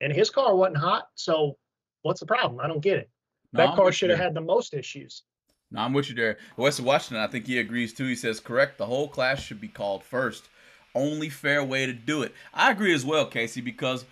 And 0.00 0.12
his 0.12 0.30
car 0.30 0.54
wasn't 0.54 0.78
hot. 0.78 1.08
So 1.14 1.56
what's 2.02 2.20
the 2.20 2.26
problem? 2.26 2.60
I 2.60 2.68
don't 2.68 2.80
get 2.80 2.98
it. 2.98 3.10
No, 3.52 3.66
that 3.66 3.76
car 3.76 3.92
should 3.92 4.10
have 4.10 4.18
had 4.18 4.34
the 4.34 4.40
most 4.40 4.74
issues. 4.74 5.22
No, 5.70 5.80
I'm 5.80 5.92
with 5.92 6.08
you 6.08 6.14
there. 6.14 6.38
Wesley 6.56 6.84
Washington, 6.84 7.22
I 7.22 7.26
think 7.26 7.46
he 7.46 7.58
agrees 7.58 7.92
too. 7.92 8.06
He 8.06 8.14
says, 8.14 8.40
correct, 8.40 8.78
the 8.78 8.86
whole 8.86 9.08
class 9.08 9.40
should 9.40 9.60
be 9.60 9.68
called 9.68 10.04
first. 10.04 10.48
Only 10.94 11.28
fair 11.28 11.64
way 11.64 11.86
to 11.86 11.92
do 11.92 12.22
it. 12.22 12.32
I 12.52 12.70
agree 12.70 12.94
as 12.94 13.04
well, 13.04 13.26
Casey, 13.26 13.60
because, 13.60 14.04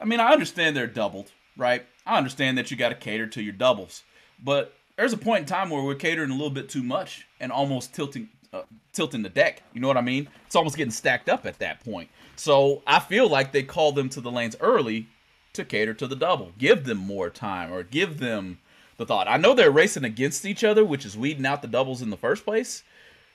I 0.00 0.04
mean, 0.04 0.20
I 0.20 0.32
understand 0.32 0.76
they're 0.76 0.86
doubled, 0.86 1.32
right? 1.56 1.86
I 2.06 2.18
understand 2.18 2.58
that 2.58 2.70
you 2.70 2.76
got 2.76 2.90
to 2.90 2.94
cater 2.94 3.26
to 3.28 3.42
your 3.42 3.54
doubles. 3.54 4.02
But 4.42 4.74
there's 4.96 5.12
a 5.12 5.18
point 5.18 5.40
in 5.40 5.46
time 5.46 5.70
where 5.70 5.82
we're 5.82 5.94
catering 5.94 6.30
a 6.30 6.34
little 6.34 6.50
bit 6.50 6.68
too 6.68 6.82
much 6.82 7.26
and 7.40 7.50
almost 7.50 7.94
tilting 7.94 8.28
uh, 8.52 8.62
tilting 8.92 9.22
the 9.22 9.28
deck. 9.28 9.62
You 9.74 9.80
know 9.80 9.88
what 9.88 9.96
I 9.96 10.02
mean? 10.02 10.28
It's 10.46 10.56
almost 10.56 10.76
getting 10.76 10.90
stacked 10.90 11.28
up 11.28 11.46
at 11.46 11.58
that 11.58 11.84
point. 11.84 12.08
So 12.36 12.82
I 12.86 12.98
feel 12.98 13.28
like 13.28 13.52
they 13.52 13.62
call 13.62 13.92
them 13.92 14.08
to 14.10 14.20
the 14.20 14.30
lanes 14.30 14.56
early 14.60 15.06
to 15.52 15.64
cater 15.64 15.94
to 15.94 16.06
the 16.06 16.16
double. 16.16 16.52
Give 16.58 16.84
them 16.84 16.98
more 16.98 17.30
time 17.30 17.72
or 17.72 17.82
give 17.82 18.20
them 18.20 18.58
the 18.98 19.06
thought. 19.06 19.26
I 19.28 19.38
know 19.38 19.54
they're 19.54 19.70
racing 19.70 20.04
against 20.04 20.44
each 20.44 20.62
other, 20.62 20.84
which 20.84 21.06
is 21.06 21.16
weeding 21.16 21.46
out 21.46 21.62
the 21.62 21.68
doubles 21.68 22.02
in 22.02 22.10
the 22.10 22.16
first 22.16 22.44
place. 22.44 22.82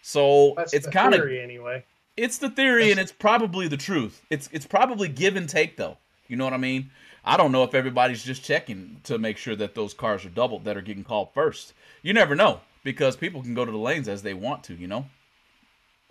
So 0.03 0.53
That's 0.55 0.73
it's 0.73 0.87
kind 0.87 1.15
of 1.15 1.27
anyway. 1.27 1.83
It's 2.15 2.37
the 2.37 2.49
theory, 2.49 2.91
and 2.91 2.99
it's 2.99 3.11
probably 3.11 3.67
the 3.67 3.77
truth. 3.77 4.21
It's 4.29 4.47
it's 4.51 4.67
probably 4.67 5.07
give 5.07 5.35
and 5.35 5.49
take, 5.49 5.77
though. 5.77 5.97
You 6.27 6.35
know 6.35 6.43
what 6.43 6.53
I 6.53 6.57
mean? 6.57 6.91
I 7.25 7.37
don't 7.37 7.51
know 7.51 7.63
if 7.63 7.73
everybody's 7.73 8.23
just 8.23 8.43
checking 8.43 8.99
to 9.05 9.17
make 9.17 9.37
sure 9.37 9.55
that 9.55 9.73
those 9.73 9.93
cars 9.93 10.25
are 10.25 10.29
doubled 10.29 10.65
that 10.65 10.77
are 10.77 10.81
getting 10.81 11.05
called 11.05 11.33
first. 11.33 11.73
You 12.01 12.13
never 12.13 12.35
know 12.35 12.59
because 12.83 13.15
people 13.15 13.41
can 13.41 13.53
go 13.53 13.65
to 13.65 13.71
the 13.71 13.77
lanes 13.77 14.07
as 14.07 14.21
they 14.21 14.33
want 14.33 14.63
to. 14.65 14.75
You 14.75 14.87
know. 14.87 15.05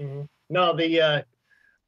Mm-hmm. 0.00 0.22
No, 0.48 0.74
the 0.74 1.00
uh, 1.00 1.22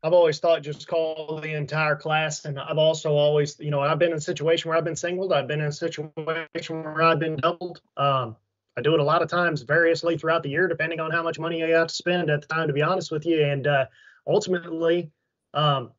I've 0.04 0.12
always 0.12 0.38
thought 0.38 0.62
just 0.62 0.86
call 0.86 1.40
the 1.42 1.54
entire 1.54 1.96
class, 1.96 2.44
and 2.44 2.60
I've 2.60 2.76
also 2.76 3.14
always, 3.14 3.58
you 3.58 3.70
know, 3.70 3.80
I've 3.80 3.98
been 3.98 4.10
in 4.10 4.18
a 4.18 4.20
situation 4.20 4.68
where 4.68 4.76
I've 4.76 4.84
been 4.84 4.94
singled. 4.94 5.32
I've 5.32 5.48
been 5.48 5.60
in 5.60 5.66
a 5.68 5.72
situation 5.72 6.12
where 6.14 7.02
I've 7.02 7.18
been 7.18 7.36
doubled. 7.36 7.80
Um, 7.96 8.36
I 8.76 8.82
do 8.82 8.92
it 8.92 9.00
a 9.00 9.04
lot 9.04 9.22
of 9.22 9.30
times, 9.30 9.62
variously 9.62 10.18
throughout 10.18 10.42
the 10.42 10.50
year, 10.50 10.68
depending 10.68 11.00
on 11.00 11.10
how 11.10 11.22
much 11.22 11.38
money 11.38 11.64
I 11.64 11.68
have 11.68 11.86
to 11.86 11.94
spend 11.94 12.28
at 12.28 12.42
the 12.42 12.46
time. 12.48 12.66
To 12.66 12.74
be 12.74 12.82
honest 12.82 13.10
with 13.10 13.24
you, 13.24 13.42
and 13.46 13.66
uh, 13.66 13.86
ultimately, 14.26 15.10
um, 15.54 15.92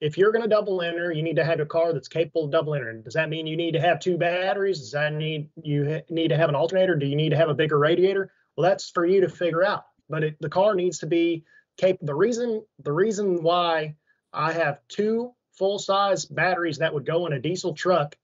if 0.00 0.16
you're 0.16 0.32
going 0.32 0.44
to 0.44 0.48
double 0.48 0.80
enter, 0.80 1.12
you 1.12 1.22
need 1.22 1.36
to 1.36 1.44
have 1.44 1.60
a 1.60 1.66
car 1.66 1.92
that's 1.92 2.08
capable 2.08 2.46
of 2.46 2.52
double 2.52 2.74
entering. 2.74 3.02
Does 3.02 3.14
that 3.14 3.28
mean 3.28 3.46
you 3.46 3.58
need 3.58 3.72
to 3.72 3.80
have 3.80 4.00
two 4.00 4.16
batteries? 4.16 4.78
Does 4.78 4.92
that 4.92 5.12
need 5.12 5.50
you 5.62 6.00
need 6.08 6.28
to 6.28 6.38
have 6.38 6.48
an 6.48 6.54
alternator? 6.54 6.96
Do 6.96 7.04
you 7.04 7.16
need 7.16 7.30
to 7.30 7.36
have 7.36 7.50
a 7.50 7.54
bigger 7.54 7.78
radiator? 7.78 8.32
Well, 8.56 8.70
that's 8.70 8.88
for 8.88 9.04
you 9.04 9.20
to 9.20 9.28
figure 9.28 9.62
out. 9.62 9.84
But 10.08 10.24
it, 10.24 10.36
the 10.40 10.48
car 10.48 10.74
needs 10.74 11.00
to 11.00 11.06
be 11.06 11.44
capable. 11.76 12.06
The 12.06 12.14
reason 12.14 12.64
the 12.82 12.92
reason 12.92 13.42
why 13.42 13.96
I 14.32 14.52
have 14.52 14.80
two 14.88 15.32
full 15.52 15.78
size 15.78 16.24
batteries 16.24 16.78
that 16.78 16.92
would 16.92 17.06
go 17.06 17.26
in 17.26 17.32
a 17.32 17.40
diesel 17.40 17.74
truck 17.74 18.16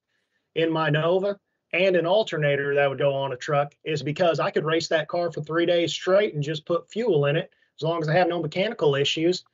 in 0.55 0.73
my 0.73 0.91
Nova 0.91 1.39
and 1.73 1.97
an 1.97 2.07
alternator 2.07 2.75
that 2.75 2.89
would 2.89 2.99
go 2.99 3.15
on 3.15 3.33
a 3.33 3.37
truck 3.37 3.75
is 3.85 4.03
because 4.03 4.41
I 4.41 4.51
could 4.51 4.65
race 4.65 4.89
that 4.89 5.09
car 5.09 5.31
for 5.31 5.43
three 5.43 5.67
days 5.67 5.93
straight 5.93 6.35
and 6.35 6.43
just 6.43 6.65
put 6.65 6.91
fuel 6.91 7.27
in 7.27 7.37
it 7.37 7.51
as 7.79 7.83
long 7.83 8.01
as 8.01 8.09
I 8.09 8.15
have 8.15 8.29
no 8.29 8.41
mechanical 8.41 8.95
issues 8.95 9.45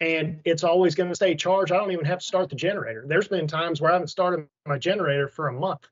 and 0.00 0.40
it's 0.44 0.64
always 0.64 0.94
going 0.94 1.08
to 1.08 1.14
stay 1.14 1.34
charged. 1.34 1.72
I 1.72 1.76
don't 1.76 1.90
even 1.90 2.04
have 2.04 2.20
to 2.20 2.24
start 2.24 2.48
the 2.50 2.56
generator. 2.56 3.04
There's 3.06 3.28
been 3.28 3.46
times 3.46 3.80
where 3.80 3.90
I 3.90 3.94
haven't 3.94 4.08
started 4.08 4.46
my 4.66 4.78
generator 4.78 5.28
for 5.28 5.48
a 5.48 5.52
month 5.52 5.88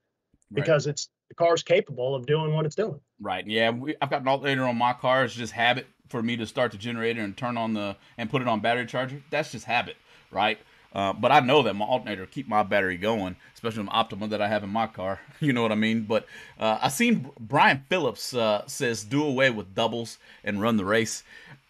because 0.53 0.87
right. 0.87 0.93
it's 0.93 1.09
the 1.29 1.35
car's 1.35 1.65
capable 1.65 2.15
of 2.15 2.25
doing 2.25 2.55
what 2.55 2.67
it's 2.67 2.77
doing. 2.77 3.01
Right. 3.21 3.45
Yeah. 3.47 3.71
We, 3.71 3.97
I've 4.01 4.11
got 4.11 4.23
an 4.23 4.29
alternator 4.29 4.65
on 4.65 4.79
my 4.79 4.93
car. 4.93 5.25
It's 5.25 5.35
just 5.35 5.53
habit 5.53 5.87
for 6.09 6.23
me 6.23 6.37
to 6.37 6.47
start 6.47 6.73
the 6.73 6.79
generator 6.79 7.23
and 7.23 7.37
turn 7.37 7.57
on 7.57 7.75
the 7.75 7.97
and 8.19 8.31
put 8.31 8.43
it 8.43 8.49
on 8.49 8.61
battery 8.61 8.87
charger. 8.87 9.23
That's 9.31 9.53
just 9.53 9.65
habit, 9.65 9.97
right? 10.31 10.59
Uh, 10.93 11.13
but 11.13 11.31
I 11.31 11.41
know 11.41 11.63
that 11.63 11.75
my 11.75 11.85
alternator 11.85 12.25
keep 12.25 12.49
my 12.49 12.63
battery 12.63 12.97
going, 12.97 13.37
especially 13.53 13.85
the 13.85 13.91
Optima 13.91 14.29
that 14.29 14.41
I 14.41 14.49
have 14.49 14.65
in 14.65 14.71
my 14.71 14.87
car. 14.87 15.21
You 15.41 15.53
know 15.53 15.61
what 15.61 15.71
I 15.73 15.75
mean? 15.75 16.05
But 16.05 16.27
uh, 16.59 16.79
I 16.81 16.89
seen 16.89 17.31
Brian 17.39 17.85
Phillips 17.91 18.33
uh, 18.33 18.67
says 18.67 19.05
do 19.05 19.23
away 19.23 19.51
with 19.51 19.75
doubles 19.75 20.17
and 20.43 20.63
run 20.63 20.79
the 20.79 20.85
race. 20.87 21.23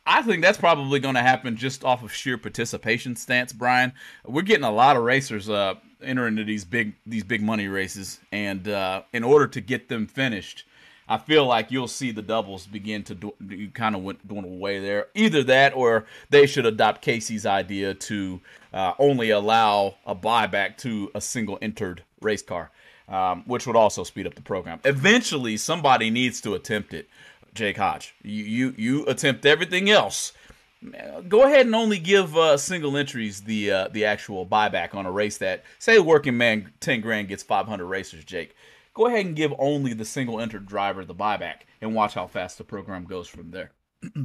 I 0.07 0.22
think 0.22 0.43
that's 0.43 0.59
probably 0.59 1.01
going 1.01 1.16
to 1.16 1.22
happen 1.22 1.57
just 1.57 1.84
off 1.84 2.05
of 2.05 2.12
sheer 2.12 2.39
participation 2.39 3.16
stance, 3.16 3.53
Brian. 3.53 3.93
We're 4.24 4.43
getting 4.43 4.62
a 4.62 4.70
lot 4.70 4.97
of 4.97 5.03
racers 5.03 5.51
uh, 5.51 5.74
enter 6.01 6.28
into 6.28 6.45
these 6.45 6.64
big 6.64 6.95
these 7.05 7.24
big 7.24 7.43
money 7.43 7.66
races, 7.66 8.20
and 8.30 8.68
uh, 8.68 9.03
in 9.12 9.24
order 9.24 9.49
to 9.49 9.61
get 9.61 9.89
them 9.89 10.07
finished, 10.07 10.64
I 11.09 11.19
feel 11.19 11.47
like 11.47 11.71
you'll 11.71 11.89
see 11.89 12.11
the 12.11 12.23
doubles 12.23 12.67
begin 12.67 13.03
to 13.05 13.15
do, 13.15 13.33
kind 13.75 13.95
of 13.95 14.03
went 14.03 14.27
going 14.27 14.45
away 14.45 14.81
there. 14.81 15.09
Either 15.15 15.43
that, 15.45 15.75
or 15.75 16.07
they 16.31 16.47
should 16.47 16.67
adopt 16.67 17.03
Casey's 17.03 17.47
idea 17.47 17.95
to 17.95 18.41
uh, 18.73 18.93
only 18.99 19.31
allow 19.31 19.97
a 20.05 20.15
buyback 20.15 20.77
to 20.79 21.11
a 21.15 21.21
single 21.21 21.59
entered 21.63 22.03
race 22.21 22.43
car. 22.43 22.71
Um, 23.09 23.45
which 23.47 23.69
would 23.69 23.77
also 23.77 24.03
speed 24.03 24.27
up 24.27 24.35
the 24.35 24.43
program. 24.43 24.81
Eventually, 24.85 25.57
somebody 25.59 26.11
needs 26.11 26.41
to 26.41 26.55
attempt 26.55 26.93
it. 26.93 27.09
Jake 27.55 27.77
Hodge. 27.77 28.17
You 28.23 28.43
you, 28.43 28.75
you 28.77 29.07
attempt 29.07 29.47
everything 29.47 29.89
else. 29.89 30.33
Go 31.29 31.45
ahead 31.45 31.67
and 31.67 31.75
only 31.75 31.99
give 31.99 32.37
uh, 32.37 32.57
single 32.57 32.97
entries 32.97 33.43
the 33.43 33.71
uh, 33.71 33.89
the 33.89 34.05
actual 34.05 34.45
buyback 34.45 34.95
on 34.95 35.07
a 35.07 35.11
race 35.11 35.39
that 35.39 35.65
say 35.79 35.99
working 35.99 36.37
man 36.37 36.73
ten 36.81 37.01
grand 37.01 37.29
gets 37.29 37.43
five 37.43 37.67
hundred 37.67 37.87
racers. 37.87 38.25
Jake, 38.25 38.55
go 38.97 39.07
ahead 39.07 39.27
and 39.27 39.37
give 39.37 39.53
only 39.59 39.93
the 39.93 40.07
single 40.07 40.41
entered 40.41 40.67
driver 40.67 41.05
the 41.05 41.15
buyback 41.15 41.61
and 41.83 41.95
watch 41.95 42.15
how 42.15 42.27
fast 42.27 42.57
the 42.57 42.65
program 42.65 43.05
goes 43.05 43.29
from 43.29 43.51
there. 43.51 43.71
it 44.03 44.23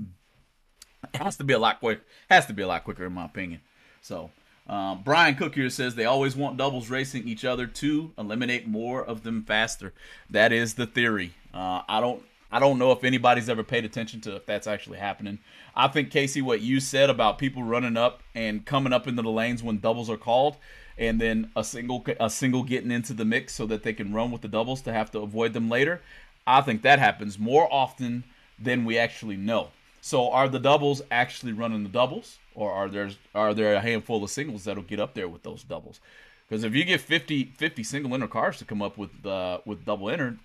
has 1.16 1.36
to 1.36 1.44
be 1.44 1.54
a 1.54 1.60
lot 1.60 1.82
quick. 1.82 2.02
Has 2.30 2.46
to 2.46 2.54
be 2.54 2.64
a 2.64 2.68
lot 2.68 2.86
quicker 2.86 3.06
in 3.06 3.12
my 3.12 3.26
opinion. 3.26 3.60
So 4.02 4.32
um, 4.68 5.02
Brian 5.04 5.36
Cook 5.36 5.56
here 5.56 5.70
says 5.70 5.96
they 5.96 6.06
always 6.06 6.38
want 6.38 6.56
doubles 6.56 6.90
racing 6.90 7.28
each 7.28 7.44
other 7.44 7.68
to 7.68 8.14
eliminate 8.18 8.66
more 8.66 9.04
of 9.04 9.24
them 9.24 9.44
faster. 9.44 9.94
That 10.30 10.54
is 10.54 10.76
the 10.76 10.86
theory. 10.88 11.34
Uh, 11.54 11.82
I 11.90 12.00
don't 12.00 12.24
I 12.50 12.60
don't 12.60 12.80
know 12.80 12.94
if 12.94 13.04
anybody's 13.04 13.50
ever 13.50 13.64
paid 13.64 13.84
attention 13.84 14.22
to 14.22 14.38
if 14.38 14.46
that's 14.46 14.68
actually 14.68 15.00
happening. 15.00 15.40
I 15.76 15.90
think 15.90 16.12
Casey, 16.12 16.42
what 16.42 16.62
you 16.62 16.80
said 16.80 17.10
about 17.10 17.38
people 17.38 17.64
running 17.64 17.98
up 17.98 18.24
and 18.36 18.66
coming 18.66 18.94
up 18.94 19.08
into 19.08 19.22
the 19.22 19.30
lanes 19.30 19.64
when 19.64 19.80
doubles 19.80 20.10
are 20.10 20.18
called, 20.18 20.58
and 20.98 21.20
then 21.20 21.52
a 21.56 21.64
single 21.64 22.06
a 22.20 22.30
single 22.30 22.64
getting 22.64 22.92
into 22.92 23.14
the 23.14 23.26
mix 23.26 23.54
so 23.54 23.66
that 23.68 23.84
they 23.84 23.94
can 23.94 24.14
run 24.14 24.32
with 24.32 24.42
the 24.42 24.48
doubles 24.48 24.82
to 24.82 24.94
have 24.94 25.12
to 25.12 25.20
avoid 25.20 25.54
them 25.54 25.70
later. 25.70 26.02
I 26.46 26.62
think 26.62 26.82
that 26.82 27.00
happens 27.00 27.38
more 27.38 27.72
often 27.72 28.24
than 28.60 28.86
we 28.86 28.98
actually 28.98 29.38
know. 29.38 29.70
So 30.02 30.32
are 30.32 30.50
the 30.50 30.60
doubles 30.60 31.02
actually 31.12 31.54
running 31.54 31.84
the 31.84 31.89
doubles, 31.89 32.39
or 32.56 32.72
are 32.72 32.89
there 32.89 33.10
are 33.36 33.54
there 33.54 33.76
a 33.76 33.82
handful 33.82 34.24
of 34.24 34.30
singles 34.30 34.64
that'll 34.64 34.84
get 34.84 35.00
up 35.00 35.14
there 35.14 35.28
with 35.28 35.44
those 35.44 35.64
doubles? 35.64 36.00
Because 36.48 36.64
if 36.64 36.76
you 36.76 36.84
get 36.84 37.00
50, 37.00 37.46
50 37.56 37.84
single 37.84 38.14
enter 38.14 38.28
cars 38.28 38.58
to 38.58 38.66
come 38.66 38.82
up 38.82 38.98
with 38.98 39.26
uh, 39.26 39.60
with 39.66 39.86
double 39.86 40.10
enter, 40.10 40.38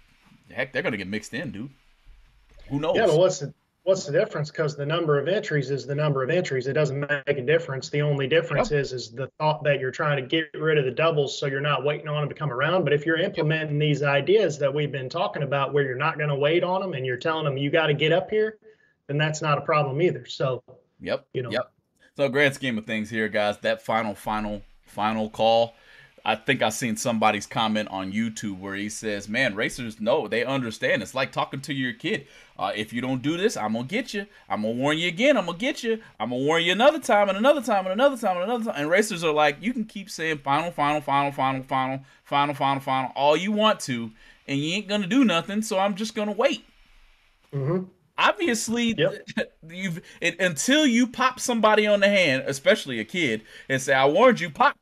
heck, 0.51 0.73
they're 0.73 0.83
gonna 0.83 0.97
get 0.97 1.09
mixed 1.09 1.35
in, 1.35 1.51
dude. 1.51 1.71
Who 2.69 2.81
knows? 2.81 2.97
Yeah, 2.97 3.07
but 3.07 3.19
what's 3.19 3.39
the 3.39 3.55
what's 3.87 4.05
the 4.05 4.13
difference? 4.13 4.51
Because 4.51 4.77
the 4.77 4.85
number 4.85 5.17
of 5.17 5.29
entries 5.29 5.71
is 5.71 5.87
the 5.87 5.95
number 5.95 6.25
of 6.25 6.29
entries. 6.29 6.67
It 6.67 6.73
doesn't 6.73 6.99
make 6.99 7.39
a 7.39 7.43
difference. 7.43 7.89
The 7.89 8.03
only 8.03 8.27
difference 8.27 8.73
yep. 8.73 8.81
is 8.81 8.93
is 8.93 9.13
the 9.13 9.29
thought 9.39 9.63
that 9.63 9.79
you're 9.79 9.93
trying 9.93 10.17
to 10.17 10.27
get 10.27 10.51
rid 10.55 10.77
of 10.77 10.85
the 10.85 10.91
doubles, 10.91 11.39
so 11.39 11.47
you're 11.47 11.61
not 11.61 11.85
waiting 11.85 12.09
on 12.09 12.23
them 12.23 12.29
to 12.29 12.35
come 12.35 12.53
around. 12.53 12.83
But 12.83 12.93
if 12.93 13.07
you're 13.07 13.19
implementing 13.19 13.79
these 13.79 14.03
ideas 14.03 14.59
that 14.59 14.75
we've 14.75 14.91
been 14.91 15.09
talking 15.09 15.45
about, 15.45 15.73
where 15.73 15.85
you're 15.85 15.97
not 15.97 16.19
going 16.19 16.31
to 16.31 16.35
wait 16.35 16.65
on 16.65 16.81
them 16.81 16.95
and 16.95 17.07
you're 17.07 17.17
telling 17.17 17.45
them 17.45 17.57
you 17.57 17.71
got 17.71 17.87
to 17.87 17.95
get 17.95 18.13
up 18.13 18.29
here, 18.29 18.59
then 19.07 19.19
that's 19.19 19.41
not 19.41 19.57
a 19.57 19.61
problem 19.61 20.03
either. 20.03 20.27
So, 20.27 20.65
yep, 21.01 21.25
you 21.33 21.43
know, 21.43 21.51
yep. 21.53 21.73
So, 22.17 22.29
grand 22.29 22.55
scheme 22.55 22.79
of 22.79 22.87
things 22.87 23.09
here, 23.09 23.29
guys, 23.29 23.59
that 23.59 23.83
final, 23.83 24.17
final, 24.17 24.63
final 24.83 25.31
call 25.31 25.75
I 26.29 26.35
think 26.35 26.61
I 26.61 26.71
seen 26.71 26.97
somebody's 26.97 27.47
comment 27.47 27.89
on 27.89 28.13
YouTube 28.13 28.59
where 28.59 28.75
he 28.75 28.89
says, 28.89 29.29
"Man, 29.29 29.55
racers 29.55 30.01
know 30.01 30.27
they 30.27 30.45
understand. 30.45 31.01
It's 31.01 31.15
like 31.15 31.31
talking 31.31 31.61
to 31.61 31.73
your 31.73 31.93
kid. 31.93 32.27
Uh, 32.59 32.73
if 32.75 32.93
you 32.93 33.01
don't 33.01 33.23
do 33.23 33.37
this, 33.37 33.57
I'm 33.57 33.75
gonna 33.75 33.85
get 33.85 34.13
you. 34.13 34.27
I'm 34.49 34.63
gonna 34.63 34.75
warn 34.75 34.99
you 34.99 35.07
again. 35.07 35.37
I'm 35.37 35.47
gonna 35.47 35.57
get 35.57 35.85
you. 35.85 36.03
I'm 36.19 36.31
gonna 36.31 36.43
warn 36.43 36.65
you 36.65 36.73
another 36.73 36.99
time 36.99 37.29
and 37.29 37.39
another 37.39 37.63
time 37.63 37.85
and 37.85 37.93
another 37.93 38.17
time 38.17 38.39
and 38.39 38.43
another 38.43 38.65
time." 38.65 38.75
And 38.77 38.91
racers 38.91 39.23
are 39.23 39.33
like, 39.33 39.59
"You 39.61 39.73
can 39.73 39.85
keep 39.85 40.11
saying 40.11 40.39
final, 40.39 40.73
final, 40.73 41.01
final, 41.01 41.31
final, 41.31 41.63
final, 41.63 42.01
final, 42.25 42.57
final, 42.57 42.81
final, 42.81 43.13
all 43.15 43.37
you 43.37 43.53
want 43.53 43.79
to, 43.81 44.11
and 44.49 44.59
you 44.59 44.75
ain't 44.75 44.89
gonna 44.89 45.07
do 45.07 45.25
nothing. 45.25 45.63
So 45.63 45.79
I'm 45.79 45.95
just 45.95 46.17
gonna 46.17 46.33
wait." 46.33 46.65
Mm-hmm 47.55 47.85
obviously 48.19 48.95
yep. 48.97 49.13
you've 49.69 50.01
it, 50.23 50.41
until 50.41 50.87
you 50.87 51.07
pop 51.07 51.39
somebody 51.39 51.87
on 51.87 52.01
the 52.01 52.09
hand 52.09 52.43
especially 52.47 52.99
a 52.99 53.05
kid 53.05 53.43
and 53.69 53.79
say 53.79 53.93
i 53.93 54.07
warned 54.07 54.41
you 54.41 54.49
pop 54.49 54.75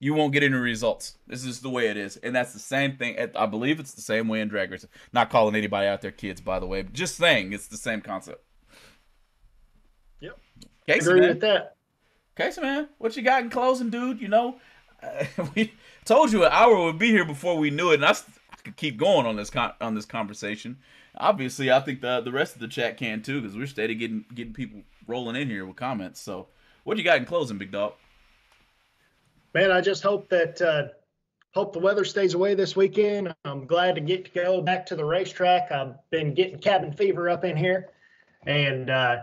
you 0.00 0.14
won't 0.14 0.32
get 0.32 0.42
any 0.42 0.54
results. 0.54 1.18
This 1.26 1.44
is 1.44 1.60
the 1.60 1.68
way 1.68 1.88
it 1.88 1.96
is, 1.98 2.16
and 2.16 2.34
that's 2.34 2.54
the 2.54 2.58
same 2.58 2.96
thing. 2.96 3.16
I 3.36 3.46
believe 3.46 3.78
it's 3.78 3.92
the 3.92 4.00
same 4.00 4.28
way 4.28 4.40
in 4.40 4.48
drag 4.48 4.70
racing. 4.70 4.88
Not 5.12 5.28
calling 5.28 5.54
anybody 5.54 5.86
out 5.86 6.00
there 6.00 6.10
kids, 6.10 6.40
by 6.40 6.58
the 6.58 6.66
way, 6.66 6.82
but 6.82 6.94
just 6.94 7.16
saying 7.16 7.52
it's 7.52 7.68
the 7.68 7.76
same 7.76 8.00
concept. 8.00 8.42
Yep. 10.20 10.38
Casey, 10.86 11.10
Agree 11.10 11.20
man. 11.20 11.28
with 11.28 11.40
that. 11.40 11.76
Casey, 12.34 12.62
man, 12.62 12.88
what 12.96 13.14
you 13.14 13.22
got 13.22 13.42
in 13.42 13.50
closing, 13.50 13.90
dude? 13.90 14.22
You 14.22 14.28
know, 14.28 14.56
uh, 15.02 15.26
we 15.54 15.74
told 16.06 16.32
you 16.32 16.44
an 16.44 16.52
hour 16.52 16.82
would 16.82 16.98
be 16.98 17.10
here 17.10 17.26
before 17.26 17.58
we 17.58 17.68
knew 17.68 17.90
it, 17.90 17.96
and 17.96 18.06
I, 18.06 18.12
I 18.12 18.56
could 18.64 18.76
keep 18.76 18.96
going 18.96 19.26
on 19.26 19.36
this 19.36 19.50
con- 19.50 19.74
on 19.82 19.94
this 19.94 20.06
conversation. 20.06 20.78
Obviously, 21.14 21.70
I 21.70 21.80
think 21.80 22.00
the 22.00 22.22
the 22.22 22.32
rest 22.32 22.54
of 22.54 22.62
the 22.62 22.68
chat 22.68 22.96
can 22.96 23.20
too, 23.20 23.42
because 23.42 23.54
we're 23.54 23.66
steady 23.66 23.94
getting 23.94 24.24
getting 24.34 24.54
people 24.54 24.80
rolling 25.06 25.36
in 25.36 25.48
here 25.48 25.66
with 25.66 25.76
comments. 25.76 26.22
So, 26.22 26.48
what 26.84 26.96
you 26.96 27.04
got 27.04 27.18
in 27.18 27.26
closing, 27.26 27.58
big 27.58 27.72
dog? 27.72 27.92
Man, 29.54 29.70
I 29.70 29.80
just 29.80 30.02
hope 30.02 30.28
that 30.30 30.60
uh, 30.60 30.88
hope 31.54 31.72
the 31.72 31.78
weather 31.78 32.04
stays 32.04 32.34
away 32.34 32.54
this 32.54 32.76
weekend. 32.76 33.34
I'm 33.44 33.66
glad 33.66 33.94
to 33.96 34.00
get 34.00 34.26
to 34.26 34.30
go 34.30 34.62
back 34.62 34.86
to 34.86 34.96
the 34.96 35.04
racetrack. 35.04 35.72
I've 35.72 35.94
been 36.10 36.34
getting 36.34 36.58
cabin 36.58 36.92
fever 36.92 37.28
up 37.28 37.44
in 37.44 37.56
here, 37.56 37.90
and 38.46 38.90
uh, 38.90 39.18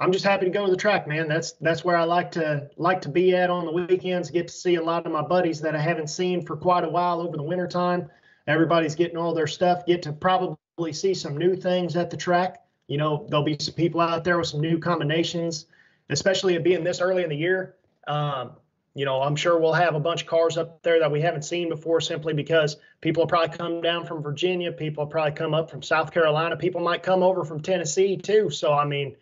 I'm 0.00 0.12
just 0.12 0.24
happy 0.24 0.46
to 0.46 0.50
go 0.50 0.64
to 0.64 0.70
the 0.70 0.76
track, 0.76 1.06
man. 1.06 1.28
That's 1.28 1.52
that's 1.52 1.84
where 1.84 1.96
I 1.96 2.04
like 2.04 2.32
to 2.32 2.70
like 2.76 3.00
to 3.02 3.08
be 3.08 3.34
at 3.34 3.50
on 3.50 3.66
the 3.66 3.72
weekends. 3.72 4.30
Get 4.30 4.48
to 4.48 4.54
see 4.54 4.76
a 4.76 4.82
lot 4.82 5.06
of 5.06 5.12
my 5.12 5.22
buddies 5.22 5.60
that 5.60 5.74
I 5.74 5.80
haven't 5.80 6.08
seen 6.08 6.44
for 6.44 6.56
quite 6.56 6.84
a 6.84 6.88
while 6.88 7.20
over 7.20 7.36
the 7.36 7.42
wintertime. 7.42 8.08
Everybody's 8.46 8.94
getting 8.94 9.18
all 9.18 9.34
their 9.34 9.46
stuff. 9.46 9.84
Get 9.86 10.02
to 10.02 10.12
probably 10.12 10.92
see 10.92 11.12
some 11.12 11.36
new 11.36 11.54
things 11.54 11.96
at 11.96 12.10
the 12.10 12.16
track. 12.16 12.62
You 12.86 12.96
know, 12.96 13.26
there'll 13.28 13.44
be 13.44 13.56
some 13.60 13.74
people 13.74 14.00
out 14.00 14.24
there 14.24 14.38
with 14.38 14.46
some 14.46 14.62
new 14.62 14.78
combinations, 14.78 15.66
especially 16.08 16.56
being 16.58 16.82
this 16.82 17.02
early 17.02 17.24
in 17.24 17.28
the 17.28 17.36
year. 17.36 17.74
Um, 18.06 18.52
you 18.98 19.04
know, 19.04 19.22
I'm 19.22 19.36
sure 19.36 19.56
we'll 19.56 19.74
have 19.74 19.94
a 19.94 20.00
bunch 20.00 20.22
of 20.22 20.26
cars 20.26 20.58
up 20.58 20.82
there 20.82 20.98
that 20.98 21.12
we 21.12 21.20
haven't 21.20 21.42
seen 21.42 21.68
before 21.68 22.00
simply 22.00 22.34
because 22.34 22.78
people 23.00 23.22
will 23.22 23.28
probably 23.28 23.56
come 23.56 23.80
down 23.80 24.04
from 24.04 24.24
Virginia, 24.24 24.72
people 24.72 25.04
will 25.04 25.10
probably 25.10 25.30
come 25.30 25.54
up 25.54 25.70
from 25.70 25.82
South 25.82 26.12
Carolina, 26.12 26.56
people 26.56 26.80
might 26.80 27.04
come 27.04 27.22
over 27.22 27.44
from 27.44 27.62
Tennessee 27.62 28.16
too. 28.16 28.50
So 28.50 28.72
I 28.72 28.86
mean, 28.86 29.14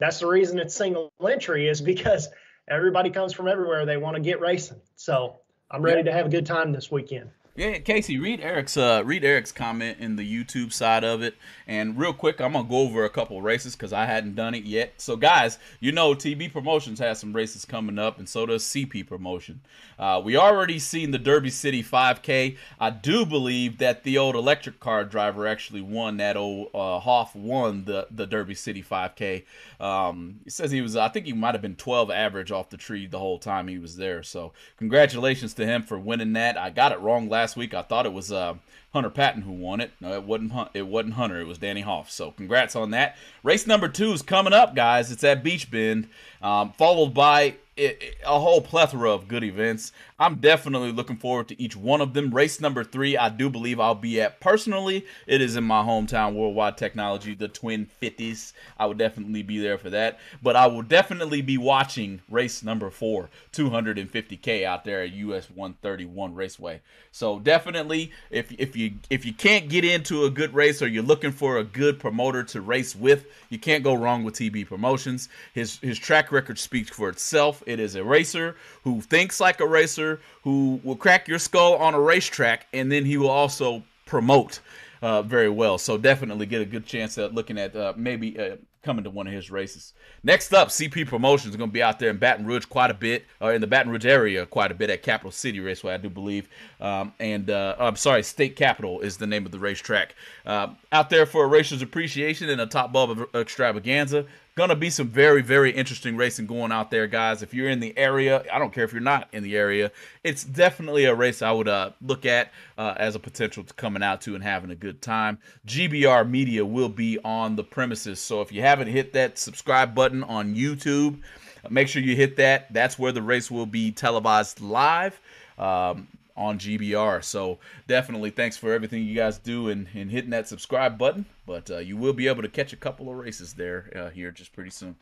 that's 0.00 0.18
the 0.18 0.26
reason 0.26 0.58
it's 0.58 0.74
single 0.74 1.12
entry 1.24 1.68
is 1.68 1.80
because 1.80 2.30
everybody 2.66 3.10
comes 3.10 3.32
from 3.32 3.46
everywhere. 3.46 3.86
They 3.86 3.96
want 3.96 4.16
to 4.16 4.20
get 4.20 4.40
racing. 4.40 4.80
So 4.96 5.36
I'm 5.70 5.82
ready 5.82 6.02
to 6.02 6.12
have 6.12 6.26
a 6.26 6.28
good 6.28 6.46
time 6.46 6.72
this 6.72 6.90
weekend. 6.90 7.30
Yeah, 7.54 7.80
Casey, 7.80 8.18
read 8.18 8.40
Eric's 8.40 8.78
uh, 8.78 9.02
read 9.04 9.26
Eric's 9.26 9.52
comment 9.52 9.98
in 10.00 10.16
the 10.16 10.24
YouTube 10.26 10.72
side 10.72 11.04
of 11.04 11.20
it, 11.20 11.34
and 11.66 11.98
real 11.98 12.14
quick, 12.14 12.40
I'm 12.40 12.54
gonna 12.54 12.66
go 12.66 12.78
over 12.78 13.04
a 13.04 13.10
couple 13.10 13.42
races 13.42 13.76
because 13.76 13.92
I 13.92 14.06
hadn't 14.06 14.36
done 14.36 14.54
it 14.54 14.64
yet. 14.64 14.94
So, 14.96 15.16
guys, 15.16 15.58
you 15.78 15.92
know 15.92 16.14
TB 16.14 16.50
Promotions 16.50 16.98
has 17.00 17.20
some 17.20 17.34
races 17.34 17.66
coming 17.66 17.98
up, 17.98 18.18
and 18.18 18.26
so 18.26 18.46
does 18.46 18.64
CP 18.64 19.06
Promotion. 19.06 19.60
Uh, 19.98 20.22
we 20.24 20.34
already 20.34 20.78
seen 20.78 21.10
the 21.10 21.18
Derby 21.18 21.50
City 21.50 21.82
5K. 21.82 22.56
I 22.80 22.88
do 22.88 23.26
believe 23.26 23.76
that 23.78 24.02
the 24.02 24.16
old 24.16 24.34
electric 24.34 24.80
car 24.80 25.04
driver 25.04 25.46
actually 25.46 25.82
won 25.82 26.16
that 26.16 26.38
old 26.38 26.68
uh, 26.72 27.00
Hoff 27.00 27.36
won 27.36 27.84
the 27.84 28.06
the 28.10 28.26
Derby 28.26 28.54
City 28.54 28.82
5K. 28.82 29.44
Um, 29.78 30.40
he 30.44 30.48
says 30.48 30.70
he 30.70 30.80
was, 30.80 30.96
I 30.96 31.08
think 31.08 31.26
he 31.26 31.34
might 31.34 31.54
have 31.54 31.60
been 31.60 31.76
12 31.76 32.10
average 32.10 32.50
off 32.50 32.70
the 32.70 32.78
tree 32.78 33.06
the 33.06 33.18
whole 33.18 33.38
time 33.38 33.68
he 33.68 33.78
was 33.78 33.96
there. 33.96 34.22
So, 34.22 34.54
congratulations 34.78 35.52
to 35.54 35.66
him 35.66 35.82
for 35.82 35.98
winning 35.98 36.32
that. 36.32 36.56
I 36.56 36.70
got 36.70 36.92
it 36.92 37.00
wrong 37.00 37.28
last 37.28 37.41
last 37.42 37.56
week. 37.56 37.74
I 37.74 37.82
thought 37.82 38.06
it 38.06 38.12
was 38.12 38.30
uh, 38.30 38.54
Hunter 38.92 39.10
Patton 39.10 39.42
who 39.42 39.52
won 39.52 39.80
it. 39.80 39.90
No, 40.00 40.12
it 40.12 40.24
wasn't. 40.24 40.52
It 40.74 40.86
wasn't 40.86 41.14
Hunter. 41.14 41.40
It 41.40 41.46
was 41.46 41.58
Danny 41.58 41.80
Hoff. 41.80 42.10
So 42.10 42.30
congrats 42.30 42.76
on 42.76 42.90
that. 42.90 43.16
Race 43.42 43.66
number 43.66 43.88
two 43.88 44.12
is 44.12 44.22
coming 44.22 44.52
up, 44.52 44.74
guys. 44.74 45.10
It's 45.10 45.24
at 45.24 45.42
Beach 45.42 45.70
Bend, 45.70 46.08
um, 46.42 46.72
followed 46.72 47.14
by 47.14 47.56
a 47.78 48.38
whole 48.38 48.60
plethora 48.60 49.10
of 49.10 49.28
good 49.28 49.42
events. 49.42 49.92
I'm 50.18 50.36
definitely 50.36 50.92
looking 50.92 51.16
forward 51.16 51.48
to 51.48 51.60
each 51.60 51.74
one 51.74 52.02
of 52.02 52.12
them. 52.12 52.30
Race 52.30 52.60
number 52.60 52.84
three, 52.84 53.16
I 53.16 53.30
do 53.30 53.48
believe 53.48 53.80
I'll 53.80 53.94
be 53.94 54.20
at 54.20 54.40
personally. 54.40 55.06
It 55.26 55.40
is 55.40 55.56
in 55.56 55.64
my 55.64 55.82
hometown, 55.82 56.34
Worldwide 56.34 56.76
Technology, 56.76 57.34
the 57.34 57.48
Twin 57.48 57.88
50s. 58.00 58.52
I 58.78 58.84
will 58.86 58.94
definitely 58.94 59.42
be 59.42 59.58
there 59.58 59.78
for 59.78 59.88
that. 59.88 60.20
But 60.42 60.54
I 60.54 60.66
will 60.66 60.82
definitely 60.82 61.40
be 61.40 61.56
watching 61.56 62.20
race 62.28 62.62
number 62.62 62.90
four, 62.90 63.30
250K 63.52 64.64
out 64.64 64.84
there 64.84 65.02
at 65.02 65.12
US 65.12 65.48
131 65.50 66.34
Raceway. 66.34 66.82
So 67.10 67.38
definitely, 67.38 68.12
if 68.30 68.52
if 68.52 68.76
you 68.76 68.81
if 69.10 69.24
you 69.24 69.32
can't 69.32 69.68
get 69.68 69.84
into 69.84 70.24
a 70.24 70.30
good 70.30 70.54
race 70.54 70.82
or 70.82 70.88
you're 70.88 71.02
looking 71.02 71.32
for 71.32 71.58
a 71.58 71.64
good 71.64 71.98
promoter 71.98 72.42
to 72.44 72.60
race 72.60 72.96
with, 72.96 73.26
you 73.50 73.58
can't 73.58 73.84
go 73.84 73.94
wrong 73.94 74.24
with 74.24 74.34
TB 74.34 74.66
Promotions. 74.66 75.28
His 75.52 75.78
his 75.78 75.98
track 75.98 76.32
record 76.32 76.58
speaks 76.58 76.90
for 76.90 77.08
itself. 77.08 77.62
It 77.66 77.80
is 77.80 77.94
a 77.94 78.04
racer 78.04 78.56
who 78.84 79.00
thinks 79.00 79.40
like 79.40 79.60
a 79.60 79.66
racer, 79.66 80.20
who 80.42 80.80
will 80.84 80.96
crack 80.96 81.28
your 81.28 81.38
skull 81.38 81.74
on 81.76 81.94
a 81.94 82.00
racetrack, 82.00 82.66
and 82.72 82.90
then 82.90 83.04
he 83.04 83.16
will 83.16 83.30
also 83.30 83.82
promote 84.06 84.60
uh, 85.02 85.22
very 85.22 85.50
well. 85.50 85.78
So 85.78 85.98
definitely 85.98 86.46
get 86.46 86.62
a 86.62 86.66
good 86.66 86.86
chance 86.86 87.18
at 87.18 87.34
looking 87.34 87.58
at 87.58 87.74
uh, 87.74 87.92
maybe 87.96 88.38
uh, 88.38 88.56
coming 88.82 89.04
to 89.04 89.10
one 89.10 89.26
of 89.26 89.32
his 89.32 89.50
races. 89.50 89.92
Next 90.24 90.52
up, 90.52 90.68
CP 90.68 91.06
Promotions 91.06 91.52
is 91.52 91.56
going 91.56 91.70
to 91.70 91.72
be 91.72 91.82
out 91.82 91.98
there 91.98 92.10
in 92.10 92.18
Baton 92.18 92.46
Rouge 92.46 92.64
quite 92.66 92.90
a 92.90 92.94
bit, 92.94 93.24
or 93.40 93.52
in 93.52 93.60
the 93.60 93.66
Baton 93.66 93.92
Rouge 93.92 94.06
area 94.06 94.44
quite 94.46 94.70
a 94.70 94.74
bit 94.74 94.90
at 94.90 95.02
Capital 95.02 95.30
City 95.30 95.60
Raceway, 95.60 95.94
I 95.94 95.96
do 95.98 96.10
believe. 96.10 96.48
Um, 96.80 97.12
and 97.18 97.48
uh, 97.48 97.76
I'm 97.78 97.96
sorry, 97.96 98.22
State 98.22 98.56
Capitol 98.56 99.00
is 99.00 99.16
the 99.16 99.26
name 99.26 99.46
of 99.46 99.52
the 99.52 99.58
racetrack. 99.58 100.14
Uh, 100.44 100.68
out 100.90 101.10
there 101.10 101.26
for 101.26 101.44
a 101.44 101.48
racer's 101.48 101.82
appreciation 101.82 102.48
and 102.50 102.60
a 102.60 102.66
top 102.66 102.92
bulb 102.92 103.28
extravaganza. 103.34 104.26
Gonna 104.54 104.76
be 104.76 104.90
some 104.90 105.08
very, 105.08 105.40
very 105.40 105.70
interesting 105.70 106.14
racing 106.14 106.46
going 106.46 106.72
out 106.72 106.90
there, 106.90 107.06
guys. 107.06 107.42
If 107.42 107.54
you're 107.54 107.70
in 107.70 107.80
the 107.80 107.96
area, 107.96 108.44
I 108.52 108.58
don't 108.58 108.70
care 108.70 108.84
if 108.84 108.92
you're 108.92 109.00
not 109.00 109.28
in 109.32 109.42
the 109.42 109.56
area, 109.56 109.90
it's 110.24 110.44
definitely 110.44 111.06
a 111.06 111.14
race 111.14 111.40
I 111.40 111.52
would 111.52 111.68
uh, 111.68 111.92
look 112.02 112.26
at 112.26 112.52
uh, 112.76 112.92
as 112.98 113.14
a 113.14 113.18
potential 113.18 113.64
to 113.64 113.72
coming 113.72 114.02
out 114.02 114.20
to 114.22 114.34
and 114.34 114.44
having 114.44 114.70
a 114.70 114.74
good 114.74 115.00
time. 115.00 115.38
GBR 115.66 116.28
Media 116.28 116.66
will 116.66 116.90
be 116.90 117.18
on 117.24 117.56
the 117.56 117.64
premises, 117.64 118.20
so 118.20 118.42
if 118.42 118.52
you 118.52 118.60
haven't 118.60 118.88
hit 118.88 119.14
that 119.14 119.38
subscribe 119.38 119.94
button 119.94 120.22
on 120.22 120.54
YouTube, 120.54 121.22
make 121.70 121.88
sure 121.88 122.02
you 122.02 122.14
hit 122.14 122.36
that. 122.36 122.70
That's 122.74 122.98
where 122.98 123.12
the 123.12 123.22
race 123.22 123.50
will 123.50 123.64
be 123.64 123.90
televised 123.90 124.60
live. 124.60 125.18
Um, 125.56 126.08
on 126.42 126.58
GBR. 126.58 127.22
So 127.24 127.58
definitely 127.86 128.30
thanks 128.30 128.56
for 128.56 128.72
everything 128.72 129.04
you 129.04 129.14
guys 129.14 129.38
do 129.38 129.68
and, 129.68 129.88
hitting 129.88 130.30
that 130.30 130.48
subscribe 130.48 130.98
button. 130.98 131.24
But 131.46 131.70
uh, 131.70 131.78
you 131.78 131.96
will 131.96 132.12
be 132.12 132.28
able 132.28 132.42
to 132.42 132.48
catch 132.48 132.72
a 132.72 132.76
couple 132.76 133.08
of 133.08 133.16
races 133.16 133.54
there 133.54 133.90
uh, 133.94 134.10
here 134.10 134.30
just 134.30 134.52
pretty 134.52 134.70
soon. 134.70 134.96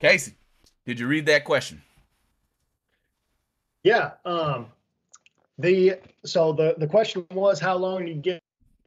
Casey, 0.00 0.34
did 0.86 0.98
you 0.98 1.06
read 1.06 1.26
that 1.26 1.44
question? 1.44 1.82
Yeah. 3.82 4.12
Um, 4.24 4.66
the 5.58 5.96
so 6.24 6.52
the 6.52 6.74
the 6.78 6.86
question 6.86 7.26
was 7.30 7.60
how 7.60 7.76
long 7.76 8.06
do 8.06 8.12
you 8.12 8.18
give 8.18 8.40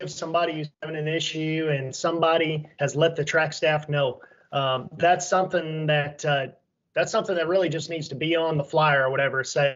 somebody 0.07 0.53
who's 0.53 0.69
having 0.81 0.97
an 0.97 1.07
issue 1.07 1.69
and 1.71 1.95
somebody 1.95 2.67
has 2.79 2.95
let 2.95 3.15
the 3.15 3.23
track 3.23 3.53
staff 3.53 3.87
know. 3.89 4.21
Um, 4.51 4.89
that's 4.97 5.27
something 5.27 5.87
that 5.87 6.23
uh, 6.25 6.47
that's 6.93 7.11
something 7.11 7.35
that 7.35 7.47
really 7.47 7.69
just 7.69 7.89
needs 7.89 8.07
to 8.09 8.15
be 8.15 8.35
on 8.35 8.57
the 8.57 8.63
flyer 8.63 9.05
or 9.05 9.09
whatever. 9.09 9.43
Say, 9.43 9.75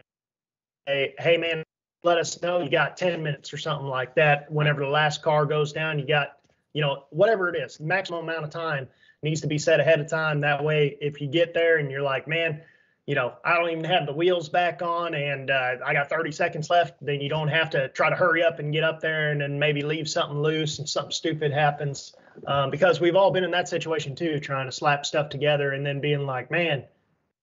hey, 0.86 1.14
hey 1.18 1.36
man, 1.36 1.64
let 2.02 2.18
us 2.18 2.40
know 2.42 2.60
you 2.60 2.70
got 2.70 2.96
10 2.96 3.22
minutes 3.22 3.52
or 3.52 3.58
something 3.58 3.86
like 3.86 4.14
that. 4.14 4.50
Whenever 4.50 4.80
the 4.80 4.88
last 4.88 5.22
car 5.22 5.46
goes 5.46 5.72
down, 5.72 5.98
you 5.98 6.06
got, 6.06 6.38
you 6.72 6.80
know, 6.80 7.04
whatever 7.10 7.48
it 7.48 7.56
is, 7.56 7.80
maximum 7.80 8.24
amount 8.24 8.44
of 8.44 8.50
time 8.50 8.88
needs 9.22 9.40
to 9.40 9.46
be 9.46 9.58
set 9.58 9.80
ahead 9.80 10.00
of 10.00 10.08
time. 10.08 10.40
That 10.40 10.62
way, 10.62 10.96
if 11.00 11.20
you 11.20 11.26
get 11.26 11.54
there 11.54 11.78
and 11.78 11.90
you're 11.90 12.02
like, 12.02 12.28
man, 12.28 12.62
you 13.06 13.14
know, 13.14 13.32
I 13.42 13.54
don't 13.54 13.70
even 13.70 13.84
have 13.84 14.06
the 14.06 14.12
wheels 14.12 14.48
back 14.48 14.82
on 14.82 15.14
and 15.14 15.50
uh, 15.50 15.76
I 15.84 15.94
got 15.94 16.10
30 16.10 16.30
seconds 16.30 16.68
left, 16.70 16.94
then 17.00 17.20
you 17.20 17.28
don't 17.28 17.48
have 17.48 17.70
to 17.70 17.88
try 17.88 18.10
to 18.10 18.16
hurry 18.16 18.44
up 18.44 18.58
and 18.58 18.72
get 18.72 18.84
up 18.84 19.00
there 19.00 19.30
and 19.30 19.40
then 19.40 19.58
maybe 19.58 19.82
leave 19.82 20.08
something 20.08 20.40
loose 20.40 20.78
and 20.78 20.88
something 20.88 21.12
stupid 21.12 21.50
happens. 21.50 22.14
Um, 22.46 22.70
because 22.70 23.00
we've 23.00 23.16
all 23.16 23.32
been 23.32 23.44
in 23.44 23.50
that 23.52 23.68
situation 23.68 24.14
too, 24.14 24.38
trying 24.38 24.66
to 24.66 24.72
slap 24.72 25.04
stuff 25.06 25.30
together 25.30 25.72
and 25.72 25.84
then 25.84 26.00
being 26.00 26.26
like, 26.26 26.50
man, 26.50 26.84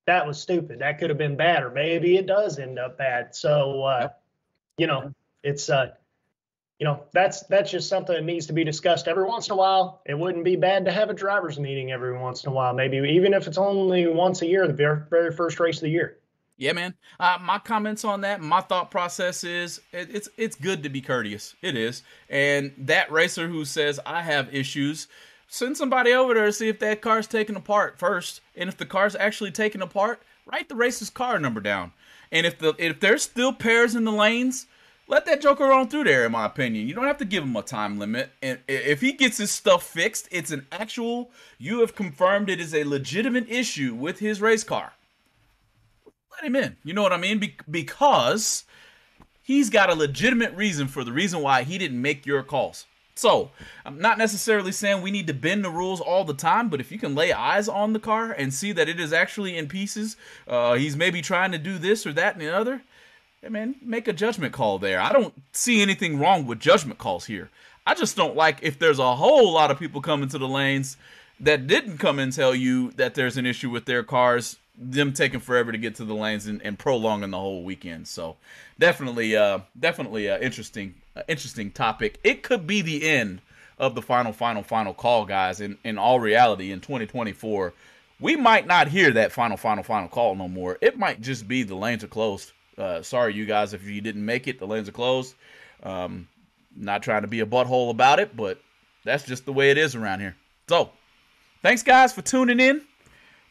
that 0.06 0.26
was 0.26 0.40
stupid. 0.40 0.80
That 0.80 1.00
could 1.00 1.10
have 1.10 1.18
been 1.18 1.36
bad, 1.36 1.64
or 1.64 1.72
maybe 1.72 2.16
it 2.16 2.28
does 2.28 2.60
end 2.60 2.78
up 2.78 2.98
bad. 2.98 3.36
So, 3.36 3.84
uh, 3.84 4.10
you 4.78 4.88
know, 4.88 5.14
it's 5.44 5.70
uh, 5.70 5.92
you 6.80 6.86
know, 6.86 7.04
that's 7.14 7.44
that's 7.44 7.72
just 7.72 7.88
something 7.88 8.16
that 8.16 8.26
needs 8.26 8.48
to 8.48 8.54
be 8.54 8.64
discussed 8.64 9.08
every 9.08 9.24
once 9.24 9.48
in 9.48 9.54
a 9.54 9.56
while. 9.56 10.02
It 10.06 10.18
wouldn't 10.18 10.44
be 10.44 10.56
bad 10.56 10.86
to 10.86 10.92
have 10.92 11.10
a 11.10 11.14
drivers 11.14 11.58
meeting 11.58 11.92
every 11.92 12.18
once 12.18 12.44
in 12.44 12.50
a 12.50 12.54
while, 12.54 12.74
maybe 12.74 12.98
even 12.98 13.34
if 13.34 13.48
it's 13.48 13.58
only 13.58 14.08
once 14.08 14.42
a 14.42 14.48
year, 14.48 14.68
the 14.68 14.74
very, 14.74 15.02
very 15.10 15.32
first 15.32 15.60
race 15.60 15.78
of 15.78 15.84
the 15.84 15.90
year. 15.90 16.18
Yeah, 16.58 16.74
man. 16.74 16.94
Uh, 17.20 17.38
my 17.42 17.60
comments 17.60 18.06
on 18.06 18.22
that, 18.22 18.42
my 18.42 18.62
thought 18.62 18.90
process 18.90 19.44
is 19.44 19.82
it, 19.92 20.14
it's 20.14 20.30
it's 20.38 20.56
good 20.56 20.84
to 20.84 20.90
be 20.90 21.02
courteous. 21.02 21.56
It 21.62 21.78
is, 21.78 22.04
and 22.30 22.74
that 22.78 23.12
racer 23.12 23.48
who 23.48 23.64
says 23.66 24.00
I 24.06 24.22
have 24.22 24.54
issues, 24.54 25.08
send 25.48 25.78
somebody 25.78 26.14
over 26.14 26.34
there 26.34 26.46
to 26.46 26.54
see 26.54 26.70
if 26.70 26.80
that 26.80 27.02
car's 27.02 27.28
taken 27.28 27.56
apart 27.56 28.00
first, 28.00 28.42
and 28.56 28.70
if 28.70 28.78
the 28.78 28.86
car's 28.86 29.16
actually 29.16 29.52
taken 29.52 29.82
apart, 29.82 30.22
write 30.46 30.70
the 30.70 30.76
racer's 30.76 31.10
car 31.10 31.40
number 31.40 31.62
down. 31.62 31.92
And 32.32 32.46
if 32.46 32.60
the 32.60 32.74
if 32.78 33.00
there's 33.00 33.24
still 33.24 33.54
pairs 33.54 33.96
in 33.96 34.04
the 34.04 34.12
lanes, 34.12 34.68
let 35.08 35.26
that 35.26 35.42
Joker 35.42 35.72
on 35.72 35.88
through 35.88 36.06
there. 36.06 36.26
In 36.26 36.32
my 36.32 36.46
opinion, 36.46 36.88
you 36.88 36.96
don't 36.96 37.06
have 37.06 37.18
to 37.20 37.26
give 37.26 37.44
him 37.44 37.56
a 37.56 37.62
time 37.62 38.00
limit. 38.00 38.32
And 38.42 38.60
if 38.68 39.02
he 39.02 39.14
gets 39.14 39.38
his 39.38 39.52
stuff 39.52 39.84
fixed, 39.84 40.28
it's 40.32 40.52
an 40.52 40.66
actual. 40.72 41.32
You 41.58 41.82
have 41.82 41.96
confirmed 41.96 42.50
it 42.50 42.60
is 42.60 42.74
a 42.74 42.84
legitimate 42.84 43.50
issue 43.50 43.94
with 43.94 44.20
his 44.20 44.42
race 44.42 44.64
car. 44.64 44.94
Let 46.32 46.44
him 46.44 46.56
in. 46.56 46.78
You 46.84 46.94
know 46.94 47.04
what 47.04 47.14
I 47.14 47.18
mean? 47.18 47.40
Be- 47.40 47.58
because 47.70 48.66
he's 49.42 49.70
got 49.70 49.90
a 49.90 49.96
legitimate 49.96 50.54
reason 50.56 50.88
for 50.88 51.04
the 51.04 51.14
reason 51.14 51.42
why 51.42 51.64
he 51.64 51.78
didn't 51.78 52.02
make 52.02 52.26
your 52.26 52.44
calls. 52.44 52.86
So, 53.18 53.52
I'm 53.86 54.00
not 54.00 54.18
necessarily 54.18 54.74
saying 54.74 55.02
we 55.02 55.10
need 55.10 55.28
to 55.28 55.34
bend 55.34 55.64
the 55.64 55.70
rules 55.70 56.02
all 56.02 56.26
the 56.26 56.34
time, 56.34 56.68
but 56.68 56.82
if 56.82 56.92
you 56.92 57.00
can 57.00 57.16
lay 57.16 57.32
eyes 57.32 57.70
on 57.70 57.94
the 57.94 58.00
car 58.00 58.32
and 58.32 58.54
see 58.54 58.74
that 58.74 58.90
it 58.90 59.00
is 59.00 59.14
actually 59.14 59.58
in 59.58 59.68
pieces, 59.68 60.18
uh, 60.48 60.74
he's 60.74 60.98
maybe 60.98 61.22
trying 61.22 61.54
to 61.54 61.58
do 61.58 61.78
this 61.78 62.06
or 62.06 62.12
that 62.12 62.34
and 62.34 62.42
the 62.42 62.54
other, 62.54 62.82
hey 63.42 63.48
man, 63.48 63.76
make 63.82 64.10
a 64.10 64.14
judgment 64.14 64.52
call 64.54 64.80
there. 64.80 65.00
I 65.00 65.14
don't 65.14 65.34
see 65.54 65.82
anything 65.82 66.20
wrong 66.20 66.46
with 66.46 66.60
judgment 66.60 67.00
calls 67.00 67.26
here. 67.26 67.50
I 67.88 67.94
just 67.94 68.18
don't 68.18 68.36
like 68.36 68.60
if 68.62 68.80
there's 68.80 69.00
a 69.00 69.16
whole 69.16 69.54
lot 69.54 69.72
of 69.72 69.80
people 69.80 70.02
coming 70.02 70.28
to 70.30 70.38
the 70.38 70.48
lanes 70.48 70.98
that 71.40 71.68
didn't 71.68 72.00
come 72.00 72.20
and 72.20 72.34
tell 72.34 72.54
you 72.54 72.92
that 72.92 73.16
there's 73.16 73.38
an 73.38 73.46
issue 73.46 73.70
with 73.70 73.86
their 73.86 74.04
cars 74.04 74.58
them 74.78 75.14
taking 75.14 75.40
forever 75.40 75.72
to 75.72 75.78
get 75.78 75.96
to 75.96 76.06
the 76.06 76.14
lanes 76.14 76.48
and, 76.48 76.62
and 76.62 76.78
prolonging 76.78 77.32
the 77.32 77.40
whole 77.40 77.64
weekend. 77.64 78.08
So 78.08 78.36
definitely, 78.80 79.36
uh, 79.36 79.60
definitely 79.80 80.30
uh, 80.30 80.38
interesting, 80.40 80.96
interesting 81.28 81.72
topic. 81.72 82.20
It 82.24 82.44
could 82.44 82.68
be 82.68 82.82
the 82.82 83.08
end 83.08 83.42
of 83.78 83.96
the 83.96 84.02
final, 84.02 84.34
final, 84.34 84.64
final 84.64 84.94
call, 84.94 85.26
guys. 85.26 85.62
In 85.62 85.78
in 85.84 85.98
all 85.98 86.20
reality, 86.20 86.72
in 86.72 86.80
2024, 86.80 87.74
we 88.20 88.36
might 88.36 88.68
not 88.68 88.88
hear 88.88 89.12
that 89.12 89.32
final, 89.32 89.58
final, 89.58 89.84
final 89.84 90.08
call 90.08 90.36
no 90.36 90.48
more. 90.48 90.78
It 90.82 90.98
might 90.98 91.22
just 91.22 91.48
be 91.48 91.64
the 91.64 91.76
lanes 91.76 92.04
are 92.04 92.08
closed. 92.08 92.52
Uh, 92.78 93.02
sorry, 93.02 93.34
you 93.34 93.46
guys, 93.46 93.74
if 93.74 93.84
you 93.84 94.02
didn't 94.02 94.26
make 94.26 94.48
it, 94.48 94.60
the 94.60 94.68
lanes 94.68 94.90
are 94.90 94.94
closed. 94.94 95.36
Um, 95.84 96.28
not 96.76 97.04
trying 97.04 97.22
to 97.22 97.28
be 97.28 97.40
a 97.40 97.46
butthole 97.46 97.90
about 97.90 98.20
it, 98.20 98.36
but 98.36 98.60
that's 99.04 99.24
just 99.24 99.46
the 99.46 99.54
way 99.54 99.72
it 99.72 99.78
is 99.78 99.96
around 99.96 100.20
here. 100.20 100.36
So, 100.68 100.90
thanks, 101.62 101.84
guys, 101.84 102.12
for 102.12 102.22
tuning 102.22 102.60
in 102.60 102.82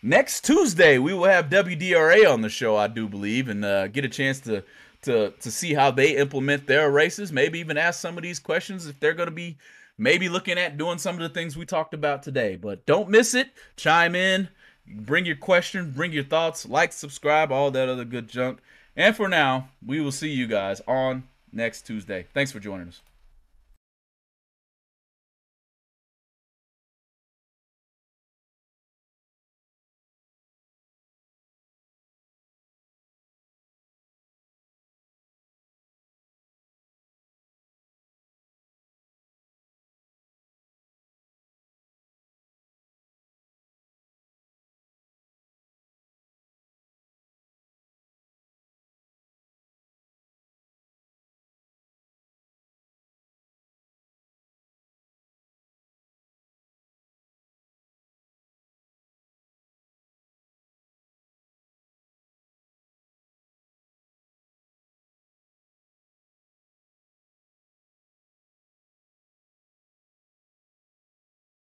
next 0.04 0.44
Tuesday 0.44 0.98
we 0.98 1.14
will 1.14 1.24
have 1.24 1.48
WDRA 1.48 2.30
on 2.30 2.42
the 2.42 2.48
show, 2.48 2.76
I 2.76 2.86
do 2.86 3.08
believe, 3.08 3.48
and 3.48 3.64
uh, 3.64 3.88
get 3.88 4.04
a 4.04 4.08
chance 4.08 4.38
to 4.40 4.62
to 5.04 5.30
to 5.30 5.50
see 5.50 5.74
how 5.74 5.90
they 5.90 6.16
implement 6.16 6.66
their 6.66 6.90
races. 6.90 7.32
Maybe 7.32 7.58
even 7.60 7.78
ask 7.78 8.00
some 8.00 8.16
of 8.16 8.22
these 8.22 8.38
questions 8.38 8.86
if 8.86 8.98
they're 9.00 9.14
going 9.14 9.28
to 9.28 9.34
be 9.34 9.56
maybe 9.96 10.28
looking 10.28 10.58
at 10.58 10.76
doing 10.76 10.98
some 10.98 11.14
of 11.14 11.22
the 11.22 11.28
things 11.28 11.56
we 11.56 11.66
talked 11.66 11.94
about 11.94 12.22
today. 12.22 12.56
But 12.56 12.84
don't 12.86 13.08
miss 13.08 13.34
it. 13.34 13.50
Chime 13.76 14.14
in. 14.14 14.48
Bring 14.86 15.24
your 15.24 15.36
questions, 15.36 15.94
bring 15.94 16.12
your 16.12 16.24
thoughts, 16.24 16.66
like, 16.66 16.92
subscribe, 16.92 17.50
all 17.50 17.70
that 17.70 17.88
other 17.88 18.04
good 18.04 18.28
junk. 18.28 18.58
And 18.96 19.16
for 19.16 19.28
now, 19.28 19.70
we 19.84 20.00
will 20.00 20.12
see 20.12 20.28
you 20.28 20.46
guys 20.46 20.82
on 20.86 21.24
next 21.52 21.86
Tuesday. 21.86 22.26
Thanks 22.34 22.52
for 22.52 22.60
joining 22.60 22.88
us. 22.88 23.00